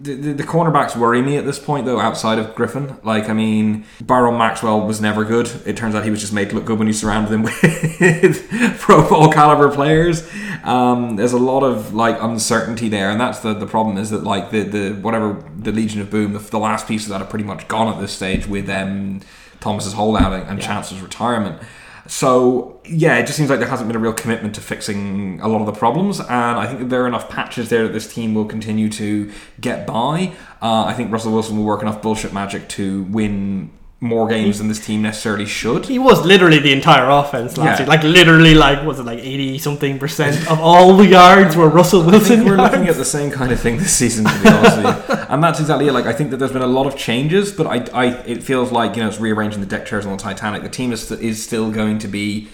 [0.00, 2.00] the, cornerbacks worry me at this point though.
[2.00, 5.50] Outside of Griffin, like I mean, Byron Maxwell was never good.
[5.66, 7.42] It turns out he was just made to look good when you surrounded him
[8.00, 10.28] with pro ball caliber players.
[10.62, 14.22] Um, there's a lot of like uncertainty there, and that's the, the problem is that
[14.24, 17.44] like the, the whatever the Legion of Boom, the, the last pieces that are pretty
[17.44, 19.20] much gone at this stage with um,
[19.60, 20.66] Thomas's holdout and Yeah.
[20.66, 21.60] Chance's retirement.
[22.08, 25.46] So yeah, it just seems like there hasn't been a real commitment to fixing a
[25.46, 28.12] lot of the problems, and I think that there are enough patches there that this
[28.12, 29.30] team will continue to
[29.60, 30.32] get by.
[30.62, 33.70] Uh, I think Russell Wilson will work enough bullshit magic to win
[34.00, 35.86] more games than this team necessarily should.
[35.86, 37.78] he was literally the entire offense last Yeah.
[37.80, 37.88] year.
[37.88, 42.02] Like literally, like was it like eighty something percent of all the yards were Russell
[42.02, 42.72] I Wilson think we're yards?
[42.72, 45.14] looking at the same kind of thing this season, to be honest with you.
[45.30, 45.92] And that's exactly it.
[45.92, 48.70] Like I think that there's been a lot of changes, but I, I it feels
[48.70, 50.62] like you know it's rearranging the deck chairs on the Titanic.
[50.62, 52.48] The team is is still going to be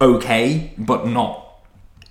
[0.00, 1.48] okay, but not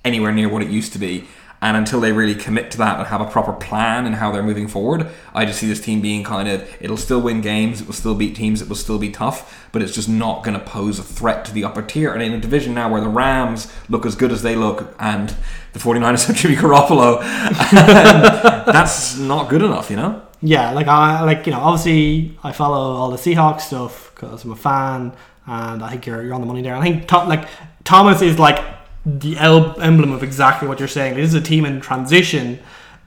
[0.03, 1.25] anywhere near what it used to be.
[1.63, 4.41] And until they really commit to that and have a proper plan and how they're
[4.41, 7.87] moving forward, I just see this team being kind of it'll still win games, it
[7.87, 10.65] will still beat teams, it will still be tough, but it's just not going to
[10.65, 12.13] pose a threat to the upper tier.
[12.13, 15.35] And in a division now where the Rams look as good as they look and
[15.73, 17.21] the 49ers have Jimmy Garoppolo,
[18.65, 20.21] that's not good enough, you know?
[20.41, 24.51] Yeah, like I like you know obviously I follow all the Seahawks stuff because I'm
[24.51, 25.13] a fan,
[25.45, 26.75] and I think you're you're on the money there.
[26.75, 27.47] I think like
[27.83, 28.59] Thomas is like
[29.05, 31.15] the emblem of exactly what you're saying.
[31.15, 32.59] This is a team in transition,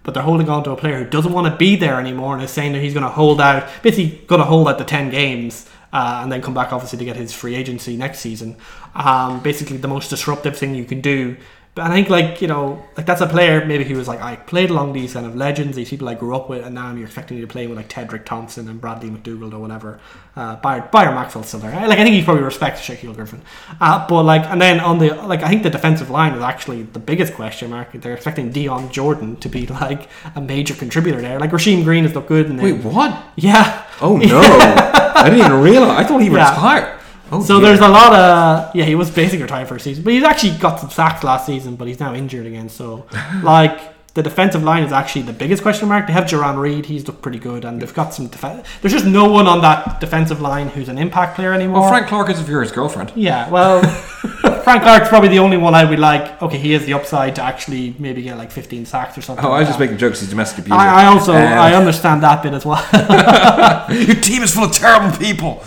[0.02, 2.42] but they're holding on to a player who doesn't want to be there anymore and
[2.42, 5.10] is saying that he's going to hold out, basically going to hold out the ten
[5.10, 5.68] games.
[5.92, 8.56] Uh, and then come back obviously to get his free agency next season.
[8.96, 11.36] Um, basically, the most disruptive thing you can do
[11.74, 14.36] but I think like you know like that's a player maybe he was like I
[14.36, 17.06] played along these kind of legends these people I grew up with and now you're
[17.06, 19.98] expecting me to play with like Tedric Thompson and Bradley McDougald or whatever
[20.36, 23.42] uh, Byron, Byron Maxwell's still there like I think he probably respects Shaquill Griffin
[23.80, 26.82] uh, but like and then on the like I think the defensive line is actually
[26.82, 31.38] the biggest question mark they're expecting Dion Jordan to be like a major contributor there
[31.40, 33.24] like Rasheem Green has looked good and Wait, what?
[33.36, 34.40] yeah Oh no!
[34.40, 36.04] I didn't even realize.
[36.04, 36.50] I thought he Yeah.
[36.50, 37.00] retired.
[37.32, 37.68] Oh, So dear.
[37.68, 40.56] there's a lot of yeah, he was basically retired for a season, but he's actually
[40.58, 42.68] got some sacks last season, but he's now injured again.
[42.68, 43.06] So
[43.42, 46.06] like the defensive line is actually the biggest question mark.
[46.06, 48.64] They have Jarran Reed, he's looked pretty good, and they've got some defense.
[48.80, 51.80] There's just no one on that defensive line who's an impact player anymore.
[51.80, 53.10] Well, Frank Clark is if you're his girlfriend.
[53.16, 53.82] Yeah, well,
[54.62, 56.40] Frank Clark's probably the only one I would like.
[56.42, 59.44] Okay, he has the upside to actually maybe get like 15 sacks or something.
[59.44, 60.20] Oh, I was just making jokes.
[60.20, 60.76] He's domestic abuser.
[60.78, 62.80] I, I also Um, I understand that bit as well.
[63.90, 65.64] Your team is full of terrible people.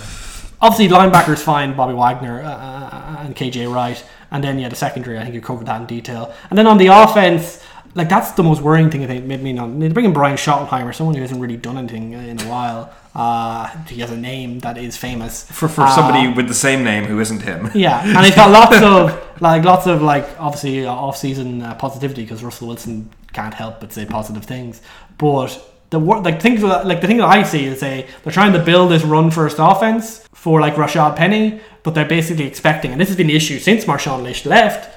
[0.61, 5.17] Obviously, linebackers fine, Bobby Wagner uh, uh, and KJ Wright, and then yeah, the secondary.
[5.19, 6.33] I think you covered that in detail.
[6.49, 7.63] And then on the offense,
[7.93, 9.03] like that's the most worrying thing.
[9.03, 9.79] I think maybe not.
[9.79, 12.91] They bring in Brian Schottenheimer, someone who hasn't really done anything in a while.
[13.13, 16.83] Uh, he has a name that is famous For for Uh, somebody with the same
[16.83, 17.71] name who isn't him.
[17.73, 22.23] Yeah, and he's got lots of like lots of like obviously uh, off-season uh, positivity
[22.23, 24.81] because Russell Wilson can't help but say positive things.
[25.17, 25.59] But
[25.89, 29.03] the like things like the thing that I see is they're trying to build this
[29.03, 33.35] run-first offense for like Rashaad Penny, but they're basically expecting, and this has been the
[33.35, 34.89] issue since Marshawn Lynch left.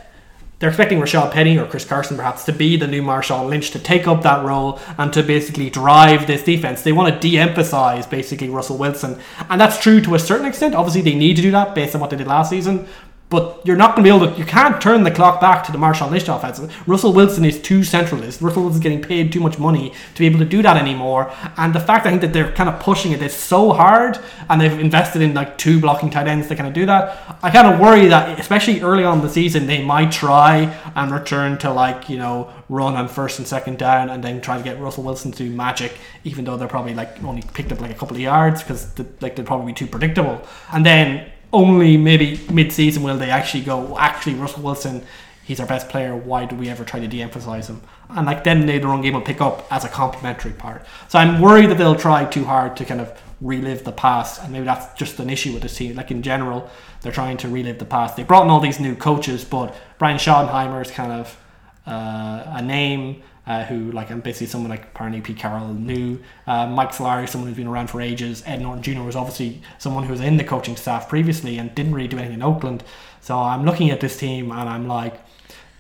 [0.61, 3.79] they're expecting Rashaad Penny or Chris Carson perhaps to be the new Marshawn Lynch to
[3.79, 6.83] take up that role and to basically drive this defense.
[6.83, 9.19] They want to de-emphasize basically Russell Wilson,
[9.49, 10.75] and that's true to a certain extent.
[10.75, 12.87] Obviously, they need to do that based on what they did last season.
[13.31, 14.39] But you're not going to be able to.
[14.39, 16.61] You can't turn the clock back to the Marshall Lynch offense.
[16.85, 18.43] Russell Wilson is too centralist.
[18.43, 21.33] Russell Wilson's getting paid too much money to be able to do that anymore.
[21.57, 24.61] And the fact I think that they're kind of pushing it is so hard, and
[24.61, 27.39] they've invested in like two blocking tight ends to kind of do that.
[27.41, 31.57] I kind of worry that, especially early on the season, they might try and return
[31.59, 34.81] to like you know run on first and second down, and then try to get
[34.81, 37.95] Russell Wilson to do magic, even though they're probably like only picked up like a
[37.95, 38.89] couple of yards because
[39.21, 40.43] like they're probably too predictable.
[40.73, 45.05] And then only maybe mid-season will they actually go actually Russell Wilson
[45.51, 46.15] he's our best player.
[46.15, 47.81] Why do we ever try to de-emphasize him?
[48.09, 50.87] And like then later on game will pick up as a complementary part.
[51.09, 54.53] So I'm worried that they'll try too hard to kind of relive the past and
[54.53, 55.97] maybe that's just an issue with this team.
[55.97, 56.71] Like in general
[57.03, 58.15] they're trying to relive the past.
[58.15, 61.37] They brought in all these new coaches but Brian Schottenheimer is kind of
[61.85, 63.21] uh, a name
[63.51, 66.21] uh, who like I'm basically someone like apparently Pete Carroll knew.
[66.47, 68.45] Uh, Mike Solari, someone who's been around for ages.
[68.47, 69.03] Ed Norton Jr.
[69.03, 72.35] was obviously someone who was in the coaching staff previously and didn't really do anything
[72.35, 72.85] in Oakland.
[73.21, 75.21] So I'm looking at this team and I'm like,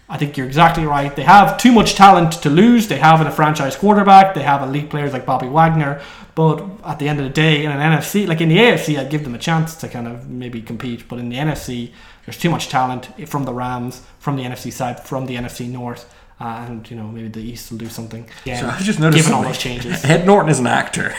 [0.09, 1.15] I think you're exactly right.
[1.15, 2.89] They have too much talent to lose.
[2.89, 4.35] They have a franchise quarterback.
[4.35, 6.03] They have elite players like Bobby Wagner.
[6.35, 9.11] But at the end of the day, in an NFC, like in the AFC, I'd
[9.11, 11.09] give them a chance to kind of maybe compete.
[11.09, 11.93] But in the NFC,
[12.27, 16.13] there's too much talent from the Rams, from the NFC side, from the NFC North.
[16.41, 18.27] Uh, and you know maybe the East will do something.
[18.47, 19.53] Yeah, So I just noticed given all something.
[19.53, 20.05] those changes.
[20.05, 21.15] Ed Norton is an actor.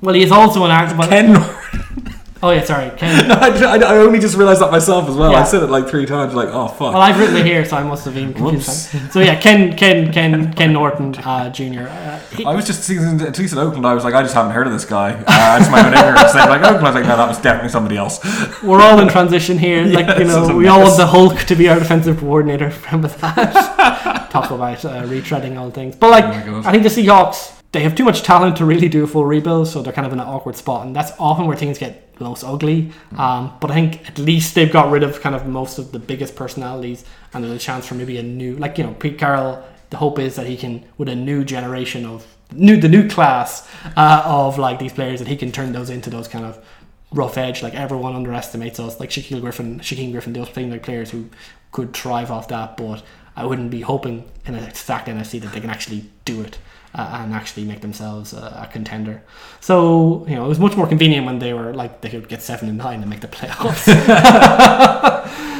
[0.00, 0.96] Well, he is also an actor.
[0.96, 2.14] But, Ken Norton.
[2.46, 3.30] oh yeah, sorry, Ken.
[3.30, 5.32] I, I, I only just realised that myself as well.
[5.32, 5.40] Yeah.
[5.40, 6.34] I said it like three times.
[6.34, 6.92] Like, oh fuck.
[6.94, 8.94] Well, I've written it here, so I must have been confused.
[8.94, 9.12] Whoops.
[9.12, 11.80] So yeah, Ken, Ken, Ken, Ken Norton uh, Jr.
[11.88, 13.86] Uh, he- I was just seeing at least in Oakland.
[13.86, 15.12] I was like, I just haven't heard of this guy.
[15.12, 16.34] Uh, I just my own ignorance.
[16.34, 16.76] Like Oakland.
[16.78, 18.20] I was like, no, that was definitely somebody else.
[18.62, 19.84] we're all in transition here.
[19.96, 20.88] Like you know, we all mess.
[20.88, 22.72] want the Hulk to be our defensive coordinator.
[22.86, 24.28] Remember that?
[24.30, 25.96] Talk about uh, retreading all things.
[25.96, 26.62] But like, Oh.
[26.64, 29.68] I think the Seahawks they have too much talent to really do a full rebuild,
[29.68, 32.42] so they're kind of in an awkward spot, and that's often where things get most
[32.42, 32.90] ugly.
[33.18, 35.98] Um, but I think at least they've got rid of kind of most of the
[35.98, 37.04] biggest personalities,
[37.34, 39.62] and there's a chance for maybe a new, like you know, Pete Carroll.
[39.90, 43.68] The hope is that he can, with a new generation of new, the new class
[43.94, 46.64] uh, of like these players, that he can turn those into those kind of
[47.12, 47.62] rough edge.
[47.62, 51.28] Like everyone underestimates us, like Shaquill Griffin, Shaquill Griffin, those playing like players who
[51.72, 52.78] could thrive off that.
[52.78, 53.02] But
[53.36, 56.56] I wouldn't be hoping in a stacked NFC that they can actually do it
[56.94, 59.22] uh, and actually make themselves a, a contender.
[59.60, 62.42] So you know, it was much more convenient when they were like they could get
[62.42, 63.84] seven and nine and make the playoffs.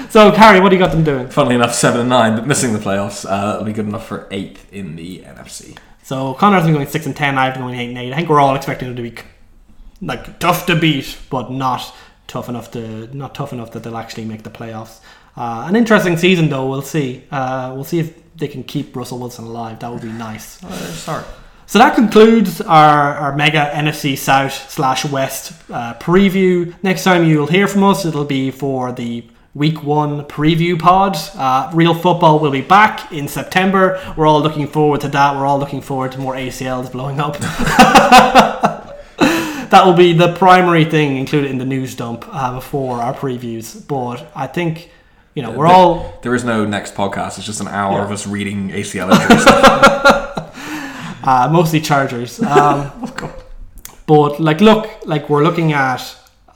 [0.10, 1.28] so Carrie, what do you got them doing?
[1.28, 3.24] Funnily enough, seven and nine, but missing the playoffs.
[3.24, 5.76] Uh, that'll be good enough for eighth in the NFC.
[6.02, 7.36] So Connor's been going six and ten.
[7.38, 8.12] I've been going eight and eight.
[8.12, 9.16] I think we're all expecting them to be
[10.00, 11.94] like tough to beat, but not
[12.26, 15.00] tough enough to not tough enough that they'll actually make the playoffs.
[15.36, 16.66] Uh, an interesting season, though.
[16.66, 17.24] We'll see.
[17.30, 19.80] Uh, we'll see if they can keep Russell Wilson alive.
[19.80, 20.62] That would be nice.
[20.62, 21.24] Uh, sorry.
[21.68, 26.72] So that concludes our, our mega NFC South slash West uh, preview.
[26.82, 31.16] Next time you'll hear from us, it'll be for the week one preview pod.
[31.34, 34.00] Uh, Real football will be back in September.
[34.16, 35.34] We're all looking forward to that.
[35.34, 37.36] We're all looking forward to more ACLs blowing up.
[39.70, 43.84] that will be the primary thing included in the news dump uh, before our previews.
[43.88, 44.90] But I think,
[45.36, 47.36] you know, we're There- all There is no next podcast.
[47.38, 48.04] It's just an hour Yeah.
[48.06, 49.46] of us reading ACL injuries.
[51.24, 52.40] uh, mostly Chargers.
[52.42, 52.90] Um,
[54.06, 56.02] but like, look, like we're looking at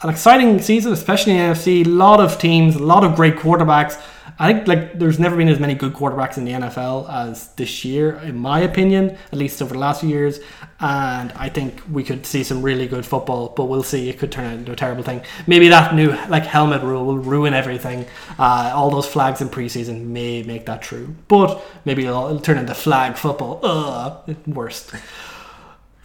[0.03, 1.85] an exciting season, especially in the NFC.
[1.85, 4.01] A lot of teams, a lot of great quarterbacks.
[4.41, 7.85] I think like there's never been as many good quarterbacks in the NFL as this
[7.85, 10.41] year, in my opinion, at least over the last few years.
[10.81, 14.09] And I think we could see some really good football, but we'll see.
[14.09, 15.21] It could turn into a terrible thing.
[15.47, 18.07] Maybe that new like helmet rule will ruin everything.
[18.39, 22.57] Uh, all those flags in preseason may make that true, but maybe it'll, it'll turn
[22.57, 23.61] into flag football.
[23.63, 24.95] Ugh, worst.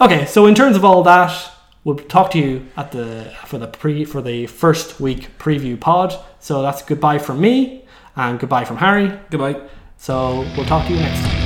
[0.01, 1.31] Okay, so in terms of all that,
[1.85, 6.13] we'll talk to you at the for the pre for the first week preview pod.
[6.41, 7.84] So that's goodbye from me
[8.15, 9.07] and goodbye from Harry.
[9.29, 9.61] Goodbye.
[9.97, 11.44] So we'll talk to you next time.